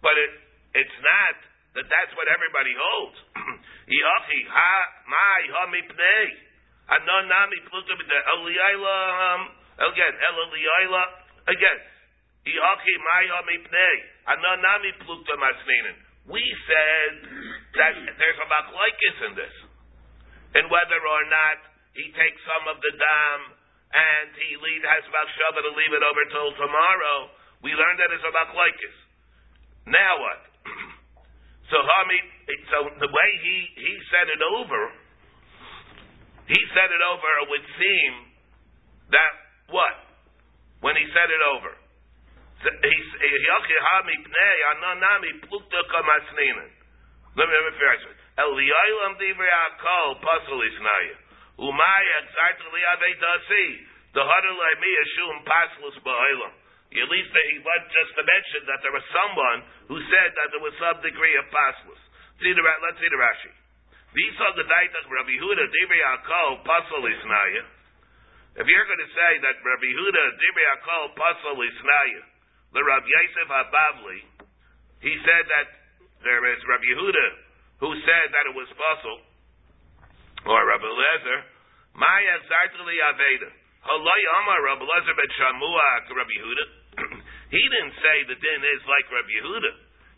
But 0.02 0.14
it, 0.18 0.32
it's 0.82 0.98
not 1.02 1.36
that 1.78 1.86
that's 1.86 2.12
what 2.18 2.26
everybody 2.30 2.74
holds. 2.74 3.18
Ha 3.88 4.26
ha 5.08 5.64
b'de 5.68 6.20
um, 8.88 9.40
again 9.78 10.14
eliyayla 10.28 11.02
again. 11.48 11.78
Ha. 12.48 12.64
We 16.28 16.44
said 16.68 17.12
that 17.76 17.94
there's 17.96 18.40
a 18.40 18.48
machlokes 18.48 19.18
in 19.26 19.32
this, 19.34 19.54
and 20.54 20.70
whether 20.70 21.00
or 21.00 21.24
not 21.28 21.58
he 21.96 22.12
takes 22.12 22.40
some 22.44 22.68
of 22.68 22.76
the 22.80 22.92
dam 22.92 23.57
and 23.88 24.28
he 24.36 24.50
leave 24.60 24.84
has 24.84 25.04
machshava 25.08 25.64
to 25.64 25.72
leave 25.72 25.94
it 25.96 26.04
over 26.04 26.22
till 26.28 26.52
tomorrow. 26.60 27.32
We 27.64 27.72
learned 27.72 27.98
that 28.00 28.12
it's 28.12 28.24
a 28.24 28.32
machlokes. 28.32 28.96
Now 29.88 30.12
what? 30.20 30.40
so 31.72 31.76
Hami, 31.80 32.20
so 32.68 32.78
the 33.00 33.08
way 33.08 33.28
he 33.40 33.56
he 33.80 33.94
said 34.12 34.28
it 34.28 34.42
over, 34.44 34.92
he 36.52 36.60
said 36.76 36.90
it 36.92 37.02
over. 37.08 37.28
It 37.44 37.48
would 37.48 37.66
seem 37.80 38.12
that 39.16 39.32
what 39.72 39.96
when 40.84 40.96
he 40.96 41.04
said 41.16 41.30
it 41.32 41.42
over. 41.56 41.72
Let 42.58 42.74
me 47.46 47.54
rephrase 47.54 48.02
it. 48.02 48.18
Umaya 51.58 52.14
exactly 52.22 52.82
avedasi. 52.94 53.66
The 54.14 54.22
hadalai 54.22 54.72
mi 54.78 54.90
ashum 55.02 55.34
paslus 55.44 55.96
ba'olam. 56.06 56.54
At 56.88 57.08
least 57.12 57.30
he 57.34 57.58
went 57.60 57.84
just 57.92 58.16
to 58.16 58.22
mention 58.24 58.62
that 58.70 58.80
there 58.80 58.94
was 58.94 59.04
someone 59.12 59.60
who 59.92 59.98
said 60.08 60.30
that 60.32 60.48
there 60.54 60.64
was 60.64 60.72
some 60.80 60.98
degree 61.04 61.36
of 61.36 61.50
paslus. 61.52 62.00
See 62.40 62.54
the 62.54 62.62
let's 62.64 62.98
see 63.02 63.10
the 63.12 63.20
Rashi. 63.20 63.52
These 64.16 64.36
are 64.40 64.54
the 64.56 64.64
daitach 64.64 65.04
Rabbi 65.04 65.36
Huda 65.36 65.64
divrei 65.68 66.02
akol 66.16 66.64
pasul 66.64 67.04
isnaya. 67.04 67.64
If 68.56 68.64
you're 68.64 68.88
going 68.88 69.04
to 69.04 69.12
say 69.12 69.32
that 69.44 69.60
Rabbi 69.60 69.90
Huda 69.92 70.24
divrei 70.40 70.66
akol 70.80 71.04
pasul 71.12 71.58
isnaya, 71.60 72.22
the 72.72 72.84
Rabbi 72.84 73.08
Yosef 73.08 73.48
Abavli, 73.48 74.20
he 75.00 75.14
said 75.24 75.44
that 75.48 75.68
there 76.26 76.42
is 76.52 76.60
Rabbi 76.66 76.84
Yehuda 76.84 77.26
who 77.80 77.90
said 78.02 78.26
that 78.34 78.44
it 78.50 78.54
was 78.58 78.66
possible, 78.74 79.22
or 80.48 80.64
Rabbi 80.64 80.88
Lezer, 80.88 81.40
Maya 81.92 82.36
Zartali 82.48 82.96
Aveda. 83.12 83.50
Halay 83.84 84.22
Amar 84.40 84.60
Rabbi 84.64 84.84
Lezer 84.88 85.14
ben 85.14 85.30
Shamua 85.36 85.90
Rabbi 86.08 86.34
Yehuda. 86.40 86.66
he 87.54 87.60
didn't 87.60 87.94
say 88.00 88.16
the 88.26 88.38
din 88.40 88.60
is 88.64 88.82
like 88.88 89.06
Rabbi 89.12 89.28
Yehuda. 89.28 89.72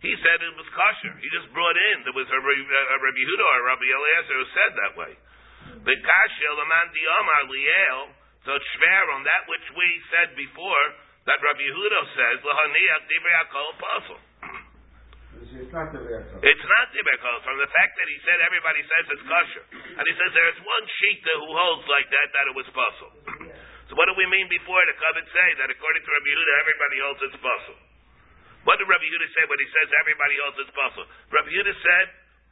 He 0.07 0.14
said 0.23 0.38
it 0.40 0.55
was 0.57 0.71
kosher. 0.73 1.12
He 1.19 1.29
just 1.35 1.51
brought 1.53 1.77
in 1.77 1.97
there 2.07 2.16
was 2.16 2.31
a, 2.31 2.40
a 2.40 2.97
Rabbi 3.03 3.21
Yehuda 3.21 3.45
or 3.45 3.59
Rabbi 3.75 3.88
Eliezer 3.90 4.37
who 4.38 4.47
said 4.55 4.73
that 4.79 4.93
way. 4.97 5.12
The 5.83 5.97
kashil 5.99 6.57
aman 6.62 6.87
di 6.95 7.03
Amar 7.05 7.43
liel. 7.51 8.01
So 8.47 8.55
fair 8.55 9.05
on 9.12 9.27
that 9.27 9.45
which 9.51 9.66
we 9.77 9.88
said 10.14 10.33
before 10.38 10.87
that 11.27 11.43
Rabbi 11.43 11.61
Yehuda 11.61 12.01
says 12.14 12.37
lahaniach 12.47 13.03
divrei 13.11 13.37
akol 13.45 13.66
apostle. 13.77 14.23
It's 15.31 15.73
not 15.73 15.90
the 15.95 16.03
Dibekol. 16.03 17.37
From 17.47 17.59
the 17.62 17.71
fact 17.71 17.93
that 17.99 18.07
he 18.11 18.19
said 18.27 18.38
everybody 18.43 18.83
says 18.87 19.05
it's 19.14 19.27
kosher. 19.27 19.64
And 19.71 20.05
he 20.07 20.14
says 20.19 20.31
there's 20.35 20.61
one 20.62 20.85
Shita 20.99 21.33
who 21.38 21.51
holds 21.55 21.87
like 21.87 22.11
that, 22.11 22.27
that 22.35 22.45
it 22.51 22.57
was 22.59 22.69
possible. 22.75 23.14
so 23.87 23.93
what 23.95 24.11
do 24.11 24.14
we 24.19 24.27
mean 24.27 24.51
before 24.51 24.83
the 24.90 24.97
covet 24.99 25.27
say 25.31 25.49
that 25.62 25.71
according 25.71 26.03
to 26.03 26.11
Rabbi 26.11 26.29
Yehuda, 26.35 26.53
everybody 26.66 26.97
holds 27.03 27.21
it's 27.23 27.40
possible? 27.43 27.83
What 28.66 28.77
did 28.83 28.90
Rabbi 28.90 29.07
Yehuda 29.07 29.29
say 29.33 29.43
when 29.47 29.61
he 29.62 29.69
says 29.71 29.87
everybody 30.03 30.35
holds 30.43 30.59
it's 30.61 30.75
possible? 30.75 31.07
Rabbi 31.31 31.51
Yehuda 31.55 31.75
said 31.79 32.07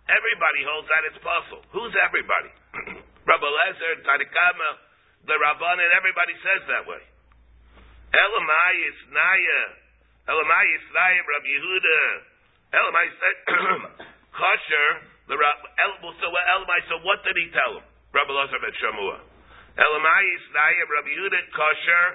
everybody 0.08 0.62
holds 0.62 0.86
that 0.88 1.02
it's 1.10 1.22
possible. 1.22 1.62
Who's 1.74 1.94
everybody? 1.98 2.52
Rabbi 3.30 3.48
Lezer, 3.48 3.94
Tadikama, 4.06 4.70
the 5.26 5.36
Rabban, 5.36 5.76
and 5.82 5.90
everybody 5.98 6.34
says 6.40 6.62
that 6.70 6.86
way. 6.86 7.02
Elamai 8.14 8.74
is 8.88 8.98
Naya. 9.12 9.62
Elamai 10.30 10.66
is 10.78 10.84
Naya, 10.96 11.20
Rabbi 11.20 11.50
Yehuda. 11.52 12.00
Elamai 12.68 13.06
said, 13.16 13.36
kosher, 14.38 14.88
the 15.28 15.36
Elamai, 15.36 16.80
so 16.88 17.00
what 17.00 17.24
did 17.24 17.36
he 17.36 17.48
tell 17.52 17.80
him? 17.80 17.86
Rabbi 18.12 18.32
Lazar 18.32 18.60
ben 18.60 18.74
Shamua. 18.76 19.16
Elamai 19.76 20.22
Yisnaya, 20.36 20.84
Rabbi 20.84 21.12
Yehuda, 21.16 21.40
kosher, 21.56 22.06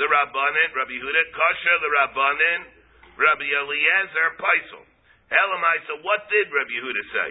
the 0.00 0.08
Rabbanin, 0.08 0.68
Rabbi 0.72 0.96
Yehuda, 0.96 1.22
kosher, 1.36 1.76
the 1.84 1.90
Rabbanin, 2.00 2.60
Rabbi 3.20 3.44
Eliezer, 3.44 4.28
Paisel. 4.40 4.84
Elamai, 5.28 5.76
so 5.84 6.00
what 6.00 6.24
did 6.32 6.48
Rabbi 6.48 6.72
Yehuda 6.80 7.02
say? 7.12 7.30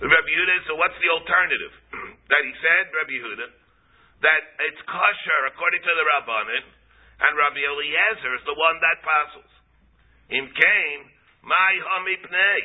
Rabbi 0.00 0.30
Yehuda, 0.32 0.54
so 0.64 0.80
what's 0.80 0.96
the 0.96 1.10
alternative? 1.12 1.74
that 2.32 2.40
he 2.40 2.52
said, 2.56 2.88
Rabbi 2.88 3.12
Yehuda, 3.20 3.46
that 4.24 4.42
it's 4.64 4.80
kosher 4.88 5.40
according 5.52 5.84
to 5.84 5.92
the 5.92 6.04
Rabbanin, 6.16 6.64
and 7.20 7.32
Rabbi 7.36 7.60
Eliezer 7.60 8.32
is 8.32 8.44
the 8.48 8.56
one 8.56 8.80
that 8.80 9.04
passes. 9.04 9.61
Im 10.30 10.46
came, 10.46 11.02
my 11.42 11.72
hamipnei. 11.82 12.60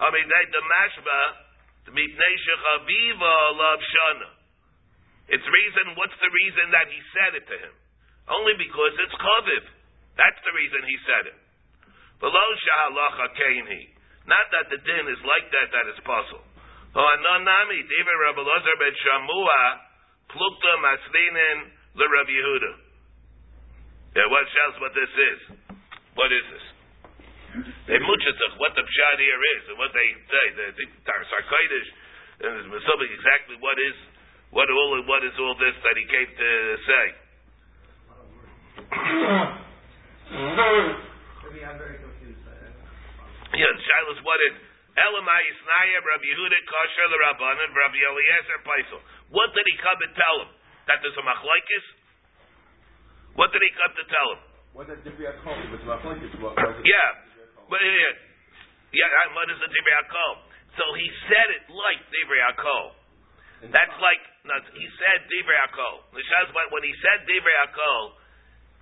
Hamipnei 0.00 0.44
the 0.52 0.62
mashba, 0.64 1.20
the 1.86 1.92
mipnei 1.96 2.34
shechaviva 2.44 3.34
lav 3.56 3.80
shana. 3.80 4.30
It's 5.30 5.46
reason, 5.46 5.94
what's 5.94 6.18
the 6.18 6.32
reason 6.32 6.74
that 6.74 6.90
he 6.90 7.00
said 7.14 7.32
it 7.38 7.46
to 7.46 7.56
him? 7.56 7.74
Only 8.26 8.58
because 8.58 8.94
it's 8.98 9.14
chaviv. 9.14 9.64
That's 10.18 10.40
the 10.42 10.52
reason 10.52 10.80
he 10.84 10.96
said 11.06 11.24
it. 11.30 11.38
Below 12.18 12.48
shahalacha 12.66 13.26
kaini. 13.38 13.94
Not 14.26 14.44
that 14.52 14.68
the 14.68 14.80
din 14.82 15.04
is 15.08 15.22
like 15.24 15.48
that, 15.54 15.68
that 15.72 15.86
is 15.94 16.00
possible. 16.04 16.44
Oh, 16.92 17.06
anonami, 17.06 17.78
David 17.86 18.16
Rabbi 18.18 18.42
Lazar 18.42 18.76
ben 18.82 18.94
Shamua, 18.98 19.62
Plukta 20.34 20.72
Masninin 20.82 21.58
the 21.94 22.06
Rabbi 22.06 22.34
Yehuda. 22.34 22.72
Yeah, 24.18 24.26
what 24.26 24.42
what 24.82 24.92
this 24.94 25.12
is? 25.14 25.40
What 26.18 26.30
is 26.34 26.42
this? 26.50 26.66
They 27.90 27.98
muchatach 27.98 28.54
what 28.62 28.72
the 28.78 28.84
pshat 28.86 29.18
here 29.18 29.42
is 29.58 29.62
and 29.74 29.78
what 29.78 29.90
they 29.90 30.08
say. 30.30 30.44
The, 30.54 30.66
the 30.78 30.86
Sarkoidish 31.02 31.90
and 32.40 32.72
the 32.72 33.06
exactly 33.10 33.56
what 33.60 33.76
is 33.76 33.96
what 34.54 34.70
all 34.70 35.02
what 35.04 35.22
is 35.26 35.34
all 35.38 35.54
this 35.58 35.76
that 35.82 35.96
he 35.98 36.06
came 36.06 36.30
to 36.30 36.50
say. 36.86 37.06
Yeah, 43.50 43.66
Shilas, 43.66 44.22
what 44.22 44.40
is 44.46 44.54
Elamai 44.94 45.42
Isnaya, 45.50 45.98
Rabbi 46.06 46.26
Yehuda, 46.26 46.58
Kosher, 46.66 47.06
the 47.10 47.18
Rabbanan, 47.18 47.70
Rabbi 47.74 47.98
Eliezer, 47.98 48.58
Paisel. 48.62 49.00
What 49.30 49.50
did 49.54 49.66
he 49.66 49.76
come 49.78 49.98
and 50.02 50.14
tell 50.14 50.36
him? 50.46 50.50
That 50.86 50.98
there's 51.02 51.18
a 51.18 51.24
machlaikis? 51.26 51.86
What 53.34 53.50
did 53.54 53.62
he 53.62 53.70
come 53.74 53.92
to 53.94 54.04
tell 54.06 54.28
him? 54.34 54.40
What 54.74 54.86
did 54.86 55.02
Divrei 55.02 55.34
Akol? 55.34 55.58
It 55.66 55.70
was 55.74 55.82
machlokes. 55.82 56.30
What 56.42 56.54
was 57.70 57.78
it? 57.78 57.94
Yeah. 57.94 58.14
But, 58.90 58.98
yeah, 58.98 59.06
yeah, 59.06 59.34
what 59.38 59.46
is 59.48 59.58
the 59.62 59.70
Divrei 59.70 59.96
Akol? 60.02 60.34
So 60.74 60.84
he 60.98 61.06
said 61.30 61.48
it 61.54 61.64
like 61.70 62.00
Divrei 62.10 62.42
Akol. 62.50 62.98
That's 63.70 63.94
uh, 63.94 64.02
like, 64.02 64.22
no, 64.48 64.56
he 64.74 64.86
said 64.98 65.18
Divrei 65.30 65.60
Akol. 65.70 66.10
When 66.10 66.82
he 66.82 66.94
said 66.98 67.28
Divrei 67.28 67.56
Akol, 67.70 68.02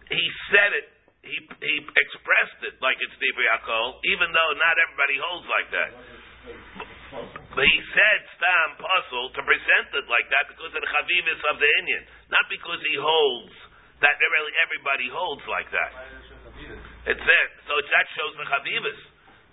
he 0.08 0.24
said 0.54 0.72
it 0.72 0.88
he 1.18 1.36
he 1.60 1.76
expressed 1.82 2.60
it 2.62 2.78
like 2.78 2.96
it's 3.02 3.16
Divrei 3.18 3.48
Akol, 3.58 3.98
even 4.06 4.30
though 4.30 4.50
not 4.56 4.76
everybody 4.78 5.16
holds 5.18 5.46
like 5.50 5.68
that. 5.74 5.90
But 7.52 7.64
he 7.66 7.78
said 7.90 8.18
Stam 8.38 8.78
Puzzle 8.78 9.34
to 9.34 9.40
present 9.42 9.88
it 9.98 10.06
like 10.06 10.28
that 10.30 10.46
because 10.52 10.72
of 10.72 10.80
the 10.80 10.90
chavivis 10.92 11.40
of 11.50 11.56
the 11.58 11.70
Indian, 11.82 12.02
not 12.30 12.46
because 12.46 12.78
he 12.86 12.94
holds 13.00 13.56
that 13.98 14.14
really 14.14 14.54
everybody 14.62 15.08
holds 15.10 15.42
like 15.50 15.66
that. 15.74 15.90
It's 17.06 17.22
there. 17.22 17.48
So 17.68 17.72
that 17.78 18.06
shows 18.18 18.32
the 18.34 18.46
chavivis 18.48 19.00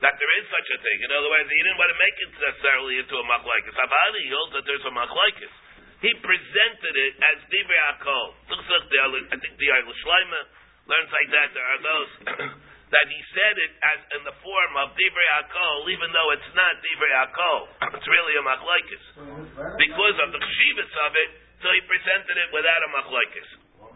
that 0.03 0.15
there 0.19 0.33
is 0.41 0.45
such 0.51 0.67
a 0.75 0.77
thing. 0.81 0.97
In 1.07 1.11
other 1.13 1.29
words, 1.31 1.47
he 1.47 1.59
didn't 1.61 1.79
want 1.79 1.91
to 1.91 1.99
make 1.99 2.17
it 2.19 2.29
necessarily 2.35 2.95
into 2.99 3.15
a 3.15 3.25
machlekes. 3.25 3.73
Avadi 3.73 4.21
he 4.27 4.31
holds 4.33 4.51
that 4.57 4.65
there's 4.67 4.83
a 4.83 4.93
machlekes. 4.93 5.53
He 6.03 6.11
presented 6.19 6.95
it 6.99 7.13
as 7.31 7.37
divrei 7.47 7.81
akol. 7.95 8.35
I 8.51 9.37
think 9.39 9.55
the 9.55 9.69
Eilish 9.71 10.01
Shleima 10.03 10.41
learns 10.91 11.11
like 11.15 11.29
that. 11.31 11.47
There 11.55 11.65
are 11.65 11.81
those 11.81 12.11
that 12.95 13.07
he 13.07 13.19
said 13.31 13.55
it 13.55 13.73
as 13.95 13.99
in 14.19 14.21
the 14.27 14.35
form 14.43 14.73
of 14.83 14.91
divrei 14.99 15.29
akol, 15.39 15.87
even 15.89 16.11
though 16.11 16.29
it's 16.35 16.51
not 16.53 16.73
divrei 16.83 17.13
akol. 17.25 17.59
It's 17.95 18.09
really 18.11 18.35
a 18.35 18.43
machlekes 18.43 19.03
because 19.79 20.17
of 20.19 20.35
the 20.35 20.41
chshivas 20.43 20.93
of 21.07 21.11
it. 21.15 21.29
So 21.63 21.71
he 21.71 21.81
presented 21.87 22.35
it 22.35 22.49
without 22.51 22.81
a 22.83 22.89
machlekes, 22.91 23.49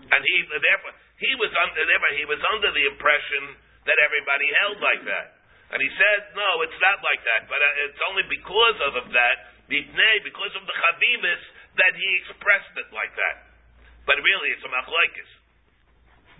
and 0.09 0.21
he 0.23 0.35
therefore 0.47 0.95
he 1.19 1.31
was 1.35 1.51
under 1.51 1.83
he 2.15 2.25
was 2.25 2.41
under 2.55 2.71
the 2.71 2.85
impression 2.95 3.59
that 3.83 3.97
everybody 3.99 4.47
held 4.63 4.79
like 4.79 5.03
that. 5.03 5.39
And 5.69 5.77
he 5.77 5.91
said, 5.93 6.33
no, 6.33 6.65
it's 6.65 6.79
not 6.81 6.97
like 7.05 7.21
that. 7.21 7.45
But 7.45 7.61
uh, 7.61 7.85
it's 7.85 8.01
only 8.09 8.25
because 8.25 8.77
of, 8.89 8.97
of 9.05 9.07
that, 9.13 9.53
because 9.69 10.53
of 10.57 10.63
the 10.65 10.75
chavivus, 10.75 11.41
that 11.77 11.93
he 11.93 12.09
expressed 12.25 12.73
it 12.81 12.89
like 12.89 13.13
that. 13.13 13.53
But 14.09 14.17
really, 14.17 14.49
it's 14.57 14.65
a 14.65 14.71
machlokes. 14.73 15.31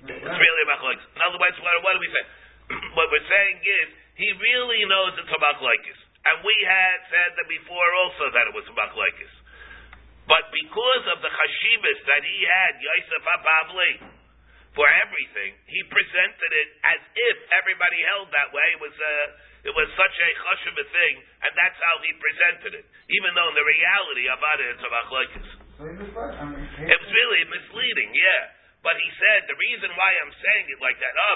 It's 0.09 0.39
really 0.41 0.61
a 0.65 0.69
machlokes. 0.73 1.05
In 1.13 1.21
other 1.21 1.37
words, 1.37 1.57
what, 1.61 1.73
what 1.85 1.93
do 1.93 2.01
we 2.01 2.09
say? 2.09 2.25
what 2.97 3.05
we're 3.13 3.29
saying 3.29 3.57
is, 3.61 3.87
he 4.17 4.29
really 4.33 4.81
knows 4.89 5.13
it's 5.21 5.29
a 5.29 5.41
machlokes. 5.43 5.99
And 6.25 6.41
we 6.41 6.57
had 6.65 6.97
said 7.13 7.29
that 7.37 7.47
before 7.47 7.89
also 8.03 8.33
that 8.33 8.49
it 8.49 8.53
was 8.57 8.65
a 8.65 8.75
machlokes. 8.75 9.33
But 10.25 10.49
because 10.49 11.05
of 11.13 11.21
the 11.21 11.29
chashivas 11.29 11.99
that 12.09 12.23
he 12.25 12.37
had, 12.49 12.71
Yosef 12.81 13.23
Abavli, 13.29 14.18
for 14.77 14.85
everything, 14.85 15.57
he 15.65 15.81
presented 15.89 16.51
it 16.53 16.69
as 16.85 17.01
if 17.01 17.37
everybody 17.57 17.99
held 18.13 18.29
that 18.29 18.53
way. 18.53 18.67
It 18.77 18.81
was 18.81 18.93
a, 18.93 19.13
it 19.65 19.73
was 19.73 19.89
such 19.97 20.15
a 20.21 20.29
chashuv 20.45 20.77
thing, 20.77 21.13
and 21.41 21.51
that's 21.57 21.79
how 21.81 21.95
he 22.05 22.13
presented 22.21 22.71
it. 22.77 22.85
Even 23.09 23.33
though 23.33 23.49
in 23.49 23.57
the 23.57 23.65
reality 23.65 24.25
of 24.29 24.39
it, 24.39 24.69
it's 24.77 24.85
a 24.85 24.91
machlokes. 24.93 25.49
It 26.85 26.97
was 27.01 27.11
really 27.11 27.43
misleading, 27.49 28.11
yeah. 28.13 28.59
But 28.79 28.95
he 28.95 29.09
said 29.19 29.43
the 29.51 29.59
reason 29.59 29.91
why 29.91 30.09
I'm 30.23 30.31
saying 30.31 30.65
it 30.71 30.79
like 30.79 30.95
that. 31.03 31.11
Oh, 31.11 31.35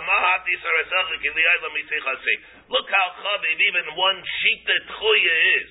look 2.72 2.88
how 2.88 3.08
chaviv 3.19 3.60
even 3.60 3.86
one 4.00 4.19
shita 4.24 4.76
tchuya 4.88 5.36
is, 5.60 5.69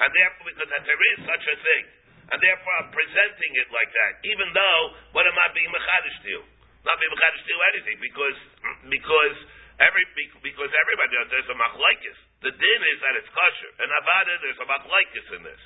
and 0.00 0.08
therefore 0.16 0.44
because 0.48 0.70
that 0.72 0.84
there 0.88 1.02
is 1.12 1.18
such 1.28 1.44
a 1.44 1.56
thing, 1.60 1.84
and 2.32 2.40
therefore 2.40 2.72
I'm 2.80 2.88
presenting 2.88 3.52
it 3.60 3.68
like 3.68 3.92
that. 3.92 4.12
Even 4.32 4.48
though 4.56 4.80
what 5.12 5.28
am 5.28 5.36
I 5.36 5.52
being 5.52 5.68
mechadish 5.68 6.16
to 6.24 6.28
you? 6.40 6.42
Not 6.84 7.00
being 7.00 7.12
mechadish 7.16 7.42
to 7.44 7.48
you 7.48 7.60
anything 7.72 7.96
because 7.96 8.36
because 8.92 9.36
every 9.80 10.04
because 10.44 10.68
everybody 10.68 11.10
knows 11.16 11.32
there's 11.32 11.48
a 11.48 11.56
machlaikis. 11.56 12.18
The 12.44 12.52
din 12.52 12.80
is 12.92 12.98
that 13.00 13.14
it's 13.24 13.30
kosher, 13.32 13.72
and 13.80 13.88
avada 13.88 14.34
there's 14.44 14.60
a 14.60 14.68
machlaikis 14.68 15.28
in 15.40 15.42
this. 15.48 15.62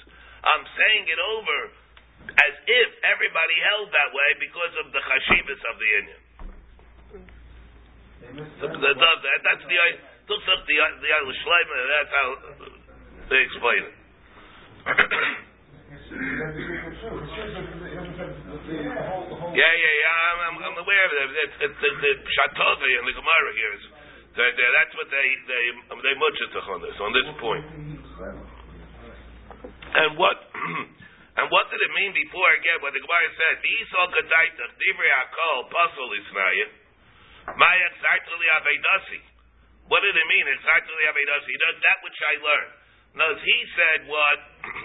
I'm 0.46 0.64
saying 0.78 1.10
it 1.10 1.18
over 1.18 1.58
as 2.38 2.54
if 2.70 2.88
everybody 3.02 3.56
held 3.66 3.90
that 3.90 4.10
way 4.14 4.30
because 4.38 4.74
of 4.78 4.94
the 4.94 5.02
chashivas 5.02 5.62
of 5.66 5.74
the 5.82 5.90
Indian. 5.98 6.22
that's 9.42 9.64
the 9.66 9.78
up 10.54 10.62
the 10.70 10.76
the 11.02 11.10
Shleima. 11.42 11.76
That's 11.98 12.12
how 12.14 12.28
they 13.26 13.40
explain 13.42 13.82
it. 13.90 13.94
yeah, 19.58 19.72
yeah, 19.74 19.94
yeah. 20.06 20.14
I'm, 20.14 20.38
I'm, 20.38 20.56
I'm 20.70 20.76
aware 20.78 21.02
of 21.02 21.12
that. 21.18 21.28
It's, 21.34 21.56
it's, 21.66 21.78
the, 21.82 21.90
the 21.98 22.12
Shatove 22.14 22.78
and 22.78 23.06
the 23.10 23.16
Gemara 23.18 23.50
here 23.58 23.74
is 23.74 23.84
that 24.38 24.54
that's 24.54 24.94
what 24.94 25.10
they 25.10 25.28
they 25.50 25.64
they 25.98 26.14
muchatach 26.14 26.66
on 26.70 26.78
this 26.78 26.94
on 27.02 27.10
this 27.10 27.26
point. 27.42 27.66
And 29.98 30.14
what 30.14 30.38
and 31.42 31.46
what 31.50 31.66
did 31.74 31.82
it 31.82 31.92
mean 31.98 32.14
before 32.14 32.46
again? 32.54 32.78
What 32.78 32.94
the 32.94 33.02
Gemara 33.02 33.28
said, 33.34 33.58
"V'isol 33.58 34.14
gadaitach 34.14 34.78
divrei 34.78 35.10
akol 35.26 35.66
pasol 35.74 36.06
isnaya 36.22 36.66
mayach 37.58 37.94
zartuli 37.98 38.46
avedasi." 38.62 39.20
What 39.90 40.06
did 40.06 40.14
it 40.14 40.28
mean? 40.30 40.46
Exactly 40.54 41.02
avedasi. 41.02 41.50
That 41.58 41.98
which 42.06 42.20
I 42.22 42.34
learned. 42.38 42.72
Now, 43.18 43.34
he 43.34 43.58
said 43.74 43.98
what? 44.06 44.38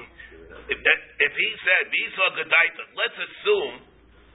if, 0.74 0.80
if 0.82 1.34
he 1.38 1.50
said 1.62 1.94
v'isol 1.94 2.42
gadaitach, 2.42 2.90
let's 2.98 3.18
assume. 3.22 3.93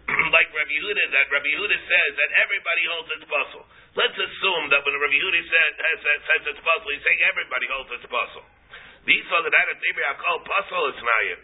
like 0.36 0.48
Rabbi 0.56 0.72
Yehuda, 0.72 1.04
that 1.12 1.26
Rabbi 1.28 1.50
Yehuda 1.52 1.76
says 1.76 2.12
that 2.16 2.30
everybody 2.40 2.84
holds 2.88 3.08
its 3.12 3.24
puzzle. 3.28 3.64
Let's 3.96 4.16
assume 4.16 4.72
that 4.72 4.80
when 4.84 4.96
Rabbi 4.96 5.16
Yehuda 5.16 5.40
says, 5.44 5.72
says, 5.78 6.20
says 6.24 6.42
it's 6.54 6.62
puzzle, 6.64 6.88
he's 6.88 7.04
saying 7.04 7.20
everybody 7.28 7.66
holds 7.68 7.90
its 7.92 8.06
puzzle. 8.08 8.44
These 9.08 9.24
are 9.32 9.40
the 9.40 9.52
that 9.52 9.78
Divrei 9.80 10.04
Akol 10.12 10.44
puzzle 10.44 10.84
is 10.92 11.00
nayim. 11.00 11.40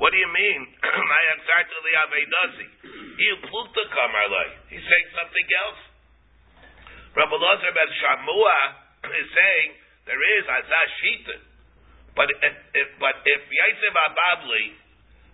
What 0.00 0.08
do 0.08 0.18
you 0.18 0.30
mean? 0.32 0.60
He's 4.72 4.86
saying 4.88 5.08
something 5.12 5.48
else. 5.62 5.80
Rabbi 7.12 7.36
Lazar 7.36 7.72
ben 7.76 7.90
Shamua 8.00 8.58
is 9.20 9.28
saying 9.36 9.68
there 10.08 10.22
is 10.40 10.44
Azah 10.48 10.86
Shita. 10.96 11.36
But 12.16 12.28
if, 12.32 12.54
if, 12.72 12.88
but 13.00 13.20
if 13.24 13.40
Yosef 13.46 13.94
Ababli 13.94 14.64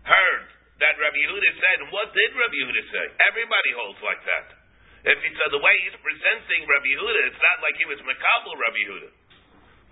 heard 0.04 0.57
that 0.78 0.94
Rabbi 0.94 1.18
Yehuda 1.18 1.50
said, 1.58 1.78
what 1.90 2.14
did 2.14 2.30
Rabbi 2.38 2.56
Yehuda 2.62 2.82
say? 2.94 3.06
Everybody 3.26 3.70
holds 3.74 4.00
like 4.02 4.22
that. 4.22 4.46
If 5.10 5.18
he 5.22 5.30
said 5.34 5.50
the 5.54 5.62
way 5.62 5.74
he's 5.86 5.98
presenting 6.02 6.60
Rabbi 6.66 6.90
Yehuda, 6.94 7.20
it's 7.30 7.42
not 7.42 7.58
like 7.62 7.74
he 7.78 7.86
was 7.86 7.98
Makabal 8.02 8.54
Rabbi 8.54 8.80
Yehuda. 8.86 9.10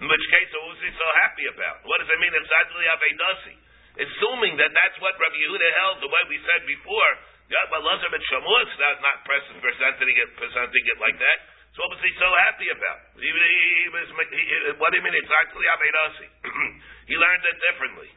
In 0.03 0.07
which 0.07 0.27
case, 0.29 0.51
what 0.53 0.77
was 0.77 0.81
he 0.83 0.93
so 0.93 1.09
happy 1.25 1.47
about? 1.51 1.83
What 1.89 2.05
does 2.05 2.11
it 2.11 2.19
mean? 2.21 2.35
Exactly 2.35 2.85
Avedasi. 2.85 3.55
Assuming 3.97 4.61
that 4.61 4.71
that's 4.77 4.99
what 5.01 5.17
Rabbi 5.17 5.39
Yehuda 5.41 5.69
held, 5.83 6.05
the 6.05 6.11
way 6.13 6.23
we 6.29 6.39
said 6.45 6.69
before, 6.69 7.11
but 7.49 7.81
Lazar 7.81 8.11
ben 8.13 8.23
Shamua 8.29 8.59
is 8.67 8.77
not, 8.77 8.97
not 9.01 9.17
presenting 9.25 10.17
it, 10.21 10.29
presenting 10.37 10.85
it 10.85 10.99
like 11.01 11.17
that. 11.17 11.39
So 11.73 11.85
what 11.87 11.97
was 11.97 12.03
he 12.05 12.13
so 12.19 12.29
happy 12.45 12.69
about? 12.73 12.99
He, 13.17 13.29
he, 13.29 13.57
he 13.85 13.89
was, 13.93 14.09
he, 14.11 14.45
what 14.81 14.93
do 14.93 15.01
you 15.01 15.05
mean 15.05 15.17
exactly 15.17 15.65
Avedasi? 15.65 16.29
he 17.11 17.15
learned 17.17 17.45
it 17.47 17.57
differently. 17.73 18.11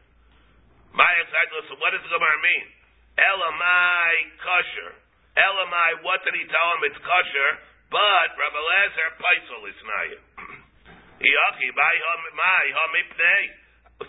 So 1.70 1.78
what 1.78 1.94
does 1.94 2.02
the 2.02 2.10
Gemara 2.10 2.40
mean? 2.42 2.66
Elamai 3.20 4.14
kosher. 4.42 4.92
Elamai, 5.38 6.02
what 6.02 6.26
did 6.26 6.34
he 6.34 6.46
tell 6.50 6.68
him? 6.74 6.82
It's 6.90 6.98
kosher, 6.98 7.50
but 7.94 8.30
Rabbi 8.34 8.58
Lazar 8.58 9.10
Paisel 9.22 9.64
is 9.70 9.80
naya. 9.86 10.20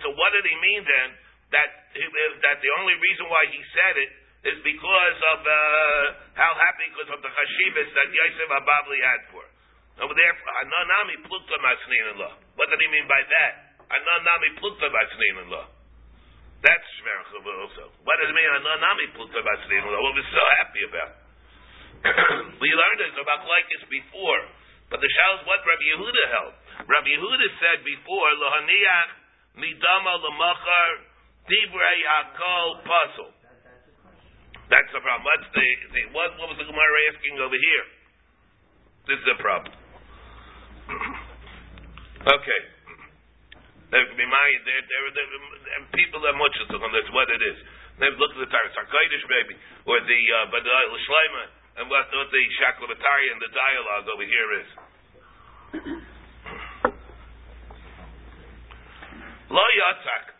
So 0.00 0.06
what 0.14 0.30
did 0.32 0.46
he 0.46 0.56
mean 0.62 0.86
then? 0.86 1.08
That 1.50 1.68
that 2.46 2.62
the 2.62 2.70
only 2.78 2.94
reason 2.94 3.26
why 3.26 3.42
he 3.50 3.58
said 3.74 3.98
it 3.98 4.10
is 4.54 4.62
because 4.62 5.18
of 5.34 5.38
uh, 5.42 6.30
how 6.38 6.54
happy 6.54 6.86
because 6.94 7.10
of 7.10 7.20
the 7.20 7.28
chashivas 7.28 7.90
that 7.90 8.08
Yosef 8.14 8.48
Ababli 8.54 9.02
had 9.02 9.22
for. 9.34 9.42
Over 10.00 10.14
there, 10.14 10.32
Ananami 10.32 11.26
plukta 11.26 11.58
masnin 11.58 12.14
What 12.54 12.70
did 12.70 12.78
he 12.78 12.88
mean 12.88 13.10
by 13.10 13.20
that? 13.26 13.74
Ananami 13.90 14.54
plukta 14.62 14.86
masnin 14.88 15.50
That's 16.60 16.86
Shmer 17.00 17.24
also. 17.24 17.88
What 18.04 18.20
does 18.20 18.28
it 18.28 18.36
mean? 18.36 18.50
Anami 18.52 19.06
Pluta 19.16 19.40
Basrin, 19.40 19.80
what 19.80 20.12
we're 20.12 20.28
so 20.28 20.44
happy 20.60 20.82
about. 20.84 21.12
we 22.62 22.68
learned 22.68 23.00
it 23.00 23.16
about 23.16 23.48
like 23.48 23.64
this 23.72 23.84
before. 23.88 24.42
But 24.92 25.00
the 25.00 25.08
Shal 25.08 25.40
is 25.40 25.42
what 25.48 25.62
Rabbi 25.64 25.86
Yehuda 25.96 26.24
held. 26.36 26.54
Rabbi 26.84 27.10
Yehuda 27.16 27.46
said 27.62 27.78
before, 27.86 28.28
Lohaniach 28.36 29.10
Midama 29.56 30.20
Lamachar 30.20 30.92
Divrei 31.48 31.98
Hakol 32.04 32.84
Puzzle. 32.84 33.32
That's 34.68 34.90
the 34.92 35.00
problem. 35.00 35.24
What's 35.24 35.48
the, 35.56 35.66
the 35.96 36.02
what, 36.12 36.36
what 36.38 36.52
was 36.52 36.58
the 36.60 36.68
Gemara 36.68 36.98
asking 37.10 37.40
over 37.40 37.56
here? 37.56 37.84
This 39.08 39.18
is 39.18 39.26
the 39.32 39.38
problem. 39.40 39.74
okay. 42.36 42.60
There 43.90 44.06
could 44.06 44.14
be 44.14 44.26
my 44.26 44.48
there 44.62 44.86
there 44.86 45.10
there 45.10 45.26
people 45.98 46.22
that 46.22 46.38
much 46.38 46.54
on 46.62 46.94
that's 46.94 47.10
what 47.10 47.26
it 47.26 47.42
is. 47.42 47.58
They've 47.98 48.14
looked 48.14 48.38
at 48.38 48.46
the 48.46 48.52
Torah, 48.54 48.70
Sarkoidish 48.70 49.26
maybe, 49.26 49.58
or 49.82 49.98
the 49.98 50.20
uh, 50.30 50.46
the 50.46 50.62
Shleima, 50.62 51.50
and 51.82 51.90
what, 51.90 52.06
what 52.14 52.30
the 52.30 52.42
Shaklavatari 52.62 53.26
and 53.34 53.42
the 53.42 53.50
dialogue 53.50 54.06
over 54.06 54.22
here 54.22 54.62
is. 54.62 54.70
Lo 59.50 59.66
Yatzak. 59.74 60.38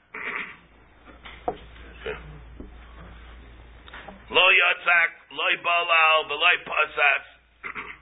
Lo 4.30 4.46
Yatzak, 4.46 5.10
Lo 5.34 5.50
Balal, 5.58 6.30
Beloi 6.30 6.54
Pasas. 6.62 7.26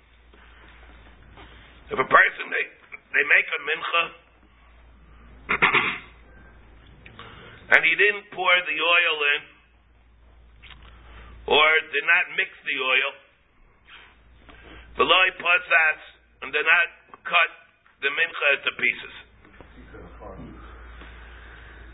If 1.88 1.96
a 1.96 2.04
person 2.04 2.52
they 2.52 2.68
they 3.16 3.24
make 3.24 3.48
a 3.48 3.64
mincha 3.64 4.28
and 7.72 7.80
he 7.84 7.94
didn't 7.96 8.28
pour 8.32 8.52
the 8.68 8.76
oil 8.76 9.16
in 9.37 9.42
or 11.48 11.68
did 11.88 12.04
not 12.04 12.37
mix 12.37 12.52
the 12.68 12.76
oil, 12.76 13.12
below 15.00 15.24
pasas 15.40 16.00
and 16.44 16.52
did 16.52 16.68
not 16.68 16.88
cut 17.24 17.50
the 18.04 18.12
mincha 18.12 18.46
into 18.61 18.72
pieces. 18.76 19.14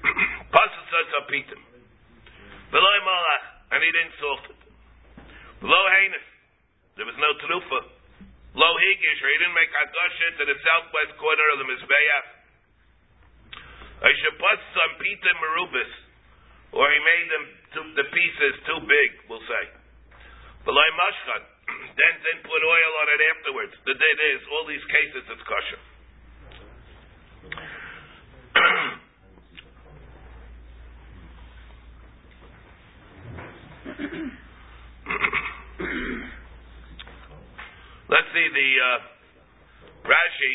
Pasas 0.53 1.17
a 1.17 1.23
pitim. 1.31 1.63
Below 2.75 2.97
malach, 3.07 3.45
and 3.73 3.81
he 3.81 3.91
didn't 3.95 4.15
salt 4.21 4.45
it. 4.51 4.61
Below 5.63 5.85
heinous, 5.97 6.27
there 6.99 7.07
was 7.07 7.17
no 7.17 7.31
trufa. 7.41 7.81
Lo 8.55 8.69
higish, 8.69 9.21
or 9.23 9.29
he 9.33 9.39
didn't 9.39 9.57
make 9.57 9.71
a 9.71 9.81
hadasha 9.81 10.27
to 10.39 10.45
the 10.45 10.57
southwest 10.61 11.13
corner 11.19 11.47
of 11.55 11.59
the 11.63 11.67
mizbeach. 11.71 12.44
I 14.05 14.13
should 14.21 14.37
put 14.37 14.59
some 14.77 15.01
pita 15.01 15.33
merubis, 15.41 15.93
or 16.77 16.85
he 16.93 17.01
made 17.01 17.29
them 17.33 17.45
the 17.97 18.05
pieces 18.05 18.55
too 18.69 18.85
big. 18.85 19.09
We'll 19.33 19.41
say. 19.49 19.65
Belay 20.69 20.91
mashchan, 20.93 21.43
then 21.99 22.15
then 22.21 22.45
put 22.45 22.61
oil 22.61 22.93
on 23.01 23.07
it 23.17 23.21
afterwards. 23.33 23.73
The 23.89 23.97
date 23.97 24.21
is 24.37 24.45
all 24.53 24.69
these 24.69 24.85
cases 24.93 25.25
it's 25.25 25.45
kosher. 25.49 25.81
Let's 38.13 38.29
see 38.37 38.49
the 38.53 38.69
uh, 38.85 39.01
Rashi. 40.05 40.55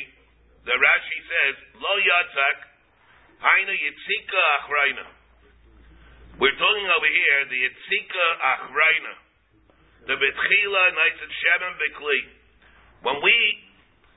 The 0.70 0.76
Rashi 0.78 1.18
says, 1.26 1.56
Lo 1.82 1.94
yatzak, 1.98 2.69
haina 3.40 3.74
yitzika 3.74 4.42
achraina. 4.60 5.06
We're 6.40 6.56
talking 6.56 6.88
over 6.88 7.12
here, 7.12 7.40
the 7.48 7.60
yitzika 7.68 8.26
achraina. 8.40 9.14
The 10.08 10.16
betchila 10.16 10.82
and 10.90 11.32
shemen 11.32 11.74
bekli. 11.80 12.22
When 13.04 13.18
we 13.24 13.38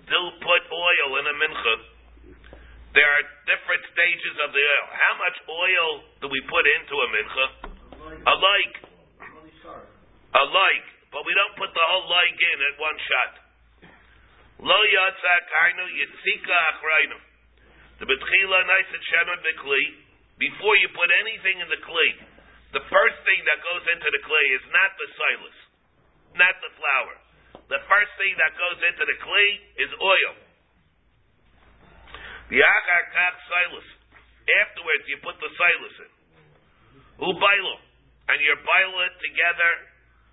do 0.07 0.21
put 0.43 0.63
oil 0.71 1.11
in 1.19 1.25
a 1.27 1.35
mincha, 1.39 1.75
there 2.95 3.07
are 3.07 3.25
different 3.47 3.83
stages 3.95 4.35
of 4.43 4.51
the 4.51 4.63
oil. 4.63 4.87
How 4.91 5.15
much 5.19 5.37
oil 5.49 5.91
do 6.23 6.27
we 6.29 6.41
put 6.51 6.65
into 6.67 6.95
a 6.99 7.09
mincha? 7.15 7.47
Alike. 8.27 8.77
like. 10.35 10.87
but 11.11 11.23
we 11.27 11.33
don't 11.35 11.57
put 11.59 11.71
the 11.71 11.87
whole 11.87 12.09
like 12.11 12.39
in 12.39 12.59
at 12.59 12.77
one 12.79 12.99
shot. 13.07 13.33
Lo 14.63 14.79
hainu 14.79 15.85
yitzika 15.99 16.57
achrainu. 16.75 17.32
The 18.03 18.11
betchila 18.11 18.59
and 18.67 19.03
shemen 19.15 19.39
bekli. 19.47 19.85
Before 20.35 20.75
you 20.83 20.91
put 20.91 21.07
anything 21.23 21.63
in 21.63 21.71
the 21.71 21.79
clay, 21.87 22.11
the 22.75 22.83
first 22.91 23.19
thing 23.23 23.41
that 23.47 23.63
goes 23.63 23.85
into 23.95 24.09
the 24.11 24.23
clay 24.27 24.47
is 24.59 24.65
not 24.75 24.91
the 24.99 25.09
silas, 25.15 25.59
not 26.35 26.55
the 26.67 26.73
flour. 26.83 27.15
The 27.71 27.79
first 27.87 28.13
thing 28.19 28.35
that 28.43 28.59
goes 28.59 28.79
into 28.91 29.07
the 29.07 29.19
clay 29.23 29.51
is 29.87 29.91
oil. 30.03 30.35
The 32.51 32.59
kach 32.59 33.39
silas. 33.47 33.89
Afterwards, 34.67 35.05
you 35.07 35.23
put 35.23 35.39
the 35.39 35.53
silas 35.55 35.97
in. 36.03 36.13
Ubailo, 37.23 37.77
and 38.35 38.39
you 38.43 38.51
boil 38.67 38.95
it 39.07 39.15
together 39.31 39.73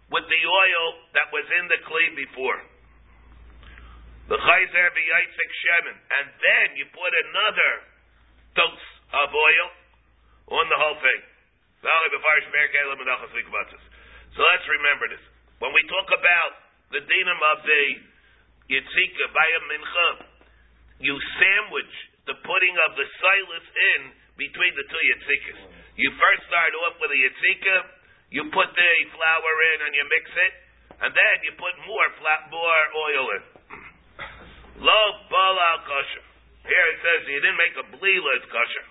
with 0.09 0.25
the 0.25 0.41
oil 0.41 0.85
that 1.13 1.29
was 1.29 1.45
in 1.45 1.69
the 1.69 1.85
clay 1.85 2.17
before. 2.17 2.65
The 4.29 4.37
chayzer 4.37 4.87
v'yaitzik 4.93 5.51
shemen, 5.57 5.97
and 5.97 6.29
then 6.37 6.77
you 6.77 6.85
put 6.93 7.09
another 7.09 7.71
dose 8.53 8.89
of 9.09 9.33
oil 9.33 9.67
on 10.53 10.69
the 10.69 10.77
whole 10.77 11.01
thing. 11.01 11.21
So 14.37 14.41
let's 14.53 14.67
remember 14.69 15.09
this. 15.09 15.25
When 15.57 15.73
we 15.73 15.81
talk 15.89 16.13
about 16.13 16.61
the 16.93 17.01
dinam 17.01 17.41
of 17.41 17.65
the 17.65 18.05
yitzika 18.69 19.25
a 19.33 19.59
mincha, 19.65 20.09
you 21.01 21.17
sandwich 21.41 21.93
the 22.29 22.37
putting 22.45 22.77
of 22.85 23.01
the 23.01 23.09
silas 23.17 23.65
in 23.65 24.13
between 24.37 24.73
the 24.77 24.85
two 24.85 25.03
yitzikas. 25.09 25.73
You 25.97 26.13
first 26.13 26.45
start 26.45 26.69
off 26.85 27.01
with 27.01 27.09
a 27.09 27.17
yitzika, 27.17 27.97
you 28.29 28.45
put 28.53 28.69
the 28.77 28.91
flour 29.09 29.53
in 29.73 29.89
and 29.89 29.97
you 29.97 30.05
mix 30.05 30.29
it, 30.37 30.53
and 31.01 31.09
then 31.17 31.35
you 31.49 31.57
put 31.57 31.73
more 31.89 32.13
flat, 32.21 32.45
more 32.53 32.93
oil 32.93 33.25
in. 33.41 33.58
Lo 34.79 34.99
bala 35.27 35.83
kosher. 35.83 36.25
Here 36.63 36.87
it 36.95 36.99
says 37.03 37.19
you 37.27 37.39
didn't 37.43 37.59
make 37.59 37.75
a 37.79 37.85
blila, 37.93 38.31
it's 38.39 38.47
kosher. 38.47 38.85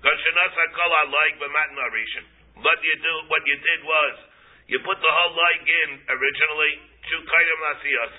Kosher 0.00 0.32
nasa 0.32 0.64
kol 0.72 0.92
like 1.12 1.36
but 1.40 1.52
not 1.52 1.68
narishan. 1.76 2.24
What 2.64 2.80
you 2.80 2.96
do, 3.04 3.14
what 3.28 3.44
you 3.44 3.56
did 3.60 3.80
was 3.84 4.14
you 4.72 4.80
put 4.80 4.96
the 4.98 5.12
whole 5.12 5.34
like 5.36 5.64
in 5.64 5.90
originally. 6.08 6.72
Chukayim 7.06 7.58
lasiyas. 7.62 8.14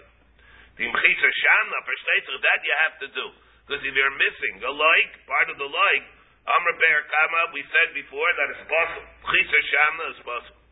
The 0.79 0.85
mchisa 0.87 1.29
shamna 1.43 1.77
for 1.83 2.37
that 2.39 2.59
you 2.63 2.75
have 2.87 2.95
to 3.03 3.07
do 3.11 3.25
because 3.67 3.83
if 3.83 3.91
you're 3.91 4.15
missing 4.15 4.63
a 4.63 4.71
like 4.71 5.11
part 5.27 5.51
of 5.51 5.59
the 5.59 5.67
like, 5.67 6.05
Amr 6.47 6.73
Be'er 6.79 7.03
Kama, 7.11 7.51
we 7.51 7.59
said 7.67 7.91
before 7.91 8.31
that 8.39 8.47
it's 8.55 8.63
possible. 8.63 9.03
Chisa 9.27 9.59
Shamna 9.67 10.05
is 10.15 10.19
possible. 10.23 10.63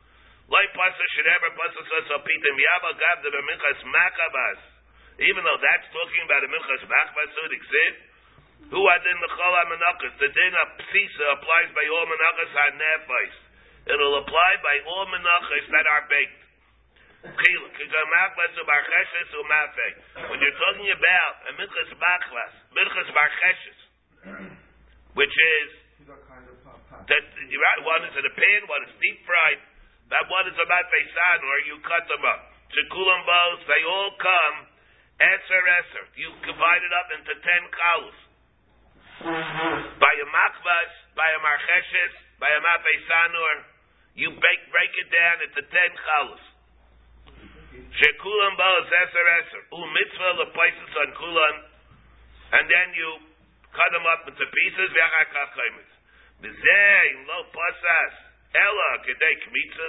Like 0.48 0.72
Pasa 0.72 1.06
Shereber 1.20 1.52
Pasa 1.60 1.82
says 1.91 2.08
Pitim 2.08 2.56
Yaba 2.56 2.96
Gab 2.96 3.18
the 3.20 3.36
Minchas 3.36 3.84
Makabas. 3.84 4.74
Even 5.16 5.41
though 5.47 5.59
that's 5.63 5.88
talking 5.95 6.22
about 6.28 6.43
a 6.43 6.49
Minchas 6.51 6.84
Makabas, 6.84 7.30
so 7.32 7.41
it 7.47 7.53
exists. 7.55 8.03
Who 8.68 8.82
adin 8.82 9.18
the 9.22 9.32
Chol 9.32 9.53
HaMenachas? 9.63 10.13
The 10.20 10.28
din 10.28 10.53
of 10.59 10.68
Psisa 10.89 11.26
applies 11.39 11.70
by 11.72 11.86
all 11.88 12.05
Menachas 12.09 12.51
HaNefais. 12.51 13.36
It'll 13.95 14.18
apply 14.20 14.51
by 14.66 14.76
all 14.89 15.05
Menachas 15.07 15.66
that 15.72 15.86
are 15.88 16.03
baked. 16.09 16.41
When 17.26 17.34
you're 20.38 20.59
talking 20.61 20.89
about 20.93 21.34
a 21.49 21.51
Minchas 21.57 21.89
Machlas, 21.97 22.53
Minchas 22.70 23.09
Barcheshes, 23.09 23.80
which 25.18 25.34
is 25.34 25.70
that 26.05 27.78
one 27.82 28.01
is 28.05 28.13
in 28.13 28.26
a 28.26 28.34
pan, 28.36 28.61
one 28.70 28.84
is 28.86 28.93
deep 29.01 29.26
fried, 29.26 29.57
that 30.13 30.30
one 30.30 30.45
is 30.53 30.57
about 30.57 30.86
Beisan, 30.93 31.39
or 31.41 31.57
you 31.66 31.82
cut 31.82 32.05
them 32.05 32.22
up. 32.30 32.53
Shekulam 32.70 33.26
they 33.26 33.82
all 33.89 34.13
come, 34.22 34.70
Eser 35.20 35.63
Eser. 35.80 36.05
You 36.20 36.30
divide 36.43 36.84
it 36.84 36.93
up 36.93 37.09
into 37.16 37.34
ten 37.39 37.63
kalus. 37.72 38.20
By 39.95 40.13
a 40.20 40.28
makvas, 40.28 40.91
by 41.16 41.30
a 41.32 41.39
marcheshes, 41.39 42.13
by 42.39 42.51
a 42.51 42.59
mapeisanur, 42.59 43.57
you 44.16 44.30
break, 44.36 44.59
break 44.72 44.91
it 44.91 45.09
down 45.11 45.38
into 45.47 45.61
ten 45.72 45.91
kalus. 45.95 46.43
Shekulam 47.95 48.53
both, 48.59 48.88
Eser 48.91 49.28
Eser. 49.39 49.63
U 49.72 49.82
mitzvah 49.88 50.34
lepoises 50.43 50.93
on 50.99 51.09
kulan, 51.16 51.55
and 52.59 52.66
then 52.68 52.88
you 52.95 53.09
cut 53.72 53.89
them 53.95 54.03
up 54.07 54.28
into 54.28 54.43
pieces, 54.43 54.89
v'achakach 54.91 55.51
chaimitz. 55.55 55.93
B'zeh, 56.43 57.07
lo 57.24 57.47
pasas, 57.55 58.26
Ella 58.55 58.89
kedei 59.03 59.36
kmitza 59.43 59.88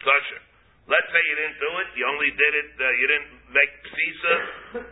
kosher. 0.00 0.42
Let's 0.86 1.10
say 1.10 1.18
you 1.18 1.34
didn't 1.34 1.58
do 1.58 1.72
it. 1.82 1.88
You 1.98 2.04
only 2.06 2.30
did 2.30 2.52
it. 2.54 2.70
Uh, 2.78 2.86
you 2.94 3.06
didn't 3.10 3.32
make 3.50 3.72
psisa. 3.90 4.34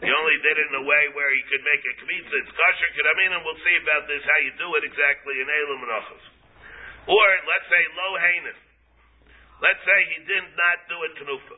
You 0.03 0.11
only 0.11 0.39
did 0.43 0.59
it 0.59 0.67
in 0.67 0.77
a 0.83 0.85
way 0.91 1.03
where 1.15 1.31
you 1.31 1.45
could 1.47 1.63
make 1.63 1.83
a 1.87 1.95
kmitza. 2.03 2.35
It's 2.43 2.51
kosher. 2.51 2.91
Could 2.99 3.07
I 3.07 3.15
mean? 3.23 3.31
And 3.31 3.43
we'll 3.47 3.63
see 3.63 3.77
about 3.79 4.11
this 4.11 4.19
how 4.27 4.41
you 4.43 4.53
do 4.59 4.69
it 4.75 4.83
exactly 4.91 5.39
in 5.39 5.47
Elam 5.47 5.79
Menachos. 5.87 6.25
Or 7.07 7.27
let's 7.47 7.69
say 7.71 7.83
lo 7.95 8.09
heinous. 8.19 8.61
Let's 9.63 9.83
say 9.87 9.99
he 10.11 10.19
did 10.27 10.47
not 10.59 10.79
do 10.91 10.97
a 10.99 11.09
tenufa. 11.15 11.57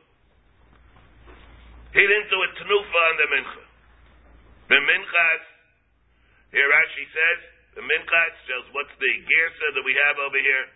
He 1.96 2.04
didn't 2.04 2.28
do 2.28 2.36
a 2.36 2.50
tenufa 2.60 3.00
on 3.08 3.16
the 3.16 3.28
mincha. 3.32 3.64
The 4.68 4.80
minchas, 4.84 5.42
here 6.52 6.68
Rashi 6.68 7.04
says, 7.08 7.40
the 7.78 7.84
minchas 7.88 8.34
shows 8.44 8.66
what's 8.76 8.92
the 9.00 9.12
gersa 9.24 9.66
that 9.80 9.84
we 9.86 9.96
have 10.04 10.20
over 10.20 10.36
here. 10.36 10.66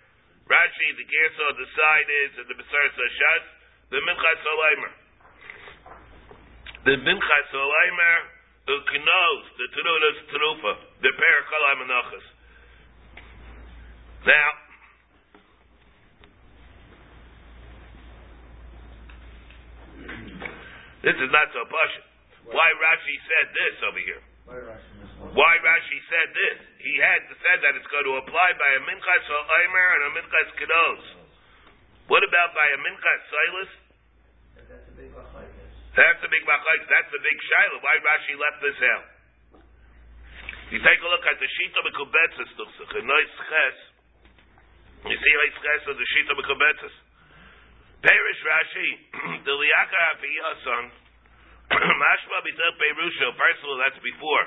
Rashi, 0.49 0.87
the 0.97 1.07
gersa 1.07 1.43
on 1.51 1.57
the 1.59 1.69
side 1.77 2.09
is, 2.25 2.33
and 2.41 2.47
the 2.49 2.57
Besaris 2.57 2.97
Shas, 2.97 3.45
the 3.91 4.01
minchas 4.01 4.43
olaymer. 4.47 4.93
The 6.85 6.97
minchas 7.03 7.51
olaymer, 7.53 8.19
the 8.67 8.77
knos, 8.81 9.45
the 9.59 9.67
tenudas 9.75 10.19
tenufa, 10.31 10.73
the 11.03 11.11
perikalai 11.11 11.75
menachas. 11.85 12.27
Now, 14.27 14.51
this 21.03 21.17
is 21.17 21.31
not 21.33 21.49
so 21.53 21.65
pashut. 21.69 22.05
Why 22.53 22.69
Rashi 22.83 23.17
said 23.29 23.47
this 23.55 23.77
over 23.87 24.03
here? 24.03 24.23
Why 25.21 25.53
Rashi 25.61 25.99
said 26.09 26.29
this? 26.33 26.59
He 26.81 26.97
had 26.97 27.21
said 27.29 27.59
that 27.61 27.77
it's 27.77 27.91
going 27.93 28.09
to 28.09 28.17
apply 28.25 28.49
by 28.57 28.71
a 28.77 28.81
minchas 28.89 29.25
oimer 29.29 29.89
and 29.95 30.03
a 30.09 30.11
minchas 30.17 30.49
kedos. 30.57 31.05
What 32.09 32.25
about 32.25 32.51
by 32.57 32.67
a 32.73 32.79
minchas 32.81 33.21
silas? 33.29 33.73
That's 34.57 36.23
a 36.25 36.31
big 36.31 36.45
machlekes. 36.47 36.87
That's 36.89 37.11
the 37.13 37.21
big 37.21 37.39
shiloh. 37.39 37.81
Why 37.85 37.95
Rashi 38.01 38.35
left 38.39 38.59
this 38.65 38.79
out? 38.97 39.07
You 40.71 40.79
take 40.81 41.01
a 41.03 41.09
look 41.11 41.27
at 41.27 41.37
the 41.43 41.51
shita 41.51 41.81
mekubetzes. 41.83 42.51
A 42.55 43.03
nice 43.03 43.35
ches. 43.43 43.79
You 45.03 45.17
see 45.19 45.33
nice 45.35 45.57
ches 45.61 45.83
of 45.91 45.97
the 45.99 46.07
shita 46.15 46.33
mekubetzes. 46.39 46.95
Perish 48.01 48.41
Rashi, 48.47 48.89
the 49.47 49.53
liyaka 49.53 49.99
afiyasan, 50.17 50.85
mashma 52.03 52.39
b'tel 52.43 52.73
perusha, 52.75 53.29
personal, 53.39 53.79
that's 53.79 54.01
before. 54.03 54.45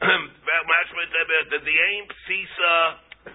mashma 0.72 1.02
that 1.52 1.60
the 1.60 1.76
aim 1.76 2.04
psisa, 2.24 2.74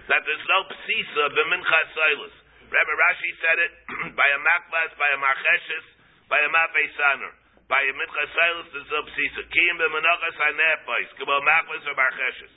that 0.10 0.22
there's 0.26 0.48
no 0.50 0.60
psisa 0.66 1.24
b'mincha 1.38 1.82
silas. 1.94 2.36
Rabbi 2.70 2.94
Rashi 2.94 3.32
said 3.42 3.58
it 3.62 3.74
by 4.20 4.28
a 4.30 4.40
makbas, 4.42 4.92
by 4.98 5.10
a 5.14 5.20
marcheshes, 5.22 5.86
by 6.26 6.42
a 6.42 6.50
mafesaner. 6.50 7.34
By 7.70 7.82
a 7.86 7.94
mincha 7.94 8.26
silas, 8.34 8.68
there's 8.74 8.90
no 8.90 9.06
psisa. 9.06 9.42
Kiyim 9.46 9.78
b'menachas 9.78 10.38
hanepais, 10.38 11.10
kabo 11.22 11.38
makbas 11.46 11.86
or 11.86 11.94
marcheshes. 11.94 12.54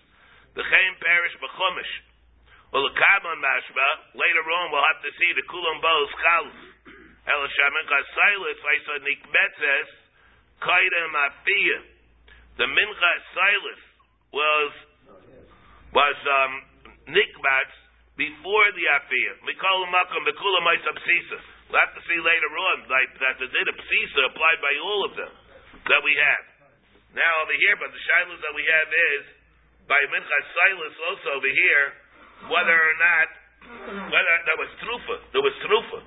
The 0.56 0.64
chaim 0.64 0.92
perish 1.04 1.36
b'chumish. 1.36 1.92
Well, 2.72 2.88
the 2.88 2.96
Kabon 2.96 3.36
mashma, 3.44 4.16
later 4.16 4.44
on 4.48 4.72
we'll 4.72 4.80
have 4.80 5.04
to 5.04 5.12
see 5.20 5.30
the 5.36 5.44
kulam 5.44 5.84
bo's 5.84 6.12
chalus. 6.24 6.60
El 7.22 7.44
Shamincha 7.44 7.98
Silas, 8.16 8.58
I 8.64 8.76
saw 8.82 8.96
Nikmetzes, 9.04 10.01
Kaidem 10.62 11.12
Afia. 11.12 11.78
The 12.58 12.68
Mincha 12.70 13.12
Silas 13.34 13.82
was 14.30 14.70
was 15.92 16.18
um 16.22 16.52
Nikmatz 17.10 17.74
before 18.14 18.66
the 18.78 18.84
Afia. 18.96 19.32
We 19.44 19.58
call 19.58 19.82
him 19.82 19.90
Makam 19.90 20.22
Bekula 20.22 20.60
Psisa. 20.62 21.38
We'll 21.68 21.80
have 21.80 21.94
to 21.96 22.02
see 22.06 22.20
later 22.20 22.52
on 22.52 22.76
like 22.86 23.10
that 23.18 23.34
the 23.42 23.48
did 23.50 23.66
a 23.66 23.74
Psisa 23.74 24.20
applied 24.30 24.60
by 24.62 24.74
all 24.78 25.00
of 25.08 25.12
them 25.18 25.32
that 25.88 26.02
we 26.04 26.14
have. 26.14 26.44
Now 27.12 27.32
over 27.44 27.56
here, 27.58 27.76
but 27.76 27.90
the 27.92 28.00
Shilas 28.00 28.40
that 28.40 28.54
we 28.54 28.64
have 28.64 28.88
is 28.88 29.24
by 29.90 29.98
Mincha 30.08 30.38
Silas 30.54 30.94
also 31.10 31.28
over 31.42 31.50
here, 31.50 31.84
whether 32.48 32.76
or 32.76 32.96
not 33.02 33.28
whether 34.12 34.34
that 34.46 34.58
was 34.58 34.70
trufa. 34.82 35.16
There 35.34 35.44
was 35.44 35.54
trufa. 35.64 36.00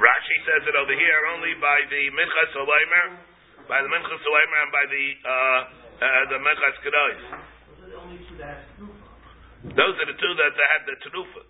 Rashi 0.00 0.36
says 0.48 0.64
it 0.64 0.76
over 0.80 0.96
here 0.96 1.20
only 1.36 1.52
by 1.60 1.84
the 1.92 2.02
Minchas 2.16 2.56
Olaymer, 2.56 3.06
by 3.68 3.84
the 3.84 3.90
Minchas 3.92 4.22
Olaymer, 4.24 4.58
and 4.64 4.72
by 4.72 4.84
the 4.88 5.04
uh, 5.20 5.60
uh, 6.00 6.22
the 6.32 6.38
Minchas 6.40 6.76
Kedois. 6.80 7.20
Those 9.76 9.94
are 10.00 10.08
the 10.08 10.16
two 10.16 10.32
that 10.40 10.56
had 10.56 10.82
the 10.88 10.96
Tanufa. 11.04 11.42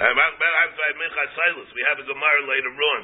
And 0.00 0.16
by 0.16 0.88
Minchas 0.96 1.30
Silas, 1.36 1.68
we 1.76 1.82
have 1.92 2.00
a 2.00 2.06
Gemara 2.08 2.42
later 2.48 2.72
on. 2.72 3.00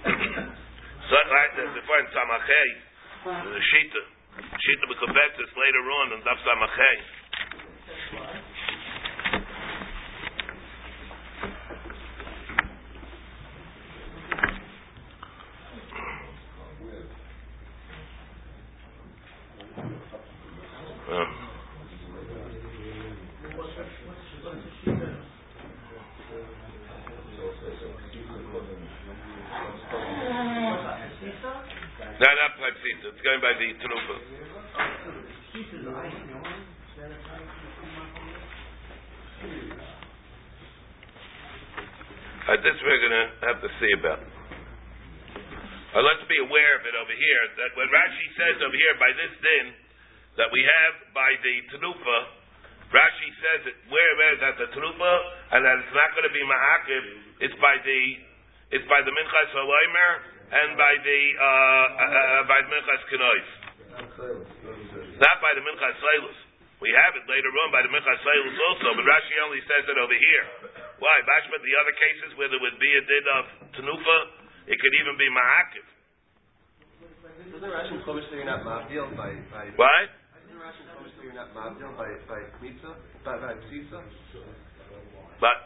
so, 1.08 1.16
right, 1.32 1.52
before 1.80 1.98
in 2.04 2.08
Samachay, 2.12 2.68
the 3.24 3.60
Shita, 3.72 4.02
Shita 4.52 4.84
B'Kobetzis 4.84 5.50
later 5.56 5.84
on 5.96 6.06
in 6.12 6.20
Daf 6.28 6.36
Samachay. 6.44 6.96
No, 21.10 21.26
not 32.30 32.54
by 32.62 32.70
psita. 32.78 33.10
It's 33.10 33.22
going 33.26 33.42
by 33.42 33.58
the 33.58 33.74
tenufa. 33.82 34.16
Uh, 42.46 42.54
this 42.62 42.78
we're 42.86 43.02
going 43.02 43.10
to 43.10 43.26
have 43.50 43.58
to 43.58 43.70
see 43.82 43.90
about. 43.98 44.22
Uh, 45.90 46.06
let's 46.06 46.22
be 46.30 46.38
aware 46.38 46.78
of 46.78 46.86
it 46.86 46.94
over 46.94 47.10
here. 47.10 47.42
That 47.58 47.74
when 47.74 47.90
Rashi 47.90 48.30
says 48.38 48.62
over 48.62 48.78
here 48.78 48.94
by 49.02 49.10
this 49.18 49.34
din 49.42 49.74
that 50.40 50.48
we 50.48 50.64
have 50.64 50.94
by 51.12 51.36
the 51.44 51.54
tenufa, 51.68 52.18
Rashi 52.88 53.28
says 53.44 53.60
it 53.70 53.76
where 53.92 54.12
where 54.16 54.36
that 54.40 54.56
the 54.56 54.68
tenufa 54.72 55.12
and 55.52 55.60
that 55.62 55.76
it's 55.84 55.94
not 55.94 56.10
going 56.16 56.26
to 56.26 56.34
be 56.34 56.42
ma'akiv. 56.42 57.04
It's 57.44 57.58
by 57.60 57.76
the 57.84 58.00
it's 58.72 58.88
by 58.88 59.04
the 59.04 59.12
minchas 59.12 59.50
halaymer 59.52 60.10
and 60.50 60.68
by 60.80 60.94
the 61.04 61.20
uh, 61.36 61.44
uh, 61.44 62.04
uh, 62.08 62.42
by 62.48 62.58
the 62.64 62.70
minchas 62.72 63.02
kenois. 63.12 63.48
Not 65.20 65.36
by 65.44 65.52
the 65.54 65.62
minchas 65.62 65.96
sailus. 66.00 66.38
We 66.80 66.88
have 66.96 67.12
it 67.20 67.28
later 67.28 67.52
on 67.52 67.68
by 67.76 67.84
the 67.84 67.92
minchas 67.92 68.20
sailus 68.24 68.56
also, 68.56 68.96
but 68.96 69.04
Rashi 69.04 69.36
only 69.44 69.60
says 69.68 69.84
it 69.84 69.98
over 70.00 70.16
here. 70.16 70.44
Why? 71.04 71.14
Bashma, 71.28 71.60
the 71.60 71.76
other 71.76 71.94
cases 71.94 72.32
where 72.40 72.48
there 72.48 72.60
would 72.60 72.80
be 72.80 72.92
a 72.96 73.02
did 73.04 73.24
of 73.28 73.44
tenufa, 73.76 74.18
it 74.72 74.80
could 74.80 74.94
even 75.04 75.14
be 75.20 75.28
ma'akiv. 75.28 75.86
Doesn't 77.50 77.70
Rashi 77.76 77.96
Chumash 78.04 78.24
say 78.30 78.40
you're 78.40 78.48
not 78.48 78.64
by 78.64 78.88
by? 79.52 79.68
What? 79.76 80.06
Doesn't 80.32 80.60
Rashi 80.60 80.82
Chumash 80.86 81.12
say 81.18 81.19
by 81.34 82.10
by 82.26 82.40
kmitza 82.58 82.90
by 83.24 83.36
by 83.38 83.54
psisa? 83.70 84.00
But 85.38 85.56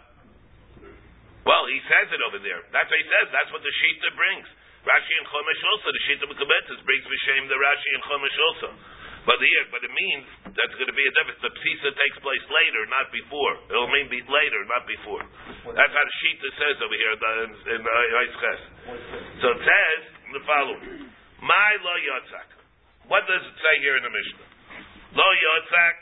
well, 1.45 1.65
he 1.69 1.81
says 1.89 2.09
it 2.09 2.21
over 2.25 2.41
there. 2.41 2.61
That's 2.73 2.89
what 2.89 3.01
he 3.01 3.09
says. 3.09 3.27
That's 3.29 3.51
what 3.53 3.61
the 3.61 3.73
Shita 3.73 4.17
brings. 4.17 4.49
Rashi 4.85 5.15
and 5.21 5.29
Chumash 5.29 5.62
also. 5.73 5.89
The 5.93 6.03
Shita 6.09 6.25
Mekabetzis 6.29 6.81
brings 6.85 7.05
V'Shem 7.05 7.49
the 7.49 7.57
Rashi 7.61 7.91
and 7.97 8.03
Chumash 8.05 8.39
also. 8.49 8.69
But 9.25 9.41
here, 9.41 9.65
but 9.73 9.81
it 9.81 9.89
means 9.89 10.25
that's 10.53 10.77
going 10.77 10.89
to 10.89 10.97
be 10.97 11.05
a 11.09 11.12
difference. 11.17 11.41
The 11.41 11.53
psisa 11.57 11.97
takes 11.97 12.21
place 12.21 12.45
later, 12.45 12.85
not 12.93 13.09
before. 13.09 13.57
It'll 13.73 13.89
mean 13.89 14.12
be 14.12 14.21
later, 14.21 14.61
not 14.69 14.85
before. 14.85 15.25
That's 15.73 15.95
how 15.97 16.05
the 16.05 16.17
Shita 16.21 16.49
says 16.61 16.77
over 16.85 16.93
here 16.93 17.12
in, 17.17 17.51
in 17.73 17.81
uh, 17.81 18.37
Ches. 18.37 18.61
So 19.41 19.47
it 19.57 19.61
says 19.65 20.01
the 20.37 20.45
following: 20.45 21.09
My 21.41 21.71
lo 21.81 21.95
yotzak. 22.05 22.49
What 23.09 23.25
does 23.25 23.41
it 23.41 23.57
say 23.61 23.75
here 23.81 23.97
in 23.97 24.05
the 24.05 24.12
Mishnah? 24.12 24.53
Lo 25.15 25.29
yotzak. 25.31 25.97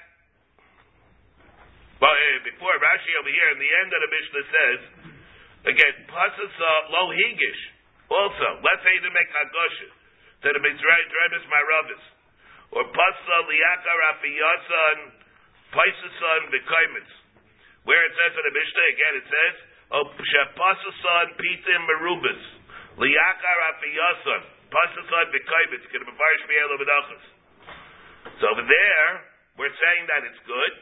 Well, 2.01 2.17
eh, 2.17 2.39
before 2.49 2.73
Rashi 2.81 3.13
over 3.21 3.29
here 3.29 3.51
in 3.53 3.61
the 3.61 3.73
end 3.85 3.91
of 3.93 4.01
the 4.01 4.11
Mishnah 4.11 4.45
says 4.49 4.81
again 5.69 5.95
pasas 6.09 6.57
lo 6.89 7.13
higish. 7.13 7.63
Also, 8.09 8.49
let's 8.65 8.81
say 8.81 8.97
to 9.05 9.11
make 9.13 9.29
hagosha 9.29 9.89
to 10.43 10.49
the 10.57 10.61
mitzrayim 10.65 11.45
my 11.45 11.63
rabbis 11.77 12.05
or 12.73 12.89
pasa 12.89 13.37
liyakar 13.53 14.01
afiyasan 14.17 14.99
paisasan 15.77 16.41
v'kaimitz. 16.49 17.13
Where 17.85 18.01
it 18.01 18.13
says 18.17 18.33
in 18.33 18.45
the 18.49 18.55
Mishnah 18.57 18.87
again, 18.97 19.15
it 19.21 19.27
says 19.29 19.55
shepasasan 19.93 21.37
pitim 21.37 21.81
merubas 21.85 22.43
liyakar 22.97 23.59
afiyasan 23.77 24.43
pasasan 24.73 25.27
v'kaimitz 25.37 25.85
can 25.93 26.01
be 26.01 26.13
parish 26.17 26.45
v'dachas. 26.49 27.42
So 28.41 28.45
over 28.51 28.65
there, 28.65 29.09
we're 29.59 29.73
saying 29.75 30.05
that 30.11 30.23
it's 30.27 30.43
good, 30.47 30.73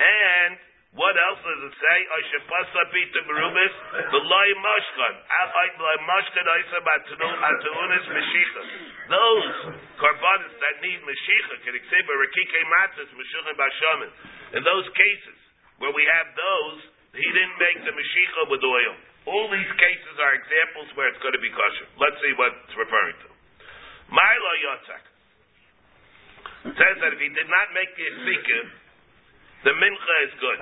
and 0.00 0.58
what 0.90 1.14
else 1.14 1.38
does 1.38 1.62
it 1.70 1.74
say? 1.78 1.98
I 2.02 2.20
should 2.34 2.44
pass 2.50 2.66
up 2.74 2.90
to 2.90 3.20
Merubis, 3.30 3.74
the 4.10 4.22
loy 4.26 4.48
mashkan. 4.58 5.14
I 5.22 5.66
loy 5.78 5.96
mashkan 6.02 6.46
isa 6.50 6.78
batunis 6.82 8.06
meshicha. 8.10 8.62
Those 9.06 9.78
carbonates 10.02 10.58
that 10.58 10.82
need 10.82 10.98
meshicha 11.06 11.54
can 11.62 11.78
a 11.78 12.14
rekike 12.26 12.60
matzis 12.74 13.10
meshuchin 13.14 13.54
bashamin. 13.54 14.10
In 14.58 14.62
those 14.66 14.86
cases 14.98 15.38
where 15.78 15.94
we 15.94 16.02
have 16.10 16.26
those, 16.34 16.78
he 17.14 17.22
didn't 17.22 17.58
make 17.58 17.78
the 17.86 17.94
Mashiach 17.94 18.50
with 18.50 18.62
oil. 18.62 18.94
All 19.30 19.46
these 19.46 19.72
cases 19.78 20.14
are 20.18 20.32
examples 20.34 20.90
where 20.98 21.06
it's 21.10 21.22
going 21.22 21.34
to 21.34 21.42
be 21.42 21.50
kosher. 21.54 21.86
Let's 22.02 22.18
see 22.18 22.34
what 22.34 22.50
it's 22.66 22.74
referring 22.74 23.18
to. 23.26 23.28
Milo 24.10 24.52
Yotzak 24.66 25.09
says 26.64 26.96
that 27.00 27.10
if 27.16 27.20
he 27.20 27.30
did 27.32 27.48
not 27.48 27.66
make 27.72 27.88
the 27.96 28.04
Yitzika, 28.04 28.58
the 29.64 29.72
mincha 29.76 30.16
is 30.28 30.34
good. 30.40 30.60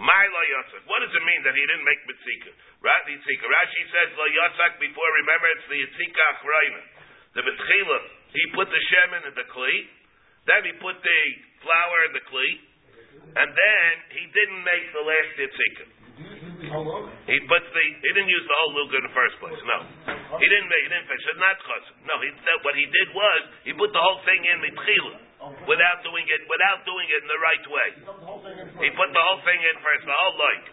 Milo 0.00 0.42
Yotzak. 0.48 0.88
What 0.88 1.04
does 1.04 1.12
it 1.12 1.24
mean 1.28 1.44
that 1.44 1.52
he 1.52 1.60
didn't 1.60 1.84
make 1.84 2.00
Mitzika? 2.08 2.50
Rashi 2.80 3.84
says 3.92 4.08
Lo 4.16 4.26
Yotzak 4.32 4.80
before, 4.80 5.08
remember 5.26 5.46
it's 5.58 5.68
the 5.68 5.76
Yitzika 5.76 6.22
Achrayna. 6.38 6.82
The 7.36 7.42
Betchila, 7.44 7.98
he 8.32 8.42
put 8.56 8.66
the 8.72 8.82
shemen 8.90 9.22
in 9.28 9.34
the 9.36 9.46
Kli, 9.52 9.76
then 10.48 10.66
he 10.66 10.72
put 10.80 10.98
the 10.98 11.20
flour 11.62 11.98
in 12.10 12.12
the 12.16 12.24
Kli, 12.26 12.50
and 13.38 13.48
then 13.52 13.90
he 14.16 14.24
didn't 14.32 14.62
make 14.64 14.86
the 14.94 15.04
last 15.04 15.30
Yitzika. 15.36 15.86
He 17.26 17.38
puts 17.50 17.68
the 17.72 17.82
he 17.82 18.10
didn't 18.14 18.28
use 18.30 18.44
the 18.44 18.56
whole 18.56 18.72
luga 18.76 19.00
in 19.00 19.04
the 19.08 19.16
first 19.16 19.36
place. 19.40 19.56
No, 19.64 19.78
he 20.38 20.46
didn't 20.46 20.68
make 20.68 20.82
he 20.84 20.90
didn't 20.92 21.08
finish 21.08 21.26
it. 21.26 21.36
Not 21.40 21.56
chazan. 21.64 21.96
No, 22.04 22.14
he 22.20 22.28
what 22.62 22.76
he 22.76 22.84
did 22.84 23.08
was 23.16 23.40
he 23.64 23.72
put 23.72 23.90
the 23.96 24.00
whole 24.00 24.20
thing 24.28 24.44
in 24.44 24.60
the 24.60 24.68
mitchila 24.68 25.29
without 25.64 25.98
doing 26.04 26.26
it 26.28 26.42
without 26.46 26.80
doing 26.84 27.06
it 27.08 27.20
in 27.24 27.28
the 27.30 27.40
right 27.40 27.66
way. 27.68 27.90
He 28.84 28.88
put 28.92 29.08
the 29.12 29.22
whole 29.22 29.42
thing 29.44 29.60
in 29.60 29.76
first, 29.80 30.04
the 30.04 30.12
whole 30.12 30.36
like. 30.36 30.66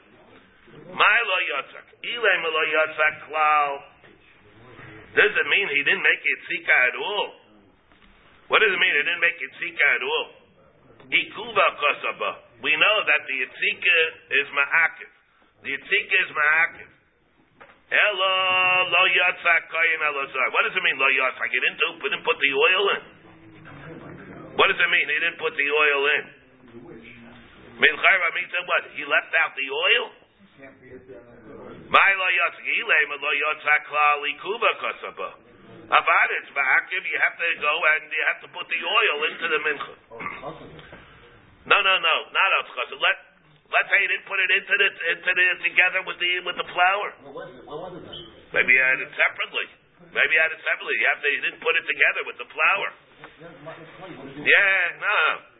My 0.91 1.17
lo 1.23 1.37
yotzak, 1.55 1.87
ilay 2.03 2.35
lo 2.43 2.63
yotzak 2.67 3.15
klal. 3.27 3.71
Doesn't 5.15 5.49
mean 5.49 5.67
he 5.71 5.81
didn't 5.81 6.03
make 6.03 6.23
it 6.23 6.39
tzika 6.45 6.75
at 6.91 6.95
all. 6.99 7.29
What 8.47 8.63
does 8.63 8.71
it 8.71 8.79
mean 8.79 8.93
he 8.95 9.03
didn't 9.03 9.23
make 9.23 9.39
it 9.39 9.51
tzika 9.59 9.85
at 9.97 10.03
all? 10.03 10.27
Ikuva 11.07 11.65
kosaba. 11.79 12.31
We 12.61 12.75
know 12.75 12.97
that 13.07 13.21
the 13.25 13.37
tzika 13.47 13.97
is 14.35 14.47
ma'akif. 14.51 15.11
The 15.63 15.73
Yitzika 15.73 16.15
is 16.21 16.31
Ma'akiv. 16.37 16.89
Elo 17.87 18.33
lo 18.91 19.03
yatzak 19.09 19.63
kayin 19.71 20.01
elazar. 20.05 20.47
What 20.53 20.63
does 20.67 20.75
it 20.75 20.83
mean 20.83 20.99
lo 20.99 21.07
yatzak? 21.07 21.49
He 21.49 21.57
didn't, 21.57 21.79
do, 21.79 21.87
didn't 22.03 22.23
put 22.23 22.37
the 22.37 22.51
oil 22.53 22.83
in. 22.93 23.01
What 24.57 24.73
does 24.73 24.81
it 24.81 24.89
mean? 24.89 25.05
He 25.05 25.17
didn't 25.21 25.37
put 25.37 25.53
the 25.53 25.69
oil 25.69 26.01
in. 26.17 26.23
Milchayra 27.77 28.29
means 28.33 28.53
what? 28.65 28.83
He 28.97 29.05
left 29.05 29.29
out 29.37 29.53
the 29.53 29.69
oil? 29.69 30.05
My 31.87 32.09
lo 32.17 32.27
yatzak. 32.33 32.65
Ilay 32.65 33.03
lo 33.13 33.31
yatzak 33.37 33.81
klal 33.85 34.25
ikuba 34.33 34.71
kasaba. 34.81 35.29
Avad 35.87 36.29
it's 36.41 36.49
Ma'akiv. 36.51 37.03
You 37.05 37.19
have 37.21 37.37
to 37.37 37.47
go 37.61 37.73
and 37.95 38.03
you 38.09 38.23
have 38.33 38.39
to 38.43 38.49
put 38.49 38.65
the 38.65 38.81
oil 38.81 39.17
into 39.29 39.45
the 39.45 39.59
mincha. 39.61 39.93
No, 41.69 41.77
no, 41.77 41.93
no. 42.01 42.15
Not 42.33 42.49
out 42.57 42.67
Let 42.97 43.17
Let's 43.67 43.89
say 43.91 43.99
he 43.99 44.07
didn't 44.07 44.27
put 44.31 44.39
it 44.39 44.47
into 44.47 44.73
the 44.79 44.89
into 45.11 45.31
the 45.37 45.45
together 45.67 46.01
with 46.07 46.17
the 46.23 46.31
with 46.47 46.55
the 46.55 46.67
flour. 46.71 47.07
Maybe 48.55 48.71
he 48.73 48.79
had 48.79 48.99
it 49.03 49.11
separately. 49.11 49.67
Maybe 50.15 50.31
he 50.33 50.39
had 50.39 50.55
it 50.55 50.61
separately. 50.63 50.95
You 50.95 51.07
have 51.11 51.19
to, 51.19 51.27
he 51.27 51.39
didn't 51.43 51.59
put 51.59 51.75
it 51.75 51.83
together 51.83 52.23
with 52.31 52.37
the 52.39 52.47
flour. 52.47 52.87
Yeah, 53.17 54.81
no, 55.01 55.19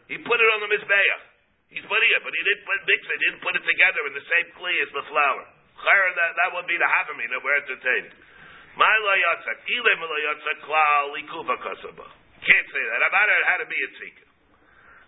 he 0.10 0.18
put 0.22 0.38
it 0.38 0.49
on 0.53 0.60
the 0.62 0.70
mizbeach. 0.70 1.22
He's 1.68 1.84
putting 1.84 2.10
it, 2.10 2.22
but 2.24 2.32
he 2.32 2.41
didn't 2.47 2.64
put 2.64 2.80
mix 2.88 3.01
it. 3.03 3.18
He 3.18 3.26
didn't 3.28 3.43
put 3.43 3.53
it 3.58 3.66
together 3.66 4.01
in 4.08 4.14
the 4.16 4.24
same 4.24 4.47
kli 4.55 4.74
as 4.88 4.91
the 4.95 5.03
flour. 5.12 5.43
That 5.78 6.32
that 6.41 6.49
would 6.58 6.66
be 6.66 6.78
the 6.80 6.89
havamina 6.89 7.38
we're 7.43 7.60
entertained. 7.60 8.12
My 8.78 8.89
lo 9.03 9.14
lo 9.14 10.18
yatzak 10.22 10.58
klal 10.66 11.14
likuva 11.18 11.55
kasaba. 11.62 12.08
Can't 12.41 12.70
say 12.72 12.84
that. 12.93 13.01
About 13.03 13.28
it 13.30 13.41
had 13.45 13.60
to 13.62 13.70
be 13.70 13.78
a 13.78 13.89
tzika. 13.97 14.26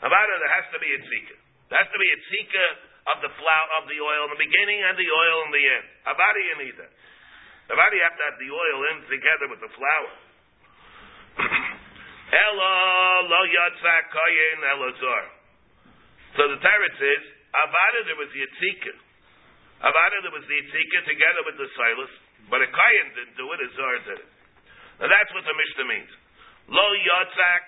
About 0.04 0.28
it, 0.30 0.38
there 0.42 0.54
has 0.58 0.68
to 0.74 0.80
be 0.82 0.90
a 0.94 1.00
tzika. 1.00 1.36
There 1.70 1.80
has 1.80 1.90
to 1.90 2.00
be 2.00 2.10
a 2.10 2.20
tzika 2.28 2.66
of 3.14 3.18
the 3.24 3.32
flour 3.34 3.68
of 3.82 3.90
the 3.90 3.98
oil 4.02 4.30
in 4.30 4.32
the 4.36 4.42
beginning 4.42 4.80
and 4.84 4.98
the 4.98 5.10
oil 5.10 5.38
in 5.48 5.52
the 5.54 5.64
end. 5.64 5.86
About 6.06 6.34
it, 6.38 6.44
you 6.44 6.56
need 6.66 6.76
that. 6.78 6.92
About 7.70 7.94
you 7.94 8.02
have 8.02 8.18
to 8.18 8.26
have 8.26 8.38
the 8.42 8.50
oil 8.50 8.80
in 8.94 8.98
together 9.06 9.48
with 9.54 9.62
the 9.62 9.72
flour. 9.78 10.12
Elo 12.30 12.74
lo 13.26 13.42
yatzak 13.50 14.04
kayin 14.14 14.60
elazar. 14.62 15.26
So 16.38 16.46
the 16.46 16.60
Torah 16.62 16.94
says, 17.02 17.24
Avada 17.50 18.00
there 18.06 18.20
was 18.22 18.30
Yitzika. 18.30 18.94
Avada 19.82 20.18
there 20.22 20.36
was 20.36 20.46
the 20.46 20.56
Yitzika 20.62 21.00
together 21.10 21.42
with 21.50 21.58
the 21.58 21.70
Silas, 21.74 22.14
but 22.54 22.62
a 22.62 22.70
Kayin 22.70 23.08
didn't 23.18 23.38
do 23.40 23.50
it, 23.50 23.60
Azar 23.66 23.96
did 24.06 24.20
it. 24.22 24.30
Now 25.02 25.10
that's 25.10 25.32
what 25.34 25.42
the 25.48 25.56
Mishnah 25.58 25.88
means. 25.90 26.12
Lo 26.70 26.86
yatzak, 26.86 27.64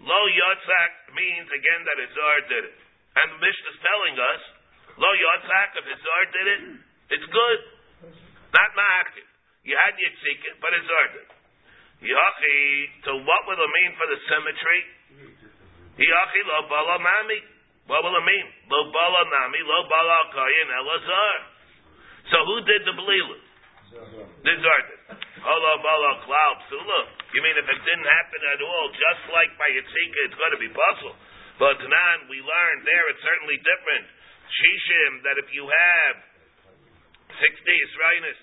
lo 0.00 0.20
yatzak 0.32 0.92
means 1.12 1.48
again 1.52 1.80
that 1.84 1.98
Azar 2.08 2.36
did 2.48 2.64
it. 2.72 2.78
And 3.20 3.36
the 3.36 3.40
Mishnah 3.44 3.70
is 3.76 3.80
telling 3.84 4.16
us, 4.16 4.42
lo 4.96 5.10
yatzak, 5.12 5.68
if 5.76 5.84
Azar 5.92 6.22
did 6.32 6.46
it, 6.48 6.60
it's 7.12 7.28
good. 7.28 7.60
Not 8.56 8.70
ma'aktiv. 8.72 9.28
You 9.68 9.76
had 9.76 9.92
Yitzika, 10.00 10.56
but 10.64 10.72
Azar 10.72 11.04
did 11.12 11.28
it. 11.28 11.41
Yachi, 12.02 12.58
so 13.06 13.14
what 13.22 13.40
will 13.46 13.62
it 13.62 13.72
mean 13.78 13.90
for 13.94 14.06
the 14.10 14.18
symmetry? 14.26 14.80
Yachi 16.02 16.40
lo 16.50 16.66
bala 16.66 16.98
nami. 16.98 17.38
What 17.86 18.02
will 18.02 18.14
it 18.18 18.26
mean? 18.26 18.46
Lo 18.66 18.90
bala 18.90 19.22
nami, 19.30 19.62
lo 19.62 19.78
bala 19.86 20.18
kayin 20.34 20.68
elazar. 20.82 21.38
So 22.30 22.36
who 22.42 22.56
did 22.66 22.82
the 22.86 22.94
belila? 22.98 23.38
The 24.42 24.54
Zar 24.58 24.80
did. 24.90 25.00
Holo 25.42 25.72
bala 25.82 26.10
klal 26.26 26.52
psula. 26.66 27.00
You 27.34 27.40
mean 27.42 27.56
if 27.58 27.66
it 27.66 27.80
didn't 27.82 28.08
happen 28.08 28.40
at 28.50 28.60
all, 28.62 28.86
just 28.94 29.22
like 29.34 29.52
by 29.58 29.68
Yitzika, 29.70 30.18
it's 30.26 30.38
going 30.38 30.54
to 30.54 30.62
be 30.62 30.70
possible. 30.70 31.18
But 31.58 31.78
Tanan, 31.82 32.30
we 32.30 32.38
learned 32.42 32.82
there 32.86 33.04
it's 33.10 33.22
certainly 33.22 33.58
different. 33.62 34.06
Shishim, 34.50 35.12
that 35.22 35.36
if 35.38 35.48
you 35.54 35.64
have 35.70 36.14
sixty 37.38 37.74
Israelis, 37.90 38.40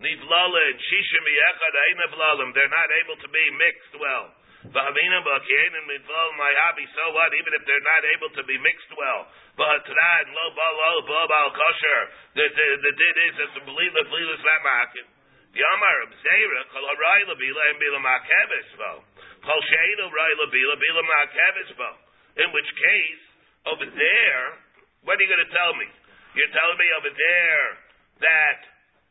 Nivlala 0.00 0.60
and 0.72 0.80
Shishim 0.80 1.24
Yechad 1.28 1.74
Einavlalim, 1.76 2.56
they're 2.56 2.72
not 2.72 2.88
able 3.04 3.20
to 3.20 3.28
be 3.28 3.44
mixed 3.60 3.94
well. 4.00 4.32
And 4.60 4.72
midval 4.72 6.28
my 6.36 6.52
hobby, 6.64 6.84
so 6.92 7.04
what? 7.16 7.32
Even 7.32 7.52
if 7.56 7.64
they're 7.64 7.80
not 7.80 8.04
able 8.16 8.30
to 8.36 8.42
be 8.44 8.56
mixed 8.60 8.92
well. 8.96 9.28
Tonight, 9.60 10.26
lo 10.32 10.44
bal 10.56 10.72
lo 10.76 11.04
bal 11.04 11.26
bal 11.28 11.48
kosher. 11.52 12.00
The 12.36 12.44
the 12.48 12.66
the 12.80 12.92
did 12.92 13.16
is 13.28 13.34
that 13.40 13.50
the 13.56 13.62
believe 13.64 13.92
the 13.92 14.04
believe 14.08 14.30
is 14.36 14.44
not 14.44 14.60
makim. 14.64 15.04
The 15.52 15.64
Amar 15.64 15.96
of 16.04 16.12
Zera, 16.24 16.60
kol 16.72 16.84
labila 16.84 17.62
and 17.72 17.78
bila 17.80 18.00
makevis 18.04 18.70
bo. 18.76 19.04
Kol 19.44 19.60
sheinu 19.64 20.04
labila 20.12 20.74
bila 20.76 21.02
makevis. 21.08 21.72
In 22.36 22.48
which 22.52 22.70
case, 22.76 23.24
over 23.64 23.84
there, 23.84 24.44
what 25.04 25.16
are 25.16 25.22
you 25.24 25.28
going 25.28 25.44
to 25.44 25.52
tell 25.56 25.72
me? 25.76 25.88
You're 26.36 26.52
telling 26.52 26.78
me 26.78 26.88
over 27.00 27.10
there 27.10 27.64
that 28.22 28.60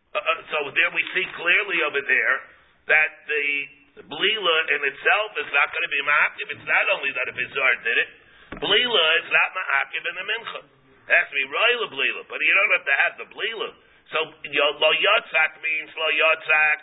uh, 0.09 0.17
uh, 0.17 0.39
so 0.49 0.57
there 0.73 0.89
we 0.89 1.03
see 1.13 1.25
clearly 1.37 1.79
over 1.85 2.01
there 2.01 2.35
that 2.89 3.11
the 3.29 3.45
blila 4.09 4.55
in 4.73 4.81
itself 4.89 5.29
is 5.37 5.49
not 5.53 5.69
going 5.69 5.85
to 5.85 5.93
be 5.93 6.01
ma'akiv. 6.01 6.45
It's 6.57 6.65
not 6.65 6.85
only 6.97 7.13
that 7.13 7.29
if 7.29 7.37
Izar 7.37 7.73
did 7.85 7.97
it, 8.01 8.09
blila 8.57 9.05
is 9.21 9.29
not 9.29 9.49
ma'akiv 9.53 10.01
in 10.01 10.15
the 10.17 10.25
mincha. 10.25 10.61
It 11.09 11.13
has 11.13 11.29
to 11.29 11.35
be 11.37 11.45
royal 11.45 11.93
blila, 11.93 12.21
but 12.25 12.41
you 12.41 12.53
don't 12.57 12.73
have 12.73 12.87
to 12.89 12.97
have 13.05 13.13
the 13.21 13.27
blila. 13.29 13.69
So 14.09 14.17
lo 14.25 14.89
yotzak 14.97 15.61
means 15.61 15.93
lo 15.93 16.09
yotzak 16.09 16.79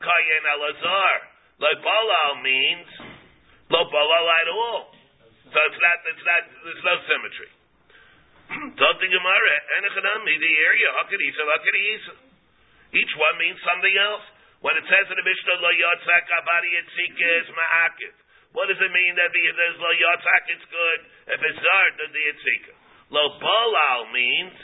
kayen 0.00 0.44
elazar. 0.48 1.18
Lo 1.60 1.70
balal 1.84 2.40
means 2.40 2.88
lo 3.68 3.84
balal 3.92 4.26
at 4.40 4.48
all. 4.48 4.96
So 5.52 5.58
it's 5.68 5.80
not. 5.84 5.96
It's 6.08 6.24
not. 6.24 6.42
There's 6.64 6.84
no 6.88 6.96
symmetry. 7.04 7.50
Talking 8.80 9.12
Gemara, 9.12 9.54
Enochanami, 9.80 10.34
the 10.40 10.52
area, 10.64 10.88
Hakadisa, 10.96 11.42
Hakadisa. 11.44 12.31
Each 12.92 13.14
one 13.16 13.36
means 13.40 13.56
something 13.64 13.96
else. 13.96 14.24
When 14.62 14.78
it 14.78 14.86
says 14.86 15.10
in 15.10 15.16
the 15.18 15.26
Mishnah, 15.26 15.58
Lo 15.58 15.72
Yotzak 15.74 16.28
Abadi 16.28 16.70
Yitzika 16.70 17.28
is 17.42 17.48
Ma'akiv. 17.50 18.14
What 18.52 18.68
does 18.68 18.78
it 18.78 18.92
mean 18.92 19.12
that 19.16 19.32
the, 19.32 19.42
there's 19.58 19.80
Lo 19.80 19.90
Yotzak, 19.90 20.42
it's 20.52 20.68
good? 20.70 21.00
If 21.34 21.40
it's 21.40 21.58
Zard, 21.58 21.92
then 21.98 22.10
the 22.12 22.22
Yitzika. 22.30 22.72
Lo 23.10 23.24
Bolal 23.40 24.12
means 24.12 24.54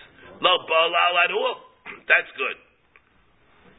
Lo 0.45 0.55
Bolal 0.69 1.15
at 1.25 1.33
all. 1.33 1.59
That's 2.11 2.33
good. 2.37 2.59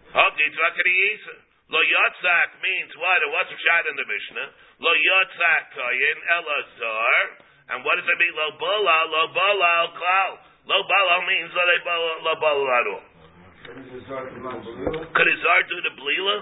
Okay, 0.09 0.45
it's 0.49 0.57
Hakadisa. 0.57 1.35
Lo 1.69 1.79
Yotzak 1.79 2.49
means 2.65 2.91
what? 2.97 3.21
It 3.21 3.31
wasn't 3.31 3.61
shot 3.61 3.85
in 3.85 3.95
the 3.95 4.07
Mishnah. 4.09 4.47
Lo 4.81 4.91
Yotzak 4.91 5.63
Kayin 5.77 6.19
Elazar. 6.41 7.25
And 7.69 7.85
what 7.85 8.01
does 8.01 8.09
it 8.09 8.17
mean? 8.17 8.33
Lo 8.33 8.57
Bolal, 8.57 9.05
Lo 9.13 9.23
Bolal 9.29 9.85
Klal. 9.93 10.31
Lo 10.65 10.77
Bolal 10.83 11.21
means 11.29 11.53
Lo 11.53 12.33
Bolal 12.41 12.69
at 12.75 12.87
all. 12.91 13.08
Could 13.69 15.29
Azar 15.29 15.59
do 15.69 15.77
the 15.85 15.93
blila? 15.93 16.37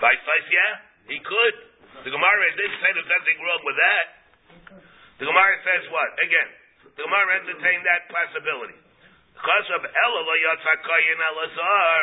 By 0.00 0.12
slice, 0.14 0.48
yeah, 0.48 0.72
he 1.12 1.18
could. 1.20 1.54
The 2.04 2.12
Gemara 2.14 2.44
didn't 2.56 2.78
say 2.80 2.90
there's 2.94 3.10
nothing 3.10 3.38
wrong 3.42 3.62
with 3.66 3.76
that. 3.76 4.06
The 5.18 5.26
Gemara 5.26 5.54
says 5.66 5.84
what? 5.90 6.10
Again, 6.22 6.48
the 6.94 7.02
Gemara 7.04 7.42
entertained 7.42 7.84
that 7.84 8.08
possibility. 8.08 8.78
Because 9.34 9.68
of 9.76 9.82
Ela 9.86 10.20
lo 10.24 10.34
yatzakayin 10.34 11.20
elazar, 11.20 12.02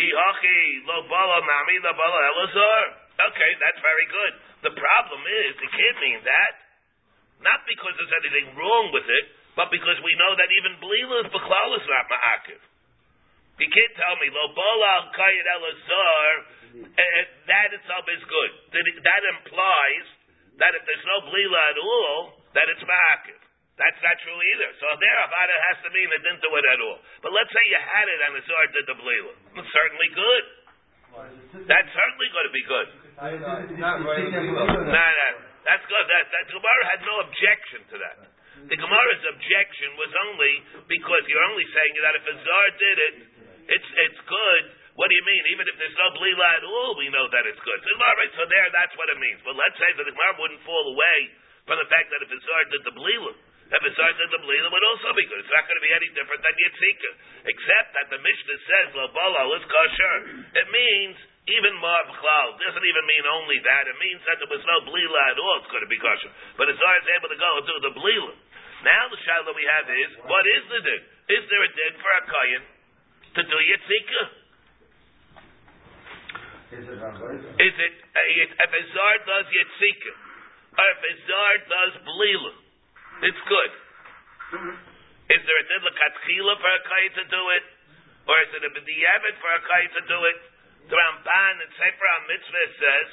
ihachi 0.00 0.86
lo 0.86 1.06
bala 1.10 1.38
nami 1.44 1.76
lo 1.82 1.92
bala 1.92 2.20
elazar. 2.32 2.84
Okay, 3.16 3.50
that's 3.60 3.80
very 3.80 4.06
good. 4.12 4.32
The 4.70 4.74
problem 4.76 5.22
is, 5.24 5.52
it 5.60 5.70
can't 5.72 5.98
mean 6.00 6.20
that. 6.24 6.52
Not 7.44 7.64
because 7.68 7.92
there's 8.00 8.16
anything 8.24 8.56
wrong 8.56 8.92
with 8.96 9.04
it, 9.04 9.24
but 9.56 9.68
because 9.72 9.96
we 10.04 10.12
know 10.20 10.32
that 10.36 10.48
even 10.52 10.80
Blila 10.80 11.24
is 11.24 11.32
not 11.32 12.04
Ma'akiv. 12.08 12.60
You 13.56 13.68
can't 13.72 13.94
tell 13.96 14.16
me, 14.20 14.28
Lo 14.28 14.52
Bola 14.52 14.94
Kayid 15.16 15.46
Elazar, 15.48 16.28
eh, 16.92 17.24
that 17.48 17.72
itself 17.72 18.04
is 18.12 18.20
good. 18.28 18.50
That- 18.72 19.24
implies 19.26 20.06
that 20.60 20.74
if 20.74 20.82
there's 20.84 21.06
no 21.06 21.18
Blila 21.28 21.60
at 21.72 21.78
all, 21.78 22.40
that 22.52 22.68
it's 22.68 22.82
Ma'akiv. 22.84 23.40
That's 23.76 24.00
not 24.00 24.16
true 24.24 24.36
either. 24.40 24.70
So 24.80 24.86
there, 24.96 25.18
Avada 25.24 25.56
has 25.72 25.76
to 25.84 25.90
mean 25.92 26.08
it 26.12 26.22
didn't 26.24 26.40
do 26.40 26.48
it 26.56 26.64
at 26.64 26.80
all. 26.80 26.98
But 27.20 27.32
let's 27.32 27.52
say 27.52 27.60
you 27.68 27.80
had 27.80 28.06
it 28.08 28.20
and 28.24 28.32
the 28.36 28.42
Zar 28.48 28.66
did 28.72 28.84
the 28.88 28.96
Blila. 28.96 29.32
It's 29.60 29.72
certainly 29.72 30.08
good. 30.16 30.44
That's 31.68 31.90
certainly 31.92 32.28
going 32.32 32.46
to 32.48 32.54
be 32.56 32.64
good. 32.64 32.88
Not 33.80 34.04
right. 34.04 34.24
No, 34.28 34.92
no, 34.92 35.28
that's 35.64 35.84
good. 35.88 36.04
That, 36.08 36.24
that 36.32 36.44
Gemara 36.52 36.82
had 36.92 37.00
no 37.04 37.14
objection 37.24 37.80
to 37.92 37.96
that. 38.04 38.16
The 38.68 38.76
Gemara's 38.80 39.24
objection 39.36 39.96
was 40.00 40.12
only 40.28 40.52
because 40.88 41.22
you're 41.28 41.44
only 41.52 41.64
saying 41.76 41.92
that 42.00 42.14
if 42.16 42.24
a 42.24 42.34
zar 42.40 42.66
did 42.80 42.96
it, 43.12 43.14
it's 43.66 43.90
it's 44.08 44.20
good. 44.26 44.64
What 44.96 45.12
do 45.12 45.14
you 45.14 45.26
mean? 45.28 45.44
Even 45.52 45.68
if 45.68 45.76
there's 45.76 45.98
no 46.00 46.08
blila 46.16 46.46
at 46.56 46.64
all, 46.64 46.96
we 46.96 47.12
know 47.12 47.28
that 47.28 47.44
it's 47.44 47.60
good. 47.60 47.78
So, 47.84 47.90
right, 48.00 48.32
so 48.32 48.48
there, 48.48 48.68
that's 48.72 48.96
what 48.96 49.12
it 49.12 49.20
means. 49.20 49.44
But 49.44 49.52
let's 49.52 49.76
say 49.76 49.92
that 49.92 50.04
the 50.08 50.14
Gemara 50.16 50.40
wouldn't 50.40 50.64
fall 50.64 50.88
away 50.88 51.18
from 51.68 51.76
the 51.76 51.88
fact 51.92 52.08
that 52.08 52.24
if 52.24 52.32
a 52.32 52.38
zar 52.40 52.62
did 52.72 52.82
the 52.88 52.94
blila, 52.96 53.32
if 53.76 53.82
a 53.82 53.92
zar 53.92 54.10
did 54.16 54.30
the 54.32 54.40
blila, 54.40 54.72
would 54.72 54.86
also 54.88 55.12
be 55.12 55.28
good. 55.28 55.44
It's 55.44 55.52
not 55.52 55.68
going 55.68 55.76
to 55.76 55.84
be 55.84 55.92
any 55.92 56.08
different 56.16 56.40
than 56.40 56.54
Yitzika, 56.56 57.10
except 57.44 57.88
that 57.92 58.06
the 58.08 58.20
Mishnah 58.24 58.58
says 58.64 58.86
lo 58.96 59.12
bala 59.12 59.44
is 59.52 59.66
kosher. 59.68 60.16
It 60.64 60.68
means 60.72 61.16
even 61.46 61.76
Mar 61.78 62.02
B'chlal 62.08 62.58
doesn't 62.58 62.86
even 62.86 63.04
mean 63.04 63.24
only 63.28 63.58
that. 63.68 63.84
It 63.86 63.98
means 64.00 64.24
that 64.24 64.40
there 64.40 64.50
was 64.50 64.64
no 64.64 64.80
blila 64.88 65.20
at 65.30 65.38
all. 65.38 65.60
It's 65.60 65.70
going 65.70 65.84
to 65.84 65.92
be 65.92 66.00
kosher. 66.00 66.32
But 66.56 66.72
as 66.72 66.78
far 66.80 66.94
as 66.98 67.06
able 67.20 67.30
to 67.30 67.38
go 67.38 67.50
and 67.60 67.66
the 67.84 67.94
blila. 67.94 68.32
Now 68.80 69.12
the 69.12 69.20
shadow 69.28 69.52
we 69.52 69.66
have 69.66 69.86
is, 69.92 70.10
what 70.24 70.44
is 70.46 70.62
the 70.72 70.80
din? 70.80 71.02
Is 71.36 71.42
there 71.50 71.64
a 71.64 71.70
din 71.70 71.92
for 72.00 72.12
a 72.16 72.22
kohen 72.26 72.62
to 73.36 73.42
do 73.44 73.56
yitzika? 73.60 74.22
Is 76.66 76.84
it 76.88 76.98
Rabbi? 76.98 77.36
Is 77.60 77.76
it 77.76 77.94
a, 78.16 78.22
if 78.42 78.72
a 78.72 78.82
zar 78.96 79.14
does 79.28 79.46
yitzika, 79.52 80.12
or 80.80 80.86
a 80.88 81.12
zar 81.28 81.52
does 81.68 81.92
blila? 82.02 82.52
It's 83.28 83.42
good. 83.48 83.72
Mm-hmm. 84.56 84.74
Is 85.26 85.42
there 85.42 85.58
a 85.58 85.66
din 85.68 85.82
l'katchila 85.84 86.54
for 86.60 86.70
a 86.70 86.80
kohen 86.86 87.12
to 87.18 87.24
do 87.28 87.42
it, 87.60 87.64
or 88.24 88.36
is 88.40 88.50
it 88.56 88.62
a 88.62 88.70
b'di'evet 88.72 89.36
for 89.42 89.52
a 89.52 89.60
kohen 89.64 89.90
to 90.00 90.02
do 90.08 90.18
it? 90.32 90.38
The 90.86 90.94
Ramban 90.94 91.54
and 91.66 91.72
Sefer 91.74 92.06
HaMitzvah 92.06 92.66
says, 92.78 93.08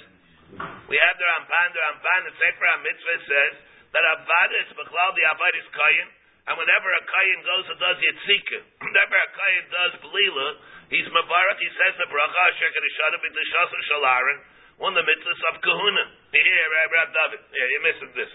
we 0.85 0.93
have 0.93 1.15
the 1.17 1.25
Ramban, 1.25 1.67
the 1.73 1.81
Ramban 1.81 2.21
and 2.29 2.35
Sefer 2.37 2.67
HaMitzvah 2.69 3.19
says 3.25 3.53
that 3.97 4.03
Avada 4.13 4.57
is 4.61 4.69
Bechlal, 4.77 5.09
the 5.17 5.25
Avad 5.33 5.53
is 5.57 5.67
Kayin, 5.73 6.09
and 6.43 6.59
whenever 6.59 6.89
a 6.91 7.03
Kayin 7.07 7.39
goes 7.39 7.65
and 7.71 7.79
does 7.79 7.97
Yitzika, 8.03 8.59
whenever 8.83 9.15
a 9.15 9.29
Kayin 9.31 9.65
does 9.71 9.93
Belila, 10.03 10.47
he's 10.91 11.07
Mabarak, 11.07 11.57
he 11.63 11.71
says 11.71 11.95
the 11.95 12.07
Bracha, 12.11 12.39
Asher 12.51 12.67
Kedishana 12.67 13.17
B'Dishasa 13.23 13.77
Shalarin, 13.87 14.39
one 14.83 14.91
of 14.91 14.99
the 14.99 15.07
mitzvahs 15.07 15.39
of 15.53 15.63
Kahuna. 15.63 16.03
Here, 16.35 16.67
Rab, 16.67 17.15
David, 17.15 17.41
yeah, 17.47 17.67
you're 17.71 17.85
missing 17.87 18.11
this. 18.11 18.31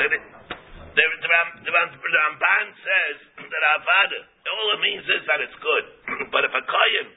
The, 0.00 0.04
the, 0.08 0.18
the, 0.96 1.04
the, 1.04 1.28
Ram- 1.28 1.60
the, 1.60 1.72
Ram- 1.76 1.92
the 2.00 2.08
Ramban 2.08 2.66
says 2.80 3.16
that 3.52 3.62
Avada, 3.68 4.20
all 4.24 4.68
it 4.72 4.80
means 4.80 5.04
is 5.04 5.20
that 5.28 5.44
it's 5.44 5.58
good. 5.60 5.84
but 6.32 6.40
if 6.48 6.56
a 6.56 6.64
Kayin, 6.64 7.08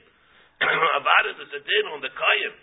Avada 1.00 1.32
is 1.32 1.48
a 1.48 1.62
din 1.64 1.84
on 1.96 2.04
the 2.04 2.12
Kayin, 2.12 2.54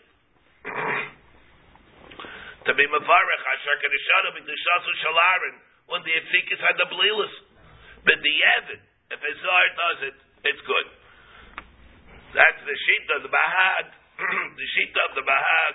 to 2.70 2.72
be 2.78 2.86
Mavarech, 2.86 3.44
Asher 3.50 3.76
Kedishana 3.82 4.30
B'Dishasa 4.38 4.92
Shalarin, 5.02 5.58
when 5.88 6.04
the 6.04 6.14
Yitzikis 6.14 6.62
had 6.62 6.78
the 6.78 6.86
Belilas. 6.94 7.47
But 8.08 8.24
the 8.24 8.36
Evid, 8.56 8.82
if 9.12 9.20
a 9.20 9.32
Zar 9.44 9.66
does 9.76 10.00
it, 10.08 10.18
it's 10.48 10.64
good. 10.64 10.88
That's 12.32 12.62
the 12.64 12.78
sheet 12.88 13.08
of 13.20 13.28
the 13.28 13.32
Bahag, 13.32 13.86
the 14.64 14.68
sheet 14.80 14.96
of 14.96 15.10
the 15.20 15.26
Bahag, 15.28 15.74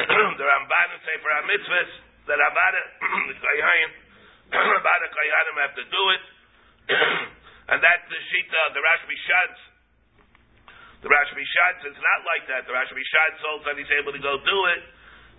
the 0.40 0.46
Ramban 0.48 0.88
and 0.96 1.02
Sefer 1.04 1.32
HaMitzvahs, 1.44 1.92
the 2.32 2.36
Rabada, 2.40 2.82
the 3.28 3.36
Kayanim, 3.36 3.92
Rabada 4.56 5.06
Kayanim 5.12 5.56
have 5.68 5.74
to 5.76 5.84
do 5.84 6.02
it, 6.16 6.24
and 7.76 7.78
that's 7.84 8.06
the 8.08 8.20
sheet 8.32 8.48
of 8.64 8.72
the 8.72 8.80
Rashbi 8.80 9.16
Shadz. 9.28 9.58
The 11.04 11.12
Rashbi 11.12 11.44
Shadz 11.44 11.80
is 11.92 11.98
not 12.00 12.20
like 12.24 12.48
that. 12.48 12.64
The 12.64 12.72
Rashbi 12.72 13.04
Shadz 13.04 13.36
holds 13.44 13.68
that 13.68 13.76
he's 13.76 13.92
able 14.00 14.16
to 14.16 14.22
go 14.24 14.40
do 14.40 14.58
it. 14.72 14.80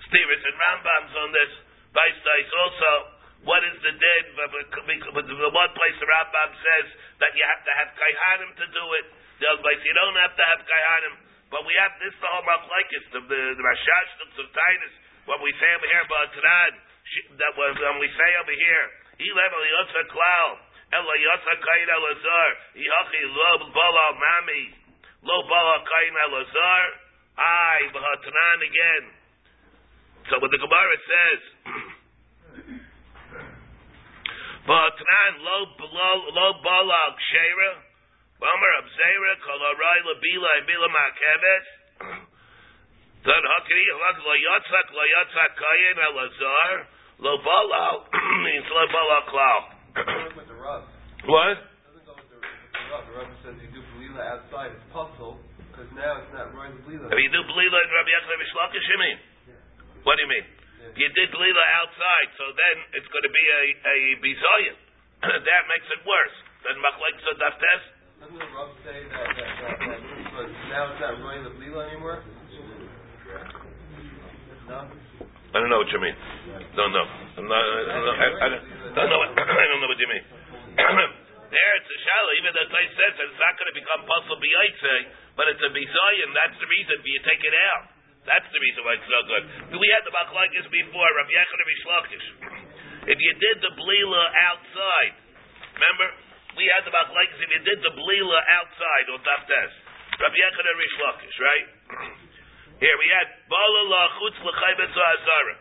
Stevens 0.05 0.45
and 0.45 0.53
Rambam's 0.53 1.15
on 1.17 1.29
this. 1.33 1.51
Vice 1.97 2.21
Dice 2.21 2.53
also. 2.53 3.14
What 3.45 3.61
is 3.61 3.77
the 3.77 3.93
din? 3.93 4.25
But 4.33 5.25
the 5.29 5.37
one 5.53 5.71
place 5.77 5.97
the 6.01 6.07
Rambam 6.09 6.49
says 6.57 6.87
that 7.21 7.31
you 7.37 7.45
have 7.45 7.61
to 7.61 7.73
have 7.77 7.89
kaihanim 7.93 8.51
to 8.57 8.65
do 8.73 8.85
it. 8.97 9.05
The 9.37 9.45
other 9.53 9.61
place 9.61 9.81
you 9.85 9.93
don't 9.93 10.17
have 10.17 10.33
to 10.33 10.45
have 10.49 10.61
kaihanim. 10.65 11.13
But 11.53 11.61
we 11.69 11.77
have 11.77 11.93
this 12.01 12.13
the 12.17 12.25
whole 12.25 12.41
machlekes 12.41 13.05
the 13.13 13.21
the, 13.21 13.41
the 13.53 13.63
Rashash 13.63 14.11
of 14.25 14.49
Titus. 14.49 14.93
What 15.29 15.45
we 15.45 15.53
say 15.61 15.69
over 15.77 15.89
here 15.89 16.05
about 16.05 16.33
Tanan, 16.33 16.73
that 17.37 17.53
was 17.53 17.73
when 17.77 17.97
we 18.01 18.09
say 18.09 18.29
over 18.41 18.55
here, 18.57 18.85
Elev 19.29 19.53
Yotza 19.53 20.03
Klal, 20.09 20.49
Ela 20.93 21.13
Yotza 21.17 21.53
Kain 21.61 21.87
Elazar, 21.89 22.49
Yachi 22.77 23.21
Lo 23.29 23.69
Bala 23.73 24.05
Mami, 24.17 24.63
Lo 25.21 25.37
Bala 25.45 25.85
Kain 25.85 26.13
Elazar, 26.29 26.85
I 27.37 27.93
Tanan 27.93 28.59
again. 28.65 29.05
So 30.29 30.41
what 30.41 30.49
the 30.49 30.57
Gemara 30.57 30.97
says, 31.05 31.41
Ba'atran 34.65 35.33
lo 35.45 35.57
lo 35.77 36.09
lo 36.33 36.47
balal 36.65 37.11
ksheira, 37.21 37.71
b'amar 38.41 38.71
abzeira 38.81 39.33
kol 39.45 39.61
lebila 39.61 40.49
and 40.57 40.65
bila 40.65 40.89
makeves. 40.89 41.67
Then 43.29 43.43
hakri 43.45 43.85
halak 43.93 44.17
lo 44.25 44.33
yatzak 44.33 44.87
lo 44.89 45.03
yatzak 45.05 45.51
kayin 45.53 45.97
elazar 46.01 46.73
lo 47.21 47.37
balal 47.45 47.95
means 48.41 48.65
lo 48.75 48.83
balal 48.89 49.23
klal. 49.29 49.61
with 50.33 50.49
the 50.49 50.57
rub. 50.57 50.81
What? 51.29 51.61
Doesn't 51.61 52.05
go 52.09 52.17
with 52.17 52.29
the, 52.33 52.41
rub. 52.89 53.05
The 53.05 53.13
rub 53.21 53.29
says 53.45 53.61
you 53.61 53.69
do 53.69 53.85
belila 53.93 54.21
outside. 54.33 54.73
It's 54.73 54.87
puzzle 54.89 55.37
because 55.69 55.93
now 55.93 56.25
it's 56.25 56.33
not 56.33 56.57
right 56.57 56.73
belila. 56.89 57.13
If 57.13 57.19
you 57.21 57.29
do 57.29 57.41
belila 57.53 57.77
in 57.85 57.89
Rabbi 57.93 58.11
Yechon 58.17 58.33
Mishlakish, 58.41 58.85
you 58.89 58.97
mean? 58.97 59.17
What 60.09 60.17
do 60.17 60.25
you 60.25 60.31
mean? 60.33 60.45
You 60.93 61.09
did 61.09 61.27
belila 61.33 61.65
outside, 61.81 62.29
so 62.37 62.45
then 62.53 62.75
it's 62.93 63.09
going 63.09 63.25
to 63.25 63.33
be 63.33 63.45
a 63.49 63.63
a 63.81 63.97
bizayin. 64.21 64.75
that 65.49 65.63
makes 65.65 65.87
it 65.89 66.01
worse. 66.05 66.35
Then 66.61 66.77
machlek 66.85 67.15
so 67.25 67.31
daftes. 67.41 67.83
Doesn't 68.21 68.37
the 68.37 68.49
rub 68.53 68.69
say 68.85 69.01
that 69.09 69.27
that 69.33 69.49
that, 69.65 69.75
that 69.81 70.01
but 70.37 70.47
now 70.69 70.93
it's 70.93 71.01
not 71.01 71.17
right 71.25 71.41
belila 71.41 71.81
anymore? 71.89 72.21
No. 74.69 74.89
I 75.55 75.63
don't 75.63 75.71
know 75.71 75.79
what 75.79 75.87
you 75.87 76.01
mean. 76.03 76.17
Don't 76.75 76.91
know. 76.91 77.07
I'm 77.39 77.47
not, 77.47 77.63
I, 77.63 77.95
don't 77.95 78.03
know. 78.03 78.17
I, 78.19 78.27
I 78.27 78.47
don't, 78.51 78.63
don't 78.91 79.07
know. 79.07 79.19
What, 79.23 79.31
I 79.39 79.65
don't 79.71 79.79
know 79.79 79.87
what 79.87 80.01
you 80.03 80.09
mean. 80.11 80.25
there, 81.55 81.73
it's 81.79 81.91
a 81.95 81.99
shallow. 82.03 82.31
Even 82.43 82.51
the 82.59 82.67
place 82.67 82.91
says 82.91 83.13
that 83.15 83.25
it's 83.31 83.39
not 83.39 83.55
going 83.55 83.71
to 83.71 83.77
become 83.79 84.03
puzzle 84.03 84.35
b'yaitze, 84.35 84.95
but 85.39 85.47
it's 85.47 85.63
a 85.63 85.71
bizayin. 85.71 86.29
That's 86.35 86.59
the 86.59 86.67
reason 86.67 86.95
for 86.99 87.07
you 87.07 87.19
take 87.23 87.39
it 87.39 87.55
out. 87.55 87.94
That's 88.25 88.49
the 88.49 88.57
reason 88.57 88.81
why 88.81 88.97
it's 88.97 89.05
so 89.05 89.21
good. 89.29 89.43
We 89.77 89.87
had 89.93 90.01
the 90.01 90.13
machlokes 90.13 90.65
before. 90.73 91.09
Rabbi 91.13 91.33
Yechon 91.33 91.57
and 91.61 91.69
Rishlakish. 91.69 92.27
If 93.05 93.17
you 93.21 93.33
did 93.37 93.57
the 93.61 93.71
blila 93.77 94.23
outside, 94.49 95.13
remember 95.77 96.07
we 96.57 96.65
had 96.73 96.89
the 96.89 96.93
machlokes. 96.93 97.37
If 97.37 97.49
you 97.53 97.61
did 97.61 97.79
the 97.85 97.93
blila 97.93 98.39
outside 98.49 99.05
on 99.13 99.21
taftes, 99.21 99.73
Rabbi 100.17 100.37
Yechon 100.41 100.65
and 100.65 100.77
Rishlakish, 100.81 101.37
right? 101.37 101.67
Here 102.83 102.97
we 102.97 103.07
had 103.13 103.27
bala 103.45 103.81
la 103.93 104.03
chutz 104.17 104.41
l'chaybet 104.41 104.89
azara. 104.89 105.55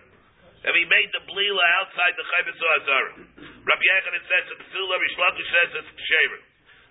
If 0.65 0.73
he 0.73 0.89
made 0.89 1.13
the 1.13 1.21
blila 1.29 1.65
outside 1.85 2.17
the 2.17 2.25
chaybet 2.25 2.57
azara, 2.57 3.13
Rabbi 3.61 3.85
Yechon 3.93 4.17
says 4.25 4.45
it's 4.57 4.73
tefillah. 4.73 4.97
Rishlakish 5.05 5.51
says 5.53 5.71
it's 5.85 5.93
shaver. 6.01 6.41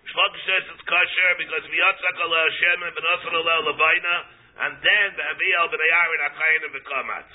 Rishlakish 0.05 0.45
says 0.45 0.63
it's 0.69 0.85
kosher 0.85 1.31
because 1.41 1.65
v'yatzak 1.65 2.17
ala 2.21 2.39
Hashem 2.45 2.77
and 2.85 2.93
v'nasan 2.93 3.33
ala 3.33 3.55
levaina, 3.73 4.15
and 4.53 4.73
then 4.81 5.07
v'aviel 5.17 5.65
b'nayar 5.73 6.09
and 6.13 6.23
akayin 6.29 6.61
and 6.67 6.73
v'kamatz. 6.77 7.31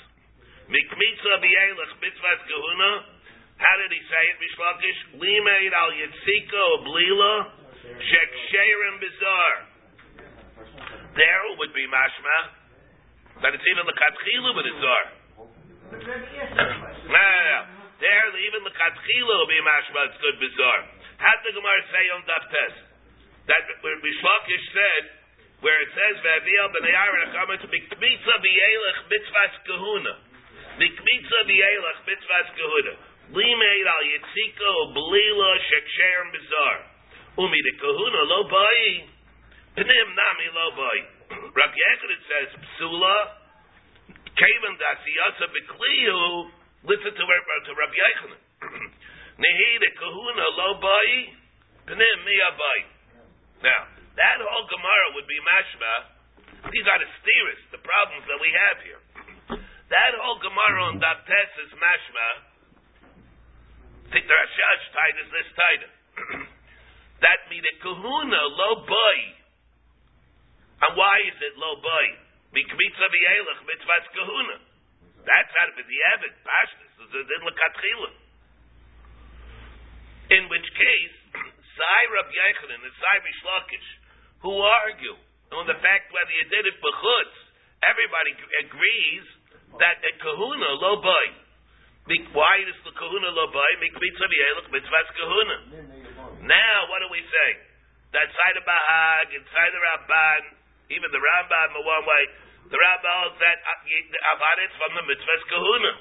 Mikmitza 0.69 1.33
b'yelech 1.43 1.93
mitzvahs 1.99 2.41
kahuna. 2.47 2.91
How 3.59 3.75
did 3.83 3.91
he 3.91 4.01
say 4.07 4.23
it, 4.31 4.37
Rishlakish? 4.39 4.99
Limeid 5.19 5.73
al 5.75 5.91
yitzika 5.91 6.59
o 6.59 6.73
blila 6.87 7.33
shek 7.99 8.31
sherim 8.51 8.95
bizar. 9.03 9.53
There 11.15 11.43
would 11.59 11.73
be 11.73 11.83
mashma 11.91 12.59
but 13.39 13.55
it's 13.55 13.63
even 13.71 13.87
the 13.87 13.95
katchilu 13.95 14.51
with 14.51 14.67
a 14.67 14.75
zar. 14.83 15.03
No, 17.07 17.23
no, 17.23 17.41
no. 17.55 17.59
There, 17.99 18.25
even 18.47 18.61
the 18.67 18.75
katchilu 18.75 19.31
will 19.31 19.47
be 19.47 19.59
mashma. 19.63 20.11
It's 20.11 20.19
good 20.19 20.37
bizar. 20.43 20.79
How 21.23 21.35
did 21.39 21.51
the 21.51 21.59
Gemara 21.59 21.83
say 21.91 22.05
on 22.15 22.23
that 22.31 22.43
test 22.47 22.79
That 23.51 23.63
where 23.83 23.99
Bishlokish 23.99 24.65
said, 24.71 25.03
where 25.59 25.79
it 25.83 25.91
says 25.91 26.15
Vaviel 26.23 26.71
b'nayar 26.71 27.13
and 27.19 27.63
mikmitza 27.67 28.35
b'yelech 28.39 28.99
mitzvahs 29.11 29.55
kahuna. 29.67 30.13
Mikmitza 30.79 31.39
b'yelech 31.43 31.99
mitzvahs 32.07 32.49
kahuna. 32.55 32.93
Limeid 33.35 33.87
al 33.87 34.03
yitziko 34.07 34.71
belila 34.95 35.49
sheksher 35.67 36.31
bizar. 36.31 36.77
Umi 37.37 37.61
de 37.61 37.71
kahuna 37.75 38.21
lo 38.23 38.43
bai. 38.47 39.09
Pnim 39.75 40.07
nami 40.15 40.47
lo 40.55 40.67
bai. 40.79 40.99
Rabbi 41.29 41.77
Yechid 41.77 42.21
says 42.25 42.51
psula. 42.55 43.15
Kaven 44.39 44.73
dasiyasa 44.79 45.45
bekliu. 45.51 46.51
Listen 46.87 47.11
to, 47.11 47.23
to 47.67 47.71
Rabbi 47.75 47.97
Yechid. 47.99 48.33
Nehi 49.43 49.69
de 49.83 49.89
kahuna 49.99 50.45
lo 50.55 50.79
bai. 50.79 51.35
Pnim 51.85 52.17
miya 52.23 52.49
bai. 52.55 52.81
Now, 53.59 53.98
that 54.19 54.37
whole 54.43 54.67
Gemara 54.67 55.07
would 55.15 55.27
be 55.31 55.39
mashma. 55.39 55.93
These 56.75 56.87
are 56.91 56.99
the 56.99 57.07
steers, 57.23 57.61
the 57.71 57.79
problems 57.79 58.27
that 58.27 58.39
we 58.43 58.51
have 58.51 58.77
here. 58.83 59.01
That 59.89 60.13
whole 60.19 60.43
Gemara 60.43 60.91
on 60.91 60.99
Daptes 60.99 61.53
is 61.63 61.71
mashma. 61.79 62.27
Rashash 64.11 64.83
tied 64.91 65.17
is 65.23 65.29
this 65.31 65.49
tied. 65.55 65.83
that 67.25 67.39
means 67.47 67.63
the 67.63 67.75
kahuna 67.79 68.41
lo 68.59 68.83
boy. 68.83 69.19
And 70.83 70.91
why 70.99 71.15
is 71.23 71.37
it 71.39 71.55
lo 71.55 71.79
boy? 71.79 72.07
Mikmitza 72.51 73.07
v'yelech 73.07 73.61
mitzvahs 73.63 74.05
kahuna. 74.11 74.57
That's 75.23 75.53
out 75.61 75.69
of 75.69 75.77
the 75.79 75.99
Evid, 76.15 76.33
Pashtus, 76.41 76.93
is 77.05 77.11
it 77.11 77.27
in 77.27 77.41
Lekatchila. 77.45 78.11
In 80.29 80.43
which 80.49 80.67
case, 80.73 81.15
Sai 81.77 82.01
Rab 82.15 82.29
Yechanan 82.31 82.81
and 82.81 82.95
Sai 82.97 83.17
Bishlakish, 83.21 83.89
who 84.43 84.53
argue 84.55 85.17
on 85.55 85.65
the 85.67 85.77
fact 85.81 86.13
whether 86.13 86.31
you 86.31 86.45
did 86.47 86.63
it 86.67 86.75
for 86.79 86.93
b'chutz, 86.93 87.35
everybody 87.83 88.31
agrees 88.63 89.25
that 89.77 89.97
a 90.01 90.11
kahuna 90.21 90.69
lo 90.79 91.01
boy. 91.01 91.27
Why 92.33 92.55
is 92.65 92.77
the 92.85 92.93
kahuna 92.95 93.29
lo 93.33 93.45
boy? 93.53 93.71
Mitzvahs 93.81 95.09
kahuna. 95.13 95.55
Now, 96.45 96.77
what 96.89 97.03
do 97.05 97.09
we 97.11 97.21
say? 97.21 97.49
That 98.09 98.25
side 98.33 98.57
of 98.57 98.65
Bahag, 98.65 99.29
inside 99.37 99.69
the 99.69 99.81
Ramban, 99.85 100.41
even 100.89 101.09
the 101.13 101.21
Rambam 101.21 101.77
in 101.77 101.83
one 101.85 102.05
way, 102.09 102.23
the 102.73 102.79
Rambam 102.79 103.37
that 103.37 103.57
uh, 103.61 104.29
Avadet 104.33 104.71
from 104.81 104.91
the 104.97 105.03
mitzvahs 105.05 105.43
kahuna. 105.45 105.91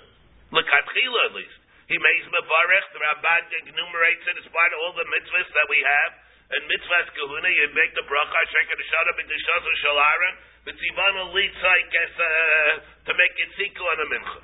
Lekatchila 0.49 1.21
at 1.29 1.35
least. 1.37 1.59
He 1.93 1.97
makes 2.01 2.25
mevarech. 2.33 2.87
The 2.97 3.01
Ramban 3.05 3.43
enumerates 3.69 4.25
it 4.25 4.37
as 4.41 4.49
part 4.49 4.71
of 4.73 4.79
all 4.85 4.95
the 4.97 5.09
mitzvahs 5.13 5.49
that 5.53 5.69
we 5.69 5.81
have. 5.85 6.13
And 6.49 6.65
mitzvahs 6.65 7.09
kahuna, 7.13 7.49
you 7.53 7.69
make 7.77 7.93
the 7.93 8.05
bracha, 8.09 8.41
sheker 8.49 8.77
the 8.81 8.87
shada, 8.89 9.13
b'dishas 9.21 9.65
or 9.69 9.77
shalaran, 9.85 10.35
b'tzivana 10.65 11.23
litzai 11.29 11.81
kes 11.93 12.15
to 13.05 13.13
make 13.13 13.33
yitziko 13.37 13.85
on 13.85 13.99
a 14.01 14.07
mincha, 14.09 14.41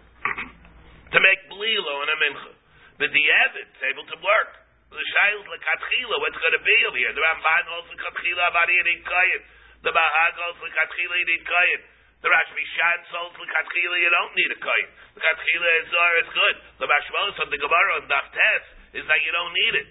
to 1.16 1.18
make 1.24 1.40
blilo 1.48 1.92
on 2.04 2.08
a 2.12 2.16
mincha. 2.20 2.52
But 3.00 3.08
the 3.08 3.24
Evid 3.24 3.68
is 3.72 3.82
able 3.88 4.04
to 4.04 4.18
work. 4.20 4.52
The 4.92 5.00
shayl 5.00 5.42
lekatchila, 5.48 6.16
what's 6.20 6.38
going 6.38 6.54
to 6.54 6.62
be 6.62 6.76
over 6.86 7.00
here? 7.00 7.10
The 7.10 7.24
Ramban 7.24 7.64
holds 7.72 7.88
lekatchila 7.88 8.52
avadi 8.52 8.74
yedid 8.78 9.00
kayin. 9.02 9.42
The 9.82 9.90
Bahag 9.90 10.34
holds 10.38 10.60
lekatchila 10.60 11.14
yedid 11.24 11.42
kayin. 11.42 11.80
The 12.20 12.28
Rashbi 12.28 12.64
Shan 12.76 13.00
holds 13.16 13.34
lekatchila 13.40 13.96
you 13.96 14.12
don't 14.12 14.34
need 14.36 14.50
a 14.54 14.58
kayin. 14.60 14.88
Lekatchila 15.18 15.68
is 15.80 15.86
zar 15.88 16.12
is 16.20 16.28
good. 16.36 16.56
The 16.84 16.86
Mashmos 16.86 17.36
of 17.42 17.48
the 17.48 17.58
Gemara 17.58 17.90
on 17.98 18.04
Daftes 18.12 18.64
is 18.92 19.04
that 19.08 19.20
you 19.24 19.32
don't 19.32 19.56
need 19.56 19.74
it. 19.82 19.88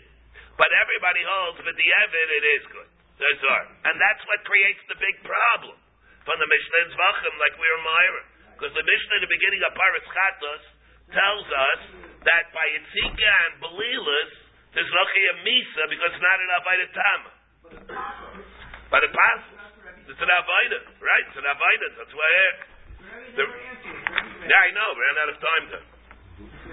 But 0.58 0.70
everybody 0.70 1.24
holds 1.26 1.58
that 1.66 1.74
the 1.74 1.90
Evid 2.06 2.30
it 2.30 2.46
is 2.60 2.64
good. 2.70 2.90
The 3.18 3.30
zar. 3.42 3.64
And 3.90 3.96
that's 3.98 4.24
what 4.26 4.42
creates 4.46 4.82
the 4.90 4.98
big 4.98 5.16
problem 5.26 5.78
from 6.26 6.38
the 6.40 6.50
Mishnah 6.50 6.94
Zvachim, 6.94 7.34
like 7.42 7.56
we're 7.58 7.82
Myra. 7.82 8.24
Because 8.58 8.74
the 8.74 8.86
Mishnah 8.86 9.16
in 9.18 9.24
the 9.26 9.34
beginning 9.34 9.62
of 9.66 9.72
Paris 9.74 10.06
Chatos 10.08 10.64
tells 11.14 11.48
us 11.50 11.82
that 12.26 12.54
by 12.56 12.66
Yitzika 12.74 13.32
and 13.50 13.54
Belilas, 13.62 14.34
there's 14.74 14.90
no 14.90 15.04
a 15.06 15.34
Misa 15.46 15.84
because 15.90 16.10
it's 16.18 16.26
not 16.26 16.38
an 16.42 16.52
Avaida 16.58 16.88
Tama. 16.98 17.32
But 18.90 19.06
the 19.06 19.12
past, 19.14 19.46
it's 20.10 20.22
an 20.22 20.32
Avaida, 20.32 20.80
right? 21.02 21.24
It's 21.30 21.38
an 21.38 21.50
Avaida. 21.50 21.88
That's 21.98 22.14
why 22.14 22.30
I, 22.30 22.48
the, 23.38 23.46
Yeah, 24.50 24.62
I 24.66 24.70
know. 24.74 24.90
Ran 24.98 25.16
out 25.22 25.30
of 25.34 25.38
time 25.38 25.66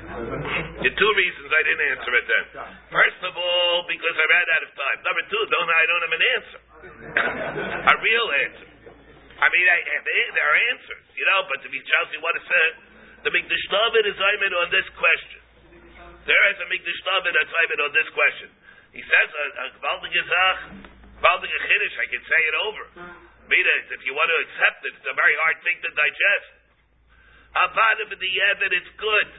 two 0.01 1.12
reasons 1.16 1.48
I 1.48 1.62
didn't 1.64 1.84
answer 1.96 2.12
it 2.12 2.26
then. 2.28 2.44
First 2.92 3.20
of 3.24 3.32
all, 3.36 3.76
because 3.88 4.16
I 4.16 4.26
ran 4.28 4.46
out 4.53 4.62
of 4.64 4.72
time. 4.76 4.98
Number 5.05 5.22
two, 5.28 5.42
don't 5.48 5.70
I 5.70 5.84
don't 5.88 6.03
have 6.05 6.14
an 6.14 6.24
answer. 6.36 6.61
a 7.88 7.94
real 8.01 8.28
answer. 8.48 8.68
I 9.40 9.48
mean, 9.48 9.66
I, 9.72 9.78
there 10.05 10.48
are 10.53 10.59
answers, 10.76 11.05
you 11.16 11.24
know, 11.24 11.40
but 11.48 11.64
to 11.64 11.68
be 11.72 11.80
tells 11.80 12.12
you 12.12 12.20
what 12.20 12.36
it 12.36 12.44
says, 12.44 12.72
the 13.24 13.32
Mikdash 13.32 13.66
David 13.72 14.05
is 14.12 14.18
Ayman 14.20 14.53
on 14.61 14.68
this 14.68 14.84
question. 15.01 15.40
There 16.28 16.44
is 16.53 16.57
a 16.61 16.68
Mikdash 16.68 17.01
David 17.01 17.32
that's 17.32 17.53
Ayman 17.53 17.80
on 17.88 17.92
this 17.96 18.09
question. 18.12 18.48
He 18.92 19.01
says, 19.01 19.28
uh, 19.32 19.40
uh, 19.40 19.64
a 19.64 19.66
Gvaldig 19.80 20.12
Gezach, 20.12 20.59
Gvaldig 21.24 21.48
Chiddush, 21.48 21.96
I 22.01 22.07
can 22.12 22.22
say 22.28 22.40
it 22.53 22.57
over. 22.68 22.84
Mita, 23.48 23.72
uh, 23.72 23.94
if 23.96 24.01
you 24.05 24.12
want 24.12 24.28
to 24.28 24.38
accept 24.44 24.80
it, 24.84 24.92
it's 25.01 25.09
a 25.09 25.16
very 25.16 25.36
hard 25.40 25.57
thing 25.64 25.76
to 25.84 25.90
digest. 25.96 26.48
Avada 27.57 28.05
for 28.12 28.18
the 28.20 28.32
Evid, 28.53 28.72
it's 28.76 28.92
good. 29.01 29.30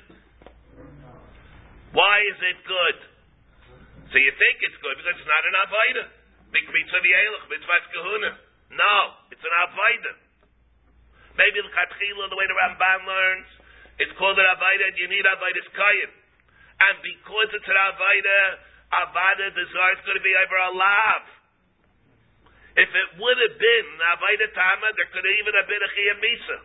Why 1.92 2.16
is 2.32 2.40
it 2.40 2.58
good? 2.64 2.98
So 4.12 4.20
you 4.20 4.32
think 4.36 4.56
it's 4.64 4.80
good 4.80 4.96
because 5.00 5.16
it's 5.20 5.28
not 5.28 5.44
an 5.44 5.56
Avaida. 5.68 6.04
Mitzvah 6.52 7.00
v'yelech, 7.00 7.44
mitzvah 7.48 7.84
kahuna. 7.96 8.32
No, 8.76 8.96
it's 9.32 9.44
an 9.44 9.56
Avaida. 9.68 10.14
Maybe 11.40 11.64
the 11.64 11.72
Katchila, 11.72 12.28
the 12.28 12.36
way 12.36 12.48
the 12.48 12.58
Ramban 12.60 13.00
learns, 13.08 13.50
it's 14.04 14.12
called 14.20 14.36
an 14.36 14.48
Avaida 14.52 14.84
and 14.92 14.98
you 15.00 15.08
need 15.08 15.24
Avaida's 15.24 15.70
Kayin. 15.76 16.12
And 16.80 16.96
because 17.04 17.50
it's 17.56 17.68
an 17.68 17.80
Avaida, 17.80 18.40
Avada 18.92 19.48
desires 19.56 20.00
going 20.04 20.20
to 20.20 20.26
be 20.26 20.36
over 20.44 20.58
a 20.60 20.72
lav. 20.76 21.24
If 22.72 22.88
it 22.88 23.08
would 23.20 23.40
have 23.48 23.56
been 23.60 23.86
an 24.00 24.04
Avaida 24.16 24.48
Tama, 24.56 24.88
there 24.96 25.08
could 25.12 25.24
have 25.24 25.38
even 25.40 25.54
have 25.60 25.68
been 25.68 25.84
a 25.84 25.92
Chiyam 25.92 26.20
Misa. 26.24 26.58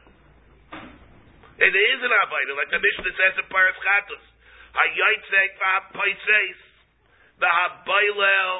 It 1.66 1.74
is 1.74 1.98
an 2.02 2.14
Avaida, 2.14 2.52
like 2.58 2.70
the 2.70 2.82
Mishnah 2.82 3.14
says 3.14 3.34
in 3.42 3.46
Paras 3.50 3.78
Chatos. 3.82 4.35
Hayotzek 4.76 5.50
v'hapoitzeis, 5.56 6.60
v'haboilel, 7.40 8.54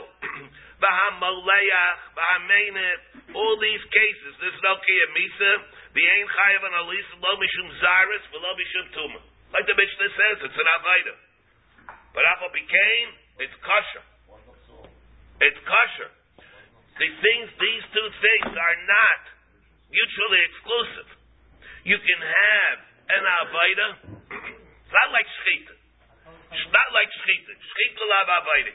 v'hamoleach, 0.81 2.01
v'hamenet, 2.17 3.01
all 3.37 3.57
these 3.61 3.85
cases, 3.93 4.33
there's 4.41 4.63
no 4.65 4.81
Kiyam 4.81 5.11
Misa, 5.13 5.53
the 5.93 6.01
Ein 6.01 6.27
Chayav 6.29 6.63
and 6.65 6.77
Alis, 6.81 7.09
lo 7.21 7.37
mishum 7.37 7.69
zaris, 7.85 8.25
v'lo 8.33 8.51
mishum 8.57 8.87
tuma. 8.97 9.21
Like 9.53 9.69
the 9.69 9.77
Mishnah 9.77 10.11
says, 10.11 10.37
it's 10.49 10.57
an 10.57 10.69
Avaida. 10.81 11.15
But 12.17 12.25
Apple 12.33 12.53
became, 12.53 13.09
it's 13.45 13.57
kosher. 13.61 14.05
It's 15.45 15.61
kosher. 15.69 16.11
The 16.97 17.09
things, 17.13 17.47
these 17.61 17.85
two 17.93 18.09
things 18.25 18.57
are 18.57 18.79
not 18.89 19.21
mutually 19.93 20.41
exclusive. 20.49 21.09
You 21.85 22.01
can 22.01 22.21
have 22.25 22.77
an 23.21 23.25
Avaida, 23.45 23.87
it's 24.81 24.95
not 24.97 25.13
like 25.13 25.29
Shechita. 25.29 25.86
It's 26.53 26.71
not 26.71 26.89
like 26.95 27.09
Shechita. 27.11 27.53
Shechita 27.55 28.05
lav 28.07 28.29
Avaida. 28.31 28.75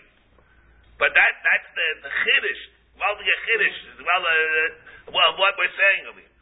But 1.02 1.16
that, 1.18 1.34
that's 1.42 1.70
the, 1.74 1.88
the 2.06 2.12
Chiddush, 2.14 2.62
well, 3.02 3.18
the 3.18 3.26
Chiddush, 3.26 3.78
well, 4.06 4.22
uh, 4.22 5.14
well, 5.16 5.32
what 5.42 5.58
we're 5.58 5.74
saying 5.74 6.04
over 6.14 6.22
here. 6.22 6.36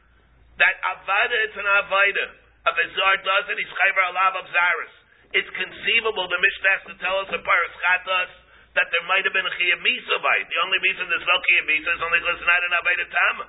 That 0.59 0.75
Avada, 0.83 1.37
it's 1.47 1.55
an 1.55 1.63
Avaida. 1.63 2.25
If 2.67 2.75
a 2.75 2.85
Zar 2.91 3.15
does 3.23 3.45
it, 3.47 3.55
he's 3.55 3.71
Chayver 3.71 4.03
Alav 4.11 4.33
of 4.43 4.45
Zaris. 4.51 4.93
It's 5.31 5.47
conceivable, 5.55 6.27
the 6.27 6.41
Mishnah 6.41 6.71
has 6.75 6.83
to 6.91 6.95
tell 6.99 7.23
us 7.23 7.29
in 7.31 7.39
Paras 7.39 7.75
Chatas, 7.79 8.31
that 8.75 8.87
there 8.91 9.05
might 9.07 9.23
have 9.23 9.31
been 9.31 9.47
a 9.47 9.55
Chiyah 9.55 9.79
Misa 9.79 10.17
bite. 10.19 10.47
The 10.51 10.59
only 10.65 10.79
reason 10.83 11.07
there's 11.07 11.23
no 11.23 11.37
Chiyah 11.39 11.65
Misa 11.69 11.89
is 11.95 12.01
only 12.03 12.19
because 12.19 12.37
it's 12.43 12.49
not 12.49 12.61
an 12.61 12.73
Avaida 12.75 13.05
Tama. 13.07 13.45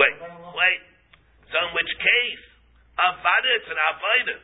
Wait, 0.00 0.14
wait. 0.56 0.80
So 1.52 1.56
in 1.60 1.70
which 1.76 1.92
case, 2.00 2.44
Avada, 2.96 3.50
it's 3.60 3.68
an 3.68 3.80
Avaida. 3.92 4.36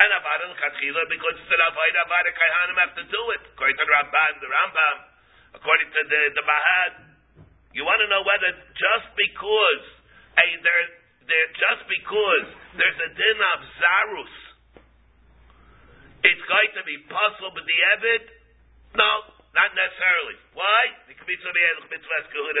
And 0.00 0.08
Avada 0.16 0.48
l'chatchila, 0.48 1.02
because 1.12 1.36
it's 1.36 1.52
an 1.52 1.60
Avaida, 1.60 1.98
Avada 2.08 2.30
Kaihanim 2.32 2.76
have 2.80 2.94
to 2.96 3.04
do 3.04 3.22
it. 3.36 3.42
According 3.52 3.76
to 3.76 3.84
the 3.84 3.92
Ramban, 3.92 4.32
the 4.40 4.48
Rambam, 4.48 4.96
according 5.60 5.88
to 5.92 6.00
the, 6.08 6.20
the 6.40 6.44
Bahad. 6.48 6.92
You 7.76 7.84
want 7.84 8.00
to 8.00 8.08
know 8.08 8.24
whether 8.24 8.50
just 8.74 9.08
because 9.14 9.84
a, 10.40 10.46
there, 10.64 10.84
there, 11.28 11.48
just 11.52 11.82
because 11.86 12.46
there's 12.80 13.00
a 13.04 13.10
din 13.12 13.38
of 13.38 13.58
Zarus, 13.76 14.34
it's 16.24 16.44
going 16.48 16.72
to 16.80 16.82
be 16.88 16.96
possible 17.08 17.52
with 17.52 17.68
the 17.68 17.78
Evid? 17.96 18.24
No, 18.96 19.12
not 19.52 19.70
necessarily. 19.76 20.36
Why? 20.56 20.96
The 21.08 21.16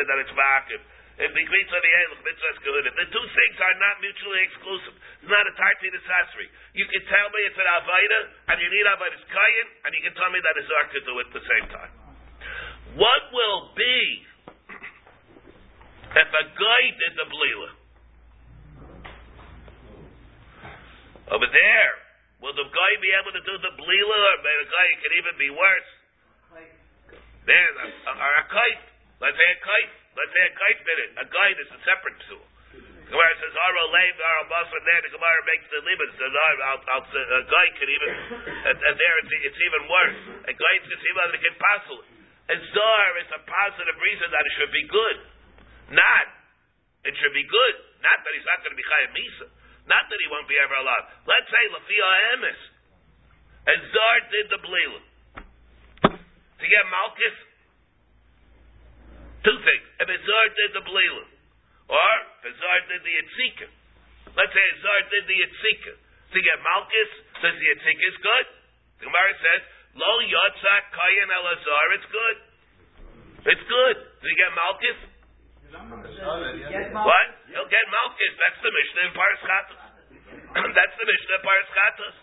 that 0.06 0.18
it's 0.22 0.34
vacuum. 0.34 0.82
The 1.20 1.28
The 1.28 3.08
two 3.12 3.26
things 3.36 3.56
are 3.60 3.76
not 3.76 4.00
mutually 4.00 4.40
exclusive. 4.48 4.94
It's 5.20 5.28
not 5.28 5.44
a 5.44 5.52
tarti 5.52 5.92
necessary. 5.92 6.48
You 6.72 6.88
can 6.88 7.02
tell 7.12 7.28
me 7.28 7.38
it's 7.44 7.60
an 7.60 7.68
Avaida, 7.68 8.20
and 8.48 8.56
you 8.56 8.68
need 8.72 8.86
Avaida's 8.88 9.24
Kayin, 9.28 9.66
and 9.84 9.90
you 9.92 10.00
can 10.00 10.16
tell 10.16 10.32
me 10.32 10.40
that 10.40 10.54
a 10.56 10.64
Zar 10.64 10.84
could 10.88 11.04
do 11.04 11.14
it 11.20 11.28
at 11.28 11.34
the 11.36 11.44
same 11.44 11.66
time. 11.68 11.92
What 12.96 13.22
will 13.36 13.76
be 13.76 14.24
if 16.16 16.28
a 16.32 16.44
guy 16.56 16.82
did 16.96 17.12
the 17.20 17.26
Blila? 17.28 17.70
Over 21.30 21.46
there, 21.46 21.92
Will 22.40 22.56
the 22.56 22.64
guy 22.72 22.92
be 23.04 23.12
able 23.20 23.36
to 23.36 23.42
do 23.44 23.54
the 23.60 23.72
blila, 23.76 24.16
or 24.16 24.36
maybe 24.40 24.64
the 24.64 24.72
guy 24.72 24.86
could 25.04 25.14
even 25.20 25.34
be 25.36 25.50
worse? 25.52 25.90
A, 27.44 27.60
a, 28.08 28.26
a 28.40 28.44
kite. 28.48 28.84
Let's 29.20 29.36
say 29.36 29.48
a 29.52 29.60
kite. 29.60 29.99
Let's 30.20 30.32
say 30.36 30.44
a 30.44 30.52
did 30.84 30.98
it. 31.00 31.10
A 31.16 31.26
guide 31.32 31.58
is 31.64 31.70
a 31.72 31.80
separate 31.80 32.20
psul. 32.28 32.44
The 33.10 33.18
Gemara 33.18 33.34
says, 33.40 33.56
Aro 33.56 33.84
leiv, 33.88 34.14
Aro 34.20 34.44
basar, 34.52 34.80
there 34.84 35.00
the 35.00 35.16
Gemara 35.16 35.40
makes 35.48 35.66
the 35.72 35.80
limit. 35.80 36.08
Says, 36.14 36.30
I'll, 36.30 36.78
I'll, 36.92 37.06
a 37.08 37.42
guy 37.48 37.66
can 37.80 37.88
even, 37.88 38.10
and, 38.70 38.76
uh, 38.76 38.94
there 39.00 39.16
it's, 39.24 39.32
it's 39.50 39.60
even 39.64 39.82
worse. 39.88 40.20
A 40.46 40.54
guy 40.54 40.74
can 40.84 40.92
even 40.92 41.24
they 41.32 41.42
can 41.42 41.56
passel. 41.56 41.98
A 42.52 42.56
zar 42.60 43.08
is 43.24 43.30
a 43.32 43.40
positive 43.48 43.98
reason 43.98 44.28
that 44.28 44.44
it 44.44 44.52
should 44.60 44.74
be 44.76 44.84
good. 44.92 45.18
Not, 45.96 46.26
it 47.08 47.16
should 47.16 47.32
be 47.32 47.46
good. 47.48 47.74
Not 48.04 48.20
that 48.20 48.32
he's 48.36 48.46
not 48.46 48.60
going 48.60 48.76
to 48.76 48.80
be 48.80 48.86
chayim 48.86 49.10
misa. 49.16 49.46
Not 49.88 50.04
that 50.04 50.18
he 50.20 50.28
won't 50.28 50.46
be 50.46 50.60
ever 50.60 50.76
allowed. 50.78 51.10
Let's 51.24 51.48
say 51.48 51.62
Lafia 51.72 52.08
Emes. 52.36 52.60
A 53.72 53.74
zar 53.88 54.16
did 54.28 54.46
the 54.52 54.60
blila. 54.60 55.00
To 56.60 56.66
get 56.68 56.84
Malchus, 56.92 57.49
two 59.44 59.58
things. 59.64 59.84
A 60.00 60.04
zar 60.04 60.44
did 60.56 60.70
the 60.76 60.84
blila, 60.84 61.24
or 61.88 62.12
if 62.44 62.50
a 62.50 62.52
zar 62.56 62.78
did 62.88 63.00
the 63.04 63.12
yitzika. 63.12 63.68
Let's 64.36 64.52
say 64.52 64.64
a 64.64 64.76
zar 64.80 65.00
did 65.10 65.24
the 65.26 65.36
yitzika. 65.36 65.92
To 66.30 66.38
get 66.38 66.56
Malchus, 66.62 67.10
says 67.42 67.54
the 67.58 67.66
yitzika 67.74 68.04
is 68.06 68.18
good. 68.22 68.46
The 69.00 69.04
Gemara 69.10 69.34
says, 69.40 69.60
Lo 69.98 70.12
yotzak 70.22 70.82
kayan 70.94 71.30
el 71.34 71.46
azar, 71.50 71.86
it's 71.98 72.08
good. 72.12 72.36
It's 73.50 73.64
good. 73.66 73.96
Do 74.20 74.24
you 74.28 74.38
get 74.38 74.52
Malchus? 74.54 74.98
What? 75.70 77.26
He'll 77.48 77.70
get 77.72 77.86
Malchus. 77.88 78.32
That's 78.38 78.60
the 78.60 78.70
Mishnah 78.70 79.02
in 79.06 79.12
Chatos. 79.16 79.82
That's 80.78 80.96
the 80.98 81.06
Mishnah 81.08 81.34
in 81.34 81.42
Paraschatos. 81.42 82.16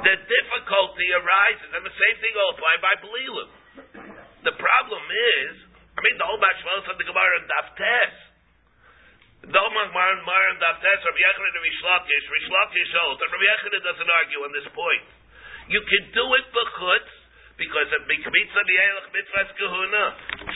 The 0.00 0.14
difficulty 0.16 1.08
arises, 1.12 1.70
and 1.76 1.82
the 1.84 1.92
same 1.92 2.16
thing 2.24 2.32
will 2.32 2.52
apply 2.56 2.74
by 2.80 2.94
Belilim. 3.04 3.50
The 4.40 4.56
problem 4.56 5.04
is, 5.04 5.52
I 5.96 6.00
mean, 6.00 6.16
the 6.16 6.24
whole 6.24 6.40
Bashmal 6.40 6.80
said 6.88 6.96
the 6.96 7.04
Gemara 7.04 7.32
in 7.40 7.44
Daftes. 7.44 8.16
The 9.52 9.60
whole 9.60 9.68
Gemara 9.68 10.16
in 10.16 10.58
Daftes, 10.60 11.00
Rabbi 11.04 11.20
Yechon 11.20 11.44
and 11.44 11.60
Rish 11.60 11.82
Lakish, 11.84 12.24
Rish 12.24 12.48
Lakish 12.48 12.92
holds, 13.04 13.20
and 13.20 13.28
Rabbi 13.28 13.46
Yechon 13.52 13.72
doesn't 13.84 14.10
argue 14.10 14.40
on 14.40 14.52
this 14.56 14.68
point. 14.72 15.04
You 15.68 15.80
can 15.84 16.04
do 16.16 16.24
it 16.40 16.46
b'chutz, 16.56 17.10
because 17.60 17.92
of 17.92 18.08
Mikmitza 18.08 18.60
B'yelech 18.64 19.08
Mitzvah's 19.12 19.52
Kahuna, 19.60 20.04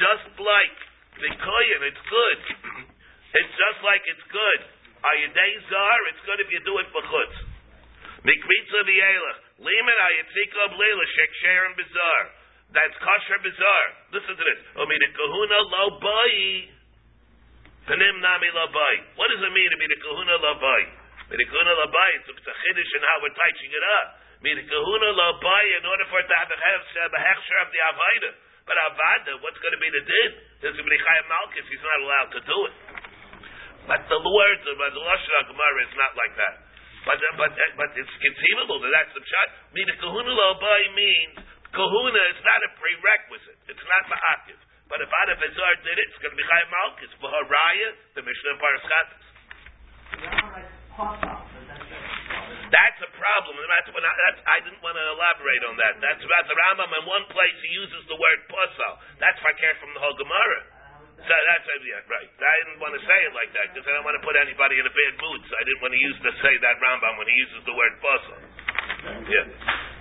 just 0.01 0.33
like 0.41 0.77
the 1.21 1.29
it's 1.29 2.05
good. 2.09 2.41
It's 3.35 3.51
just 3.59 3.83
like 3.83 3.99
it's 4.07 4.23
good. 4.31 4.61
Ayadei 5.03 5.53
Zar, 5.67 5.99
it's 6.07 6.23
good 6.23 6.39
if 6.39 6.49
you 6.55 6.63
do 6.63 6.79
it 6.79 6.87
b'chutz. 6.95 7.37
Mikmitza 8.25 8.81
B'yelech, 8.89 9.41
Liman 9.59 9.99
B'leila, 10.73 11.05
Shek 11.19 11.31
Sharon 11.43 11.75
Bizar. 11.77 12.44
That's 12.75 12.97
kosher 12.99 13.39
bizar. 13.39 13.85
Listen 14.11 14.35
to 14.35 14.45
this. 14.45 14.61
Omida 14.75 15.07
kahuna 15.15 15.59
lo 15.71 15.85
bai. 16.03 16.35
Panim 17.87 18.19
nami 18.19 18.51
lo 18.51 18.67
bai. 18.75 18.95
What 19.15 19.31
does 19.31 19.39
it 19.47 19.53
mean 19.55 19.71
to 19.71 19.79
be 19.79 19.87
the 19.87 19.99
kahuna 20.03 20.35
lo 20.43 20.59
bai? 20.59 20.83
Mida 21.31 21.45
kahuna 21.55 21.71
lo 21.71 21.87
bai. 21.95 22.11
It's 22.19 22.35
a 22.35 22.35
chiddush 22.35 22.93
and 22.99 23.05
how 23.07 23.23
we're 23.23 23.37
touching 23.39 23.71
it 23.71 23.85
up. 24.03 24.07
Mida 24.43 24.63
kahuna 24.67 25.09
lo 25.15 25.39
bai 25.39 25.65
in 25.79 25.87
order 25.87 26.03
for 26.11 26.19
it 26.19 26.27
to 26.27 26.35
have 26.35 26.51
the 26.51 26.59
hechsher 27.23 27.59
of 27.63 27.71
the 27.71 27.81
avaida. 27.95 28.31
But 28.67 28.77
avada, 28.81 29.39
what's 29.45 29.61
going 29.61 29.77
to 29.77 29.83
be 29.83 29.93
the 29.93 30.03
din? 30.03 30.31
There's 30.65 30.75
going 30.75 30.89
to 30.89 30.91
be 30.91 30.99
chayim 30.99 31.27
malchus. 31.31 31.69
He's 31.71 31.85
not 31.85 31.99
allowed 32.01 32.31
to 32.33 32.41
do 32.43 32.59
it. 32.65 32.75
But 33.87 34.03
the 34.09 34.19
words 34.19 34.65
of 34.67 34.77
the 34.81 35.03
lashon 35.05 35.45
gemara 35.47 35.81
is 35.85 35.95
not 35.95 36.13
like 36.19 36.35
that. 36.43 36.55
But 37.07 37.21
but 37.37 37.53
but 37.77 37.91
it's 37.95 38.17
conceivable 38.19 38.81
that 38.83 38.93
that's 38.99 39.13
the 39.15 39.23
shot. 39.23 39.49
Mida 39.77 39.95
kahuna 40.01 40.33
lo 40.33 40.59
bai 40.59 40.83
means 40.97 41.54
kahuna 41.75 42.23
is 42.31 42.41
not 42.47 42.61
a 42.65 42.71
prerequisite. 42.79 43.59
It's 43.69 43.85
not 43.85 44.03
ma'akiv. 44.09 44.59
But 44.89 45.01
if 45.01 45.11
Adam 45.11 45.39
Azar 45.43 45.75
did 45.83 45.97
it, 45.99 46.07
it's 46.13 46.21
going 46.23 46.33
to 46.33 46.39
be 46.39 46.47
Chayim 46.47 46.69
Malkis. 46.71 47.11
For 47.19 47.29
Haraya, 47.29 47.89
the 48.15 48.23
Mishnah 48.23 48.55
of 48.55 48.61
Paraschatas. 48.63 49.25
That's 52.71 53.01
a 53.03 53.11
problem. 53.17 53.55
That's 53.67 53.91
when 53.91 54.05
I, 54.05 54.13
that's, 54.13 54.41
I 54.47 54.59
didn't 54.63 54.83
want 54.85 54.95
to 54.95 55.05
elaborate 55.19 55.63
on 55.67 55.75
that. 55.81 55.99
That's 55.99 56.23
about 56.23 56.45
the 56.47 56.57
Rambam. 56.57 56.91
In 56.95 57.05
one 57.07 57.27
place, 57.33 57.57
he 57.65 57.71
uses 57.75 58.03
the 58.07 58.19
word 58.19 58.41
pasal. 58.47 58.93
That's 59.19 59.39
fakir 59.43 59.75
from 59.83 59.95
the 59.97 60.01
whole 60.03 60.15
Gemara. 60.15 60.61
So 61.25 61.33
that's 61.33 61.65
uh, 61.65 61.81
yeah, 61.89 62.05
right. 62.11 62.29
I 62.29 62.55
didn't 62.69 62.85
want 62.85 62.93
to 62.93 63.01
say 63.01 63.19
it 63.25 63.33
like 63.33 63.49
that 63.57 63.73
because 63.73 63.89
I 63.89 63.97
don't 63.97 64.05
want 64.05 64.21
to 64.21 64.25
put 64.27 64.37
anybody 64.37 64.77
in 64.77 64.85
a 64.85 64.93
bad 64.93 65.15
mood. 65.17 65.41
So 65.49 65.57
I 65.57 65.65
didn't 65.65 65.81
want 65.81 65.95
to 65.97 66.03
use 66.03 66.19
to 66.21 66.33
say 66.45 66.55
that 66.61 66.77
Rambam 66.85 67.17
when 67.17 67.29
he 67.31 67.37
uses 67.49 67.61
the 67.65 67.73
word 67.73 67.95
pasal. 68.05 68.39
Yeah. 69.25 69.94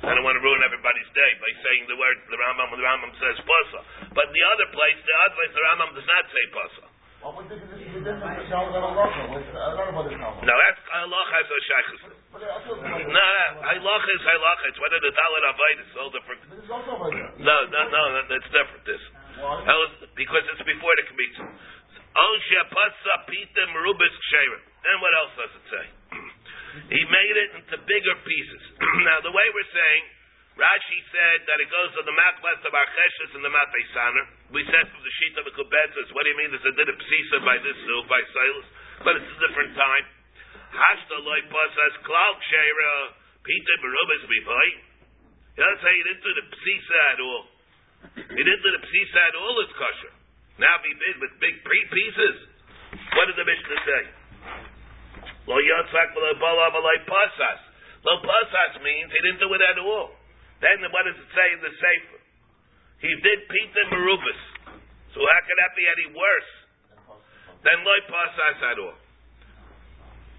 I 0.00 0.16
don't 0.16 0.24
want 0.24 0.32
to 0.40 0.44
ruin 0.44 0.64
everybody's 0.64 1.10
day 1.12 1.30
by 1.44 1.50
saying 1.60 1.84
the 1.92 1.98
word 2.00 2.16
the 2.32 2.38
Rambam 2.40 2.72
the 2.72 2.80
Rambam 2.80 3.12
says 3.20 3.36
pasa. 3.44 3.80
But 4.16 4.32
the 4.32 4.42
other 4.56 4.68
place, 4.72 4.96
the 4.96 5.16
other 5.20 5.34
place, 5.36 5.52
the 5.52 5.64
Rambam 5.68 5.90
does 5.92 6.08
not 6.08 6.24
say 6.32 6.44
pasa. 6.56 6.84
What 7.20 7.36
would 7.36 7.52
this 7.52 7.60
be 7.68 7.84
the 7.84 8.00
difference 8.00 8.48
between 8.48 8.80
halacha? 8.80 9.12
Halacha 9.20 9.44
is 9.44 9.52
halacha. 9.52 10.40
No, 10.40 10.54
that's 10.56 10.80
halacha 10.88 11.36
is 11.44 11.50
a 11.52 11.58
shaykhus. 11.68 12.02
No, 12.32 12.48
no, 13.12 13.28
halacha 13.60 14.10
is 14.16 14.22
halacha. 14.24 14.64
It's 14.72 14.80
whether 14.80 15.00
the 15.04 15.12
talit 15.12 15.44
avodah 15.52 15.84
is 15.84 15.92
all 16.00 16.10
different. 16.16 16.40
This 16.48 16.64
is 16.64 16.70
also 16.72 16.96
about 16.96 17.12
No, 17.36 17.56
no, 17.68 17.80
no, 17.92 18.00
that's 18.24 18.48
different. 18.48 18.82
This 18.88 19.04
That 19.36 19.76
was- 19.76 20.00
because 20.16 20.44
it's 20.48 20.64
before 20.64 20.96
the 20.96 21.04
kmitza. 21.12 21.44
Osha 22.16 22.62
pasa 22.72 23.14
pita 23.28 23.68
merubis 23.68 24.16
ksherim. 24.16 24.60
Then 24.80 24.96
what 25.04 25.12
else 25.12 25.32
does 25.36 25.52
it 25.60 25.66
say? 25.68 25.84
He 26.90 27.02
made 27.06 27.36
it 27.36 27.50
into 27.58 27.74
bigger 27.82 28.16
pieces. 28.22 28.62
now 29.08 29.18
the 29.22 29.34
way 29.34 29.46
we're 29.50 29.72
saying, 29.74 30.02
Rashi 30.58 31.00
said 31.08 31.38
that 31.48 31.58
it 31.62 31.68
goes 31.72 31.90
to 31.96 32.02
the 32.04 32.12
machmas 32.12 32.60
of 32.68 32.72
Archeshes 32.74 33.32
and 33.38 33.42
the 33.46 33.52
Mateisaner. 33.54 34.24
We 34.52 34.66
said 34.68 34.84
from 34.92 35.00
the 35.00 35.14
sheet 35.22 35.34
of 35.40 35.48
the 35.48 35.54
Kubetzes, 35.56 36.12
what 36.12 36.26
do 36.26 36.34
you 36.34 36.38
mean 36.38 36.52
there's 36.52 36.68
a 36.68 36.74
did 36.76 36.90
a 36.90 36.96
psisa 37.00 37.38
by 37.46 37.56
this 37.64 37.78
soup, 37.86 38.04
by 38.10 38.20
Silas? 38.34 38.68
But 39.00 39.12
it's 39.16 39.30
a 39.30 39.40
different 39.40 39.72
time. 39.72 40.04
Hashta 40.74 41.16
loy 41.22 41.40
pasas 41.48 41.94
klal 42.04 42.32
ksheira 42.44 42.92
pita 43.40 43.74
merubis 43.80 44.22
biboy. 44.28 44.68
He 45.56 45.58
doesn't 45.64 45.80
say 45.80 45.92
he 45.96 46.04
didn't 46.06 46.24
do 46.28 46.32
the 46.36 46.46
psisa 46.52 46.98
at 47.14 47.18
all. 47.24 47.44
He 48.20 48.42
didn't 48.44 48.62
do 48.62 48.72
the 48.76 48.84
psisa 48.84 49.18
at 49.32 49.34
all, 49.40 49.54
it's 49.64 49.74
kosher. 49.80 50.12
Now 50.60 50.76
be 50.84 50.92
big 50.92 51.16
with 51.24 51.32
big 51.40 51.56
pre 51.64 51.80
pieces. 51.88 52.36
What 53.16 53.32
did 53.32 53.40
the 53.40 53.48
Mishnah 53.48 53.80
say? 53.86 54.02
Lo 55.46 55.56
yotzak 55.56 56.12
lo 56.16 56.34
bala 56.36 56.68
lo 56.74 56.92
pasas. 57.08 57.60
Lo 58.04 58.20
pasas 58.24 58.82
means 58.82 59.12
he 59.12 59.20
didn't 59.24 59.40
do 59.40 59.52
it 59.52 59.62
at 59.62 59.78
all. 59.78 60.12
Then 60.60 60.84
what 60.92 61.04
does 61.08 61.16
it 61.16 61.30
say 61.32 61.48
in 61.56 61.60
the 61.64 61.72
Sefer? 61.72 62.20
He 63.00 63.12
did 63.24 63.38
pita 63.48 63.82
merubis. 63.96 64.40
So 65.16 65.18
how 65.24 65.40
can 65.44 65.56
that 65.56 65.72
be 65.76 65.84
any 65.88 66.08
worse 66.12 66.52
than 67.64 67.76
lo 67.84 67.96
pasas 68.08 68.58
at 68.60 68.78
all? 68.80 68.98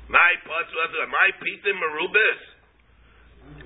My 0.09 0.31
my 0.45 1.27
pita 1.41 1.71
merubis. 1.73 2.41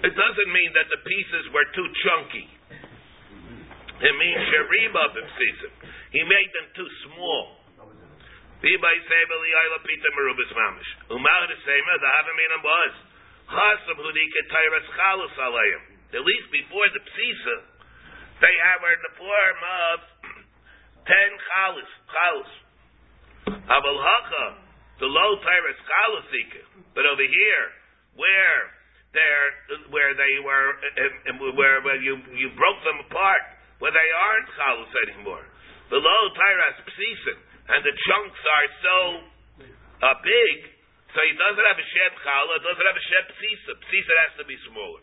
It 0.03 0.13
doesn't 0.15 0.51
mean 0.51 0.71
that 0.75 0.87
the 0.87 0.99
pieces 1.03 1.43
were 1.51 1.67
too 1.75 1.87
chunky. 2.03 2.47
It 3.95 4.13
means 4.19 4.39
shariba 4.51 5.03
b'psisim. 5.15 5.71
He 6.11 6.21
made 6.23 6.51
them 6.51 6.67
too 6.75 6.89
small. 7.07 7.54
V'bay 8.63 8.97
seba 9.07 9.35
liyayla 9.35 9.79
pita 9.83 10.09
merubis 10.15 10.51
mamish. 10.55 10.91
Umar 11.11 11.41
sema 11.51 11.93
the 11.99 12.09
havaminam 12.19 12.61
was 12.63 12.93
chasam 13.51 13.97
hudika 13.99 14.41
tayras 14.51 14.87
chalus 14.95 15.35
alayim. 15.39 15.83
At 16.15 16.23
least 16.23 16.47
before 16.51 16.87
the 16.95 17.03
psisa, 17.03 17.57
they 18.39 18.55
have 18.71 18.81
in 18.83 19.01
the 19.03 19.13
form 19.19 19.59
of 19.59 19.97
ten 21.11 21.29
chalus. 21.51 21.91
Chalus. 22.07 22.51
Aval 23.67 23.99
hacha 23.99 24.45
the 24.99 25.09
low 25.11 25.31
tayras 25.43 25.79
chalusika. 25.83 26.61
But 26.95 27.03
over 27.05 27.27
here, 27.27 27.65
where 28.15 28.59
they're 29.11 29.51
where 29.91 30.11
they 30.15 30.33
were, 30.43 30.67
uh, 30.75 31.31
uh, 31.31 31.51
where 31.55 31.83
where 31.83 31.99
you 31.99 32.15
you 32.35 32.51
broke 32.55 32.79
them 32.87 33.03
apart, 33.03 33.43
where 33.79 33.91
they 33.91 34.09
aren't 34.11 34.47
chalus 34.55 34.91
anymore. 35.07 35.45
The 35.91 35.99
low 35.99 36.23
tyras 36.33 36.77
psisim, 36.87 37.37
and 37.65 37.81
the 37.81 37.93
chunks 37.93 38.41
are 38.45 38.69
so 38.81 38.97
uh, 40.05 40.15
big, 40.21 40.57
so 41.13 41.17
he 41.23 41.33
doesn't 41.33 41.65
have 41.65 41.79
a 41.79 41.87
shem 41.89 42.13
chala, 42.21 42.53
doesn't 42.61 42.85
have 42.85 42.99
a 42.99 43.05
shem 43.09 43.25
psisa. 43.39 43.71
Psisa 43.89 44.13
has 44.27 44.33
to 44.37 44.45
be 44.45 44.57
smaller. 44.69 45.01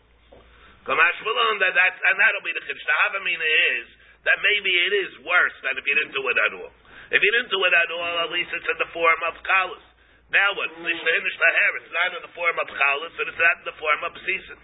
Kamash 0.83 1.19
Malon, 1.23 1.63
that 1.63 1.73
that's 1.75 1.95
and 1.95 2.15
that'll 2.19 2.43
be 2.43 2.51
the 2.51 2.63
chiddush. 2.67 2.83
The 2.83 2.95
havamina 3.07 3.47
is 3.79 3.87
that 4.27 4.37
maybe 4.43 4.71
it 4.71 4.93
is 5.07 5.11
worse 5.23 5.55
than 5.63 5.79
if 5.79 5.83
you 5.87 5.95
didn't 5.95 6.15
do 6.15 6.23
it 6.27 6.37
at 6.39 6.51
all. 6.59 6.71
If 7.11 7.19
you 7.23 7.31
didn't 7.35 7.51
do 7.51 7.59
it 7.63 7.73
at 7.75 7.89
all, 7.91 8.15
at 8.23 8.31
least 8.31 8.51
it's 8.51 8.67
in 8.67 8.79
the 8.79 8.91
form 8.91 9.19
of 9.27 9.35
chalus. 9.43 9.83
Now 10.31 10.51
what? 10.55 10.71
It's 10.75 11.93
not 11.93 12.09
in 12.15 12.23
the 12.23 12.33
form 12.35 12.55
of 12.59 12.67
chalus, 12.67 13.13
and 13.15 13.25
it's 13.31 13.39
not 13.39 13.55
in 13.63 13.65
the 13.67 13.77
form 13.79 14.01
of 14.07 14.11
psisa. 14.23 14.55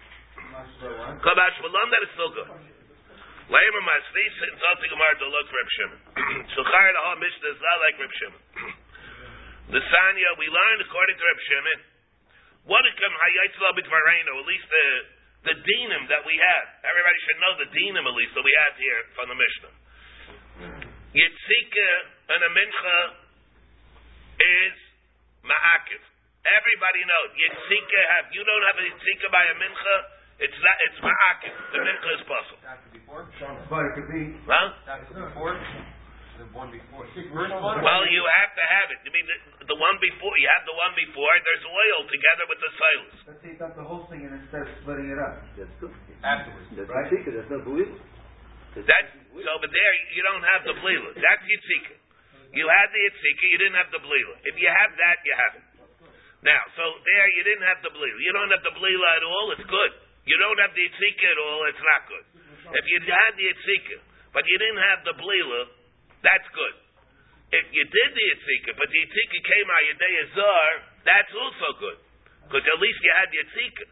Kamash 1.24 1.56
Malon, 1.64 1.88
that 1.92 2.02
is 2.04 2.10
still 2.16 2.32
good. 2.36 2.48
Lamer 3.50 3.82
Masnis 3.82 4.36
and 4.46 4.54
Zalti 4.62 4.86
Gemara 4.94 5.14
to 5.18 5.26
look 5.26 5.48
Reb 5.50 5.70
Shimon. 5.74 6.00
Shulchar 6.54 6.86
the 6.94 7.02
whole 7.02 7.18
Mishnah 7.18 7.50
is 7.50 7.58
not 7.58 7.78
like 7.82 7.96
Reb 7.98 8.14
Shimon. 8.22 8.42
The 9.70 9.78
Sanya 9.86 10.30
we 10.34 10.50
learned 10.50 10.82
according 10.82 11.14
to 11.14 11.24
Reb 11.26 11.40
Shimon. 11.46 11.78
What 12.66 12.82
it 12.86 12.94
come 12.98 13.14
hayatzla 13.14 13.70
b'dvarenu, 13.78 14.32
at 14.38 14.46
least 14.46 14.66
the 14.66 14.86
the 15.50 15.54
dinim 15.62 16.10
that 16.10 16.22
we 16.26 16.34
have. 16.36 16.66
Everybody 16.84 17.18
should 17.26 17.38
know 17.38 17.52
the 17.58 17.68
dinim 17.74 18.02
at 18.06 18.14
least 18.18 18.34
that 18.34 18.44
we 18.46 18.54
have 18.66 18.74
here 18.78 19.00
from 19.14 19.26
the 19.30 19.38
Mishnah. 19.38 19.72
Yitzika 21.10 21.90
and 22.34 22.40
a 22.46 22.50
mincha 22.54 22.98
is 24.38 24.76
ma'akiv. 25.42 26.02
Everybody 26.46 27.02
knows 27.02 27.30
yitzika 27.34 28.00
have 28.14 28.26
you 28.30 28.42
don't 28.46 28.64
have 28.70 28.78
a 28.78 28.84
yitzika 28.90 29.26
by 29.34 29.42
a 29.42 29.54
mincha, 29.58 29.96
it's 30.40 30.58
not 30.64 30.76
it's 30.88 30.98
ma'akiv. 31.04 31.54
The 31.72 31.78
mincha 31.84 32.08
is 32.16 32.22
possible. 32.24 32.60
That 32.64 32.80
could 32.84 32.92
be 32.96 33.00
before. 33.04 33.28
But 33.68 33.82
it 33.88 33.92
could 33.96 34.08
be. 34.08 34.22
Huh? 34.48 34.72
That 34.88 35.04
could 35.06 35.16
be 35.16 35.24
before. 35.28 35.54
The 36.40 36.48
one 36.56 36.72
before. 36.72 37.04
Well, 37.04 38.04
you 38.08 38.22
have 38.24 38.52
to 38.56 38.64
have 38.64 38.88
it. 38.88 39.04
You 39.04 39.12
mean, 39.12 39.28
the, 39.28 39.36
the 39.68 39.76
one 39.76 40.00
before, 40.00 40.32
you 40.40 40.48
have 40.56 40.64
the 40.64 40.72
one 40.72 40.96
before, 40.96 41.28
there's 41.44 41.66
oil 41.68 42.00
together 42.08 42.44
with 42.48 42.56
the 42.64 42.70
silas. 42.80 43.12
Let's 43.28 43.40
say 43.44 43.48
you 43.52 43.58
got 43.60 43.76
the 43.76 43.84
whole 43.84 44.08
thing 44.08 44.24
and 44.24 44.40
instead 44.40 44.64
of 44.64 44.72
splitting 44.80 45.12
it 45.12 45.20
up. 45.20 45.36
That's 45.60 45.68
good. 45.84 45.92
Afterwards. 46.24 46.64
That's 46.72 46.88
Right. 46.88 47.12
right. 47.12 47.28
That's 47.28 47.50
not 47.52 47.60
believable. 47.68 48.00
That's, 48.72 49.10
so, 49.36 49.52
but 49.60 49.68
there, 49.68 49.92
you 50.16 50.22
don't 50.24 50.40
have 50.56 50.64
the 50.64 50.80
blila. 50.80 51.12
That's 51.20 51.44
yitzika. 51.44 51.94
You 52.56 52.64
had 52.72 52.88
the 52.88 53.00
yitzika, 53.04 53.44
you 53.44 53.58
didn't 53.60 53.76
have 53.76 53.90
the 53.92 54.00
blila. 54.00 54.34
If 54.48 54.56
you 54.56 54.70
have 54.72 54.96
that, 54.96 55.16
you 55.28 55.34
have 55.36 55.52
it. 55.60 55.64
Now, 56.40 56.62
so 56.72 56.82
there, 57.04 57.28
you 57.36 57.42
didn't 57.44 57.68
have 57.68 57.84
the 57.84 57.92
blila. 57.92 58.16
You 58.16 58.32
don't 58.32 58.48
have 58.48 58.64
the 58.64 58.72
blila 58.80 59.08
at 59.20 59.24
all, 59.28 59.46
it's 59.60 59.66
good. 59.68 59.92
You 60.28 60.36
don't 60.36 60.58
have 60.60 60.72
the 60.76 60.84
yitzika 60.84 61.26
at 61.32 61.38
all, 61.40 61.60
it's 61.70 61.84
not 61.84 62.00
good. 62.08 62.26
If 62.76 62.84
you 62.86 62.98
had 63.08 63.32
the 63.34 63.44
yitzika, 63.48 63.96
but 64.36 64.44
you 64.46 64.56
didn't 64.60 64.82
have 64.84 65.00
the 65.08 65.14
blila, 65.16 65.62
that's 66.20 66.48
good. 66.52 66.76
If 67.50 67.66
you 67.72 67.84
did 67.88 68.10
the 68.14 68.24
yitzika, 68.30 68.70
but 68.78 68.86
the 68.92 68.98
yitzika 69.00 69.38
came 69.42 69.66
out 69.66 69.82
Yedei 69.90 70.14
Azar, 70.30 70.68
that's 71.02 71.32
also 71.34 71.68
good. 71.80 71.98
Because 72.46 72.66
at 72.66 72.78
least 72.78 73.00
you 73.02 73.12
had 73.16 73.28
the 73.32 73.38
yitzika. 73.42 73.86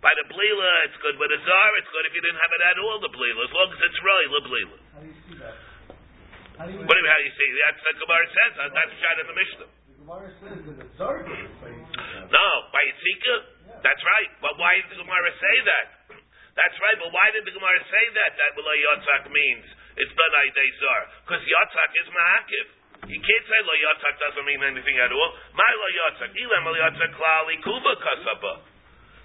By 0.00 0.12
the 0.16 0.26
blila, 0.32 0.70
it's 0.88 0.98
good. 1.04 1.16
With 1.20 1.28
Azar, 1.28 1.68
it's 1.76 1.90
good 1.92 2.04
if 2.08 2.12
you 2.16 2.22
didn't 2.24 2.40
have 2.40 2.52
it 2.56 2.62
at 2.64 2.76
all, 2.80 2.98
the 3.00 3.12
blila, 3.12 3.40
as 3.44 3.52
long 3.52 3.68
as 3.72 3.80
it's 3.80 4.00
really 4.00 4.26
the 4.26 4.42
blila. 4.48 4.76
How 4.90 5.00
do 5.00 5.06
you 5.06 5.16
see 5.28 5.36
that? 5.38 5.56
How 6.60 6.68
do 6.68 6.76
you 6.76 6.84
What 6.84 6.92
how 6.92 7.16
do 7.16 7.24
you 7.24 7.34
see? 7.40 7.48
That's 7.56 7.80
the 7.80 7.92
Gemara 8.04 8.26
says. 8.28 8.52
That's 8.68 8.92
shot 9.00 9.16
in 9.16 9.26
the 9.32 9.36
Mishnah. 9.38 9.68
The 9.70 9.96
Gemara 10.04 10.28
says 10.44 10.60
that 10.60 10.76
it's 10.76 10.96
dark. 11.00 11.24
No, 11.24 12.48
by 12.68 12.82
Yitzika? 12.84 13.59
That's 13.80 14.02
right. 14.04 14.30
But 14.44 14.54
why 14.60 14.80
did 14.80 14.88
the 14.92 15.00
Gemara 15.00 15.30
say 15.40 15.56
that? 15.64 15.86
That's 16.58 16.76
right, 16.82 16.98
but 16.98 17.14
why 17.14 17.30
did 17.30 17.46
the 17.46 17.54
Gemara 17.54 17.80
say 17.88 18.04
that? 18.20 18.30
That 18.36 18.52
Lo 18.58 18.74
Yotzak 18.74 19.30
means 19.30 19.64
it's 19.96 20.12
done 20.12 20.34
Aydei 20.44 20.70
Zar. 20.82 21.00
Because 21.24 21.42
Yotzak 21.46 21.90
is 22.04 22.08
Ma'akiv. 22.10 22.66
You 23.08 23.20
can't 23.22 23.46
say 23.48 23.58
Lo 23.64 23.74
Yotzak 23.80 24.14
doesn't 24.18 24.44
mean 24.44 24.60
anything 24.60 24.98
at 24.98 25.08
all. 25.14 25.30
My 25.54 25.70
Lo 25.72 25.88
Yotzak, 25.88 26.34
Ilam 26.34 26.66
Lo 26.66 26.74
Yotzak 26.74 27.10
Klali 27.16 27.56
Kuba 27.64 27.92
Kasaba. 28.02 28.54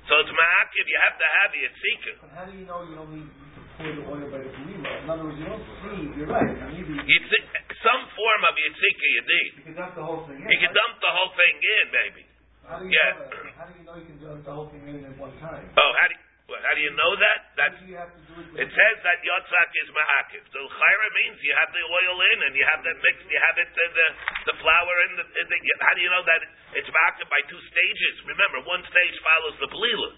So 0.06 0.14
it's 0.22 0.32
Ma'akiv, 0.32 0.86
you 0.86 1.00
have 1.02 1.18
to 1.18 1.28
have 1.28 1.50
the 1.50 1.60
Yitzika. 1.66 2.12
But 2.22 2.32
how 2.38 2.46
do 2.46 2.54
you 2.56 2.66
know 2.70 2.86
you 2.86 2.94
don't 2.94 3.10
need 3.10 3.26
to 3.26 3.62
pour 3.74 3.90
the 3.90 4.04
oil 4.06 4.26
by 4.30 4.40
the 4.46 4.52
believer? 4.62 4.86
In 4.86 5.10
other 5.10 5.26
words, 5.26 5.38
you 5.42 5.50
don't 5.50 5.66
see. 5.82 6.00
You're 6.22 6.30
right. 6.30 6.56
You 6.78 6.86
need. 6.88 7.10
Yitzik, 7.10 7.46
some 7.82 8.06
form 8.14 8.42
of 8.46 8.54
Yitzika 8.54 9.06
you 9.12 9.24
need. 9.26 9.52
You 9.60 9.64
can 9.74 9.76
dump 9.82 9.98
the 9.98 10.06
whole 10.06 10.24
thing 10.30 10.40
in. 10.40 10.48
You 10.48 10.60
can 10.62 10.72
dump 10.78 11.02
the 11.02 11.10
whole 11.10 11.34
thing 11.34 11.58
in, 11.58 11.86
maybe. 11.90 12.25
How 12.66 12.82
do 12.82 12.86
you 12.86 12.94
Yeah. 12.94 13.14
know 13.14 13.30
that? 13.30 13.54
How 13.56 13.66
do 13.70 13.74
you 13.78 13.84
know 13.86 13.96
you 13.96 14.06
can 14.10 14.18
dump 14.22 14.42
the 14.46 14.52
whole 14.54 14.68
thing 14.74 14.84
in 14.90 15.06
at 15.06 15.16
one 15.22 15.34
time? 15.40 15.66
Oh, 15.78 15.92
how 16.02 16.08
do 16.10 16.14
you, 16.18 16.22
what, 16.50 16.62
how 16.66 16.74
do 16.78 16.82
you 16.82 16.94
know 16.94 17.14
that? 17.18 17.40
That's 17.58 17.78
do 17.82 17.86
you 17.90 17.98
have 17.98 18.10
to 18.14 18.22
do 18.26 18.34
it? 18.42 18.66
It 18.66 18.70
says 18.74 18.96
that 19.06 19.18
yotzak 19.26 19.70
is 19.82 19.90
ma'akiv. 19.94 20.44
So 20.54 20.60
chayra 20.66 21.10
means 21.18 21.38
you 21.46 21.54
have 21.58 21.70
the 21.74 21.82
oil 21.86 22.18
in 22.34 22.38
and 22.50 22.54
you 22.58 22.66
have 22.70 22.82
the 22.86 22.94
mix, 23.02 23.16
you 23.30 23.40
have 23.50 23.58
it 23.62 23.70
the 23.74 23.86
the, 23.94 24.08
the 24.50 24.56
flour 24.62 24.96
in 25.10 25.12
the, 25.22 25.26
in 25.26 25.46
the. 25.50 25.58
How 25.82 25.94
do 25.94 26.02
you 26.02 26.10
know 26.10 26.24
that 26.26 26.42
it's 26.78 26.90
ma'akiv 26.90 27.26
by 27.30 27.42
two 27.50 27.62
stages? 27.70 28.14
Remember, 28.30 28.62
one 28.66 28.82
stage 28.90 29.16
follows 29.22 29.56
the 29.62 29.70
belila. 29.70 30.10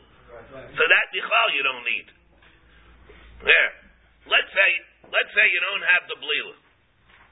Right. 0.52 0.72
So 0.76 0.84
that 0.88 1.06
dichal 1.16 1.48
you 1.56 1.64
don't 1.64 1.84
need. 1.84 2.08
There. 3.44 3.70
Let's 4.28 4.52
say 4.52 4.70
let's 5.08 5.32
say 5.36 5.46
you 5.52 5.62
don't 5.64 5.86
have 5.96 6.04
the 6.12 6.18
belila. 6.20 6.56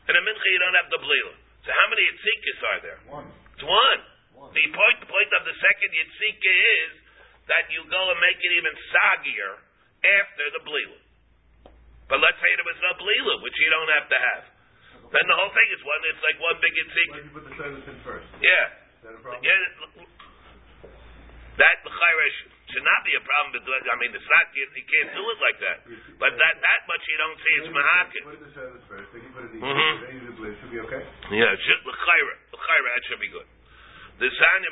In 0.07 0.13
a 0.16 0.22
mincha 0.24 0.47
you 0.47 0.59
don't 0.59 0.78
have 0.80 0.89
the 0.91 0.99
belila. 1.03 1.34
So 1.66 1.70
how 1.74 1.86
many 1.91 2.03
yitzikas 2.03 2.59
are 2.63 2.80
there? 2.84 2.99
One. 3.11 3.28
It's 3.57 3.63
one. 3.66 4.01
The 4.53 4.65
point 4.75 4.97
the 5.01 5.09
point 5.09 5.31
of 5.33 5.43
the 5.47 5.55
second 5.57 5.89
yitzika 5.95 6.53
is 6.85 6.91
that 7.49 7.65
you 7.73 7.81
go 7.89 8.01
and 8.11 8.19
make 8.21 8.39
it 8.41 8.51
even 8.57 8.73
saggier 8.93 9.53
after 10.05 10.45
the 10.57 10.61
blila. 10.65 10.99
But 12.09 12.21
let's 12.21 12.37
say 12.37 12.49
there 12.53 12.67
was 12.69 12.79
no 12.85 12.91
blila, 13.01 13.33
which 13.41 13.57
you 13.57 13.69
don't 13.73 13.91
have 13.97 14.07
to 14.09 14.17
have. 14.19 14.43
Then 15.13 15.25
the 15.29 15.37
whole 15.37 15.53
thing 15.53 15.69
is 15.73 15.81
one. 15.85 16.01
It's 16.09 16.23
like 16.25 16.37
one 16.41 16.57
big 16.61 16.73
yitzika. 16.73 17.17
You 17.25 17.31
put 17.33 17.45
the 17.49 17.53
silas 17.57 17.85
in 17.89 17.97
first? 18.05 18.27
Yeah. 18.41 18.65
Is 18.73 19.01
that 19.05 19.13
a? 19.17 19.33
Yeah. 19.41 20.89
That 21.55 21.79
the 21.87 21.91
chayresh 21.93 22.37
should 22.75 22.83
not 22.83 23.01
be 23.07 23.15
a 23.15 23.23
problem. 23.23 23.63
But 23.63 23.79
I 23.87 23.95
mean, 23.95 24.11
it's 24.11 24.27
not. 24.27 24.45
You, 24.51 24.67
you 24.75 24.83
can't 24.91 25.11
do 25.15 25.23
it 25.23 25.39
like 25.39 25.59
that. 25.63 25.77
But 26.19 26.35
that 26.35 26.55
that 26.59 26.81
much 26.89 27.03
you 27.07 27.15
don't 27.15 27.39
see 27.39 27.53
it's 27.63 27.71
mahakin. 27.71 28.23
Put 28.27 28.43
the 28.43 28.51
silas 28.51 28.83
first, 28.91 29.07
then 29.15 29.23
you 29.23 29.31
put 29.31 29.47
it 29.47 29.55
in, 29.55 29.63
Mhm. 29.63 29.93
then 30.03 30.11
you 30.19 30.21
do 30.25 30.27
the 30.33 30.35
blade. 30.35 30.55
Should 30.59 30.73
be 30.75 30.79
okay? 30.83 30.99
Yeah, 31.31 31.55
shit 31.55 31.79
l'chayra. 31.87 32.35
L'chayra, 32.51 32.87
that 32.91 33.03
should 33.07 33.23
be 33.23 33.31
good. 33.31 33.47
The 34.16 34.32
Sanya, 34.32 34.70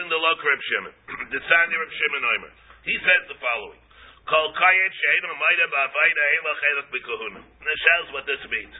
in 0.00 0.08
the 0.08 0.16
local 0.16 0.46
Reb 0.48 0.62
Shimon. 0.72 0.94
The 1.36 1.40
Sanya 1.44 1.76
Reb 1.76 1.92
Shimon 1.92 2.24
Omer. 2.24 2.52
He 2.88 2.96
says 3.04 3.22
the 3.28 3.36
following. 3.36 3.80
Kol 4.24 4.48
kayet 4.56 4.92
she'ena 4.96 5.30
maida 5.36 5.66
ba'avayda 5.70 6.22
hela 6.34 6.52
chelak 6.58 6.88
b'kahuna. 6.90 7.40
This 7.60 7.80
tells 7.92 8.08
what 8.16 8.24
this 8.26 8.42
means. 8.48 8.74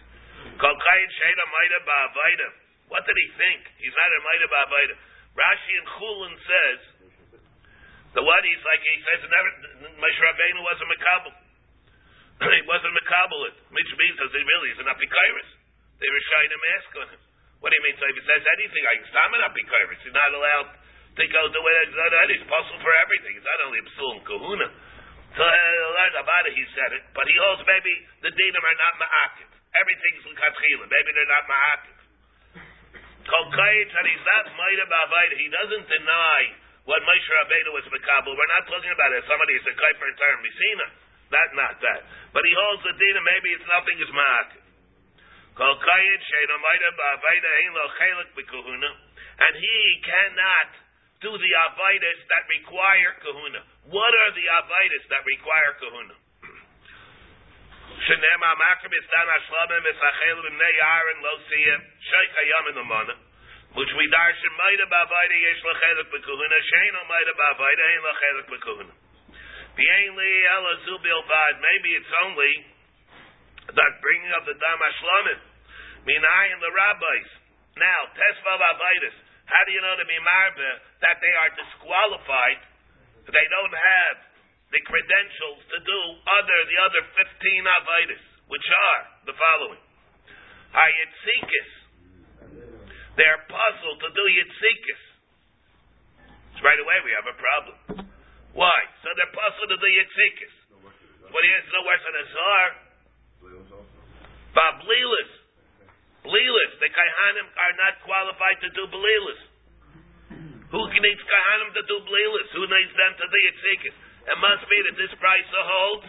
Kol 0.56 0.74
kayet 0.74 1.10
she'ena 1.12 1.44
maida 1.52 1.78
ba'avayda. 1.84 2.48
What 2.88 3.04
did 3.04 3.14
he 3.14 3.28
think? 3.36 3.60
He's 3.76 3.92
not 3.92 4.10
a 4.10 4.20
maida 4.24 4.46
ba'avayda. 4.48 4.94
Rashi 5.36 5.72
and 5.76 5.88
Chulin 6.00 6.34
says, 6.48 6.80
the 8.16 8.24
what 8.24 8.40
he's 8.48 8.64
like, 8.64 8.80
he 8.80 8.96
says, 9.04 9.20
never, 9.28 9.50
Moshe 10.00 10.20
Rabbeinu 10.24 10.60
wasn't 10.64 10.88
Makabal. 10.96 11.34
he 12.56 12.64
wasn't 12.64 12.96
Makabal 12.96 13.40
it. 13.52 13.56
Which 13.68 13.90
means, 14.00 14.16
that 14.16 14.32
he 14.32 14.40
really 14.40 14.70
is 14.72 14.80
an 14.80 14.88
Apikairis. 14.88 15.50
They 16.00 16.08
were 16.08 16.24
shying 16.24 16.48
him 16.48 16.62
mask 16.64 16.90
on 16.96 17.08
him. 17.12 17.22
What 17.60 17.72
do 17.72 17.74
you 17.76 17.84
mean? 17.88 17.96
So 17.96 18.04
if 18.08 18.16
he 18.20 18.24
says 18.28 18.44
anything, 18.44 18.82
like 18.84 19.00
Stamina 19.08 19.48
Apikairis, 19.48 20.00
he's 20.04 20.16
not 20.16 20.30
allowed 20.32 20.68
to 21.16 21.24
go 21.32 21.42
do 21.48 21.60
it. 21.64 21.88
He's 22.36 22.44
possible 22.44 22.80
for 22.84 22.94
everything. 23.00 23.32
He's 23.40 23.48
not 23.48 23.60
only 23.64 23.80
and 23.80 24.20
kahuna. 24.28 24.68
So 25.36 25.44
uh, 25.44 26.20
about 26.20 26.44
it, 26.48 26.56
he 26.56 26.64
said 26.72 26.90
it. 26.96 27.04
But 27.12 27.28
he 27.28 27.36
holds 27.36 27.60
maybe 27.68 27.92
the 28.24 28.32
dinim 28.32 28.64
are 28.64 28.78
not 28.80 28.94
ma'akif. 29.00 29.48
Everything's 29.76 30.24
l'katchila. 30.32 30.84
Maybe 30.88 31.08
they're 31.12 31.32
not 31.32 31.44
ma'akif. 31.44 31.96
Kol 33.28 33.46
kayit, 33.52 33.90
and 33.92 34.06
he's 34.08 34.24
not 34.24 34.44
maida 34.56 34.84
ba'avaida. 34.88 35.34
He 35.36 35.48
doesn't 35.52 35.86
deny 35.88 36.40
what 36.88 37.02
Moshe 37.04 37.28
Rabbeinu 37.42 37.74
was 37.74 37.84
makabel. 37.92 38.32
We're 38.32 38.52
not 38.56 38.64
talking 38.70 38.92
about 38.92 39.12
it. 39.12 39.28
Somebody 39.28 39.60
is 39.60 39.66
a 39.68 39.74
kaifer 39.76 40.08
term 40.16 40.38
misina. 40.40 40.86
Not 41.32 41.48
not 41.52 41.74
that. 41.84 42.00
But 42.32 42.44
he 42.46 42.52
holds 42.56 42.80
the 42.88 42.94
dinim. 42.96 43.24
Maybe 43.24 43.48
it's 43.56 43.68
nothing 43.68 43.96
is 44.00 44.12
ma'akif. 44.12 44.65
And 49.36 49.54
he 49.56 49.78
cannot 50.04 50.70
do 51.20 51.32
the 51.32 51.52
avidas 51.64 52.20
that 52.28 52.44
require 52.60 53.12
kahuna. 53.24 53.64
What 53.88 54.12
are 54.12 54.32
the 54.36 54.44
avidas 54.44 55.04
that 55.08 55.24
require 55.24 55.72
kahuna? 55.80 56.14
Which 63.76 63.92
we 63.92 64.04
darshan 64.08 64.52
maida 64.56 64.86
ba'avaida 64.88 65.36
yesh 65.36 65.62
lachelik 65.64 66.08
b'kuhuna 66.12 66.58
sheino 66.64 67.00
maida 67.08 67.32
ba'avaida 67.36 67.84
hein 67.84 68.00
lachelik 68.04 68.46
b'kuhuna. 68.52 68.94
V'yein 69.76 70.16
li 70.16 70.32
ela 70.48 70.72
zubil 70.84 71.22
bad. 71.28 71.60
Maybe 71.60 71.92
it's 71.96 72.12
only 72.24 72.64
that 73.74 73.92
bringing 73.98 74.32
of 74.38 74.46
the 74.46 74.54
dam 74.54 74.78
ashlamim. 74.78 75.40
and 76.06 76.60
the 76.62 76.72
rabbis. 76.72 77.28
Now, 77.76 78.00
tesvav 78.14 78.60
avidas. 78.62 79.16
How 79.46 79.62
do 79.66 79.70
you 79.74 79.82
know 79.82 79.94
to 79.98 80.06
be 80.06 80.18
marbe 80.18 80.70
that 81.02 81.16
they 81.22 81.34
are 81.42 81.50
disqualified? 81.54 82.60
They 83.26 83.46
don't 83.50 83.74
have 83.74 84.16
the 84.70 84.82
credentials 84.86 85.60
to 85.70 85.78
do 85.82 86.00
other 86.26 86.58
the 86.66 86.78
other 86.82 87.02
fifteen 87.14 87.62
avidas, 87.62 88.22
which 88.50 88.66
are 88.66 89.00
the 89.30 89.34
following: 89.34 89.82
Hayitzikis. 90.74 91.70
They're 93.16 93.42
puzzled 93.48 93.98
to 94.02 94.10
do 94.12 94.24
yitzikis. 94.28 95.02
So 96.58 96.60
right 96.62 96.78
away 96.78 96.98
we 97.06 97.12
have 97.16 97.28
a 97.30 97.36
problem. 97.38 97.76
Why? 98.52 98.78
So 99.02 99.08
they're 99.14 99.34
puzzled 99.34 99.70
to 99.72 99.78
do 99.78 99.88
yitzikis. 99.88 100.54
What 101.30 101.42
you 101.42 101.54
no 101.74 101.82
worse 101.82 102.02
than 102.06 102.16
a 102.16 102.26
zar? 102.30 102.85
Bablilis. 104.56 105.30
Blilis. 106.24 106.72
The 106.80 106.88
Kaihanim 106.88 107.46
are 107.52 107.74
not 107.76 107.94
qualified 108.08 108.58
to 108.64 108.68
do 108.72 108.88
Blilis. 108.88 109.40
Who 110.72 110.80
needs 110.88 111.22
Kaihanim 111.22 111.70
to 111.76 111.82
do 111.84 111.96
Blilis? 112.08 112.48
Who 112.56 112.64
needs 112.64 112.94
them 112.96 113.12
to 113.20 113.26
do 113.28 113.38
Yitzikis? 113.52 113.96
It 114.26 114.38
must 114.40 114.64
be 114.66 114.78
that 114.88 114.96
this 114.96 115.12
price 115.20 115.46
holds 115.52 116.08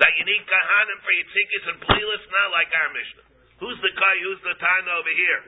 that 0.00 0.12
you 0.16 0.24
need 0.24 0.42
Kaihanim 0.48 0.98
for 1.04 1.12
Yitzikis 1.12 1.64
and 1.70 1.78
Blilis, 1.84 2.22
not 2.32 2.48
like 2.56 2.70
our 2.72 2.90
Mishnah. 2.96 3.26
Who's 3.62 3.78
the 3.78 3.92
Kai? 3.94 4.16
Who's 4.26 4.42
the 4.42 4.56
Tana 4.58 4.90
over 4.98 5.14
here? 5.14 5.40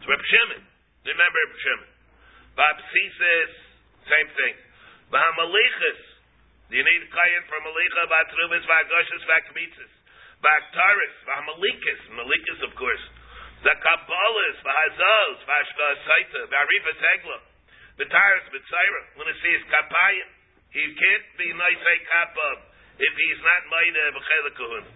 It's 0.00 0.06
Reb 0.08 0.18
Shimon. 0.18 0.62
Remember 1.06 1.38
Reb 1.38 1.54
Shimon. 1.62 1.90
Bab 2.58 2.76
says, 2.90 3.50
Same 4.10 4.28
thing. 4.34 4.54
V'hamalichas. 5.14 6.00
You 6.74 6.82
need 6.82 7.02
kayin 7.08 7.42
for 7.46 7.58
malicha, 7.62 8.02
v'atrumis, 8.10 8.64
v'agoshas, 8.66 9.22
v'akmitzis. 9.24 9.92
V'aktaris, 10.42 11.14
v'hamalikas. 11.26 12.00
Malikas, 12.14 12.60
of 12.62 12.72
course. 12.78 13.04
Zakabalas, 13.64 14.58
v'hazos, 14.62 15.38
v'ashka 15.42 15.86
saita, 16.06 16.40
v'arifa 16.46 16.92
tegla. 17.02 17.38
V'taris, 17.98 18.46
v'tzaira. 18.54 19.02
L'nasias 19.18 19.64
kapayim. 19.66 20.28
He 20.70 20.84
can't 20.84 21.26
be 21.40 21.48
nice 21.56 21.80
eh, 21.80 22.00
kapab 22.04 22.58
if 23.00 23.12
he's 23.16 23.40
not 23.40 23.62
maida 23.72 24.04
v'chela 24.14 24.52
kahuna. 24.52 24.90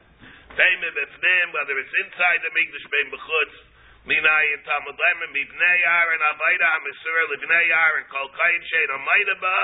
Fame 0.53 0.85
b'fnim, 0.85 1.47
whether 1.57 1.75
it's 1.81 1.95
inside 2.05 2.41
the 2.45 2.53
Migdash 2.53 2.87
bein 2.93 3.09
b'chutz, 3.09 3.57
minay 4.05 4.45
and 4.53 4.63
Talmud 4.69 4.95
Lemon, 4.95 5.33
mibnei 5.33 5.81
Aaron, 5.81 6.21
abayda 6.29 6.67
ha'misur, 6.77 7.19
libnei 7.33 7.67
Aaron, 7.73 8.05
kol 8.13 8.29
kayin 8.37 8.63
shein 8.69 8.91
amayda 8.93 9.35
ba. 9.41 9.57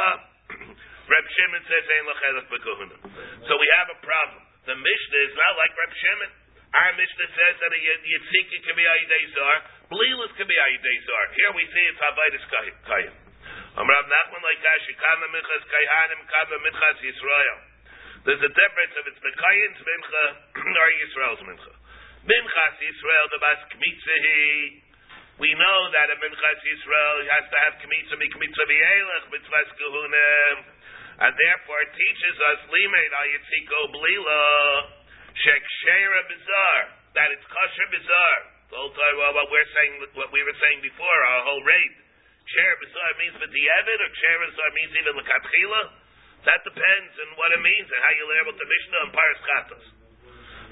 Reb 1.13 1.27
Shimon 1.29 1.63
says 1.69 1.87
ein 1.93 2.05
l'chelach 2.09 2.49
b'kahuna. 2.57 2.97
So 3.45 3.53
we 3.61 3.69
have 3.77 3.93
a 3.93 3.99
problem. 4.01 4.48
The 4.69 4.77
Mishnah 4.77 5.21
is 5.25 5.33
not 5.33 5.53
like 5.57 5.73
Reb 5.81 5.93
Shimon. 5.97 6.31
Our 6.77 6.93
Mishnah 7.01 7.29
says 7.33 7.55
that 7.57 7.73
a 7.73 7.81
Yitzhika 7.81 8.57
can 8.69 8.77
be 8.77 8.85
Ayidei 8.85 9.25
Zar, 9.33 9.57
Blilas 9.89 10.29
can 10.37 10.45
be 10.45 10.53
Ayidei 10.53 10.99
Zar. 11.09 11.25
Here 11.33 11.53
we 11.57 11.65
see 11.73 11.85
it's 11.89 11.97
Abaydas 12.05 12.45
Kayim. 12.85 13.17
Um, 13.81 13.89
Amrav 13.89 14.05
Nachman 14.13 14.45
like 14.45 14.61
Kashi, 14.61 14.93
Kama 14.93 15.33
Minchas 15.33 15.65
Kayhanim, 15.73 16.21
Kama 16.29 16.57
Minchas 16.61 17.01
Yisrael. 17.01 17.59
There's 18.29 18.45
a 18.45 18.53
difference 18.53 18.93
if 18.93 19.05
it's 19.09 19.23
Mekayin's 19.25 19.81
Mincha 19.81 20.25
or 20.85 20.89
Yisrael's 21.01 21.43
Mincha. 21.49 21.73
Minchas 22.29 22.77
Yisrael, 22.85 23.27
the 23.33 23.41
Bas 23.41 23.65
Kmitzehi. 23.73 24.85
We 25.41 25.49
know 25.57 25.79
that 25.97 26.13
a 26.13 26.17
Minchas 26.21 26.61
Yisrael 26.61 27.17
has 27.25 27.45
to 27.49 27.57
have 27.65 27.75
Kmitza, 27.81 28.21
Mikmitza 28.21 28.65
V'elech, 28.69 29.33
Mitzvahs 29.33 29.71
Kahunim. 29.81 30.57
And 31.19 31.33
therefore 31.35 31.79
it 31.83 31.93
teaches 31.99 32.37
us, 32.55 32.59
Limeid 32.71 33.11
Al 33.11 33.29
Yitziko 33.35 33.81
Blila, 33.91 34.43
Shek 35.35 35.63
Shera 35.83 36.23
Bizar, 36.31 36.81
that 37.19 37.29
it's 37.35 37.47
kosher 37.51 37.89
bizar. 37.91 38.39
The 38.71 38.77
whole 38.79 38.95
time, 38.95 39.15
well, 39.19 39.35
what 39.35 39.49
we're 39.51 39.71
saying, 39.75 39.93
what 40.15 40.31
we 40.31 40.45
were 40.45 40.59
saying 40.61 40.85
before, 40.85 41.19
our 41.35 41.43
whole 41.49 41.65
rate. 41.65 41.97
Shera 42.49 42.77
bizar 42.79 43.11
means 43.19 43.35
with 43.43 43.51
the 43.51 43.65
Evid, 43.65 43.99
or 43.99 44.11
Shera 44.15 44.47
bizar 44.47 44.71
means 44.79 44.93
even 44.95 45.13
the 45.19 45.27
Katchila? 45.27 45.83
That 46.47 46.63
depends 46.63 47.13
on 47.19 47.29
what 47.35 47.51
it 47.51 47.63
means 47.67 47.89
and 47.91 47.99
how 47.99 48.13
you 48.15 48.25
learn 48.31 48.47
the 48.55 48.69
Mishnah 48.69 49.01
and 49.03 49.13
Paras 49.13 49.41
Chatos. 49.43 49.87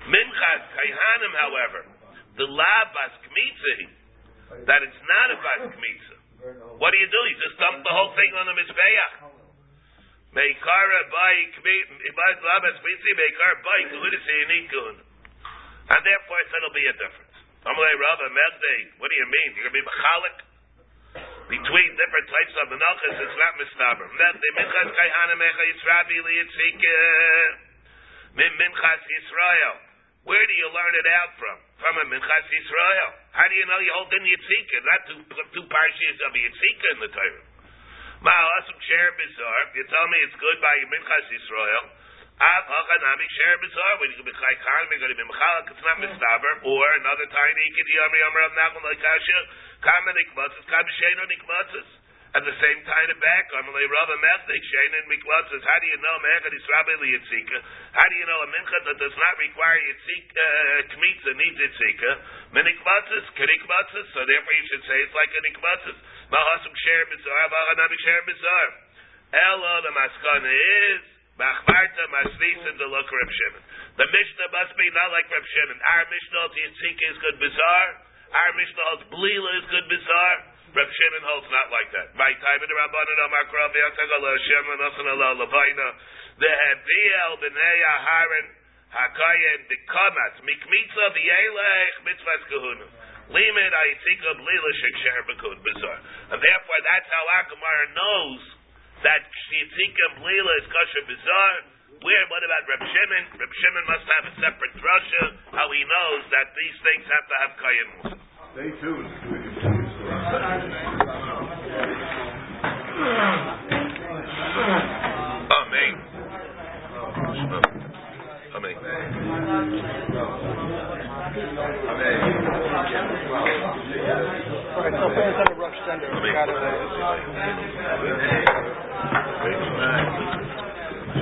Minchas 0.07 0.63
Kaihanim, 0.79 1.33
however, 1.35 1.81
the 2.39 2.47
Labas 2.47 3.15
Kmitzi, 3.27 3.91
that 4.71 4.81
it's 4.87 5.03
not 5.11 5.27
a 5.35 5.37
Bas 5.43 5.63
Kmitzi. 5.75 6.17
What 6.79 6.95
do 6.95 6.99
you 7.03 7.11
do? 7.11 7.21
You 7.27 7.37
just 7.43 7.59
dump 7.59 7.83
the 7.83 7.91
whole 7.91 8.15
thing 8.15 8.31
on 8.39 8.47
the 8.47 8.55
Mizbeach. 8.55 9.36
And 15.87 16.03
therefore, 16.03 16.39
it 16.43 16.51
it'll 16.51 16.75
be 16.75 16.87
a 16.87 16.97
difference. 16.99 17.37
What 17.63 19.09
do 19.11 19.17
you 19.17 19.29
mean? 19.31 19.49
You're 19.55 19.71
going 19.71 19.75
to 19.75 19.79
be 19.79 19.87
Mechalik? 19.87 20.47
between 21.47 21.91
different 21.95 22.27
types 22.27 22.55
of 22.59 22.65
menachas, 22.75 23.15
it's 23.23 23.39
not 23.39 23.55
mistaber. 23.55 24.07
The 24.11 24.51
minchas 24.59 24.91
kayhana 24.91 25.35
mecha 25.39 25.65
yisrabi 25.71 26.19
liyitzike 26.19 26.99
min 28.35 28.51
minchas 28.59 29.03
Yisrael. 29.07 29.77
Where 30.27 30.43
do 30.43 30.55
you 30.59 30.69
learn 30.75 30.95
it 30.99 31.07
out 31.23 31.39
from? 31.39 31.57
From 31.79 31.95
a 32.03 32.05
minchas 32.11 32.47
Yisrael. 32.51 33.11
How 33.31 33.47
do 33.47 33.55
you 33.55 33.67
know 33.71 33.79
you 33.79 33.93
hold 33.95 34.11
in 34.11 34.27
yitzike? 34.27 34.75
Not 34.83 35.01
two 35.07 35.21
two 35.55 35.67
parshas 35.71 36.19
of 36.27 36.35
yitzike 36.35 36.85
in 36.93 36.99
the 37.07 37.11
Torah. 37.15 37.46
Ma'al 38.27 38.51
asum 38.59 38.75
share 38.83 39.15
bizar. 39.15 39.71
You 39.79 39.87
tell 39.87 40.07
me 40.11 40.19
it's 40.27 40.35
good 40.43 40.59
by 40.59 40.75
minchas 40.91 41.31
Yisrael. 41.31 41.85
Av 42.43 42.65
hachanami 42.67 43.23
share 43.23 43.59
bizar. 43.63 44.03
When 44.03 44.11
you 44.11 44.19
can 44.19 44.27
be 44.27 44.35
chaykan, 44.35 44.83
you're 44.91 44.99
going 44.99 45.15
to 45.15 45.21
be 45.23 45.27
mechalak. 45.31 45.71
It's 45.71 45.85
not 45.87 46.03
mistaber. 46.03 46.53
Or 46.67 46.87
another 46.99 47.31
time 47.31 47.55
you 47.55 47.71
can 47.71 47.87
yamri 47.87 48.19
yamri 48.19 48.43
av 48.51 48.53
nachman 48.59 48.83
like 48.83 48.99
kasha. 48.99 49.39
Kama 49.79 50.11
nikmatzes, 50.11 50.67
kama 50.67 50.91
sheino 50.99 51.23
nikmatzes. 51.31 51.87
At 52.35 52.43
the 52.43 52.53
same 52.59 52.83
time, 52.83 53.09
back, 53.23 53.49
Amalei 53.63 53.87
Rava 53.87 54.19
Mechnik, 54.19 54.63
sheino 54.75 54.99
nikmatzes. 55.07 55.63
How 55.63 55.79
do 55.79 55.87
you 55.87 55.99
know 56.03 56.17
Mechad 56.27 56.51
Yisrael 56.51 57.07
Yitzika? 57.07 57.59
How 57.95 58.07
do 58.11 58.15
you 58.19 58.27
know 58.27 58.43
a 58.43 58.49
mincha 58.51 58.79
that 58.91 58.99
does 59.07 59.15
not 59.15 59.35
require 59.39 59.79
Yitzika, 59.87 60.35
uh, 60.35 60.81
Kmitza 60.99 61.31
needs 61.31 61.63
Yitzika? 61.63 62.11
Menikmatzes, 62.59 63.25
kenikmatzes. 63.39 64.07
So 64.19 64.27
therefore 64.27 64.55
you 64.59 64.67
should 64.67 64.83
say 64.83 64.99
it's 65.07 65.15
like 65.15 65.31
a 65.31 65.43
nikmatzes. 66.27 66.35
Mahasum 66.35 66.75
share 66.75 67.07
bizar, 67.07 67.47
v'achanami 67.51 67.99
share 68.03 68.23
bizar. 68.27 68.69
Elo, 69.33 69.83
the 69.83 69.91
maskana 69.91 70.51
is, 70.51 71.03
Machmarta 71.37 72.05
masvisa 72.09 72.73
de 72.79 72.87
look 72.89 73.13
Reb 73.13 73.29
Shimon. 73.29 73.63
The 74.01 74.09
Mishnah 74.09 74.49
must 74.57 74.73
be 74.81 74.89
not 74.89 75.13
like 75.13 75.29
Reb 75.29 75.45
Shimon. 75.45 75.77
Our 75.85 76.05
Mishnah, 76.09 76.41
holds 76.41 76.57
Yitzika 76.57 77.05
is 77.13 77.19
good 77.21 77.37
bizar. 77.37 77.87
Our 78.33 78.53
Mishnah 78.57 78.85
holds 78.89 79.05
Blila 79.13 79.51
is 79.61 79.67
good 79.69 79.85
bizar. 79.85 80.35
Reb 80.73 80.89
Shimon 80.89 81.23
holds 81.29 81.49
not 81.53 81.69
like 81.69 81.93
that. 81.93 82.17
My 82.17 82.33
time 82.41 82.61
in 82.65 82.69
the 82.73 82.77
Rabbanan 82.81 83.19
Amar 83.29 83.45
Krav 83.53 83.69
Yatagala 83.69 84.33
Shimon 84.49 84.77
Nasan 84.81 85.07
Allah 85.13 85.33
Lavaina. 85.45 85.89
The 86.41 86.49
Heviel 86.49 87.33
B'nei 87.45 87.79
Aharon 87.85 88.47
Hakayen 88.97 89.61
Dikamat 89.69 90.41
Mikmitza 90.41 91.05
V'yelech 91.13 91.97
Mitzvahs 92.09 92.45
Kahuna. 92.49 93.06
Limit 93.31 93.73
Ayitzika 93.75 94.31
Blila 94.39 94.71
Sheksher 94.83 95.21
B'kun 95.31 95.59
Bizar. 95.63 95.99
And 96.31 96.39
therefore 96.39 96.81
that's 96.87 97.09
how 97.11 97.25
Akamar 97.43 97.79
knows 97.95 98.41
that 99.03 99.23
Yitzika 99.27 100.07
Blila 100.23 100.53
is 100.63 100.67
kosher 100.73 101.05
bizar. 101.11 101.53
Where, 102.03 102.25
what 102.29 102.45
about 102.45 102.65
Reb 102.69 102.83
Shimon? 102.85 103.25
Reb 103.41 103.53
Shimon 103.57 103.85
must 103.89 104.05
have 104.05 104.25
a 104.29 104.33
separate 104.37 104.75
drasha, 104.77 105.25
how 105.57 105.67
he 105.73 105.81
knows 105.81 106.23
that 106.29 106.53
these 106.53 106.77
things 106.85 107.05
have 107.09 107.25
to 107.25 107.37
have 107.41 107.57
also. 107.57 108.21
Stay 108.53 108.71
tuned. 108.85 109.09
so 109.17 109.33
we 109.33 109.39
can 109.41 109.55
see 109.57 109.75
the 109.81 109.89
story. 109.97 110.13
Amen. 115.57 115.93
Amen. 117.17 117.66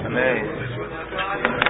Amen. 0.04 1.63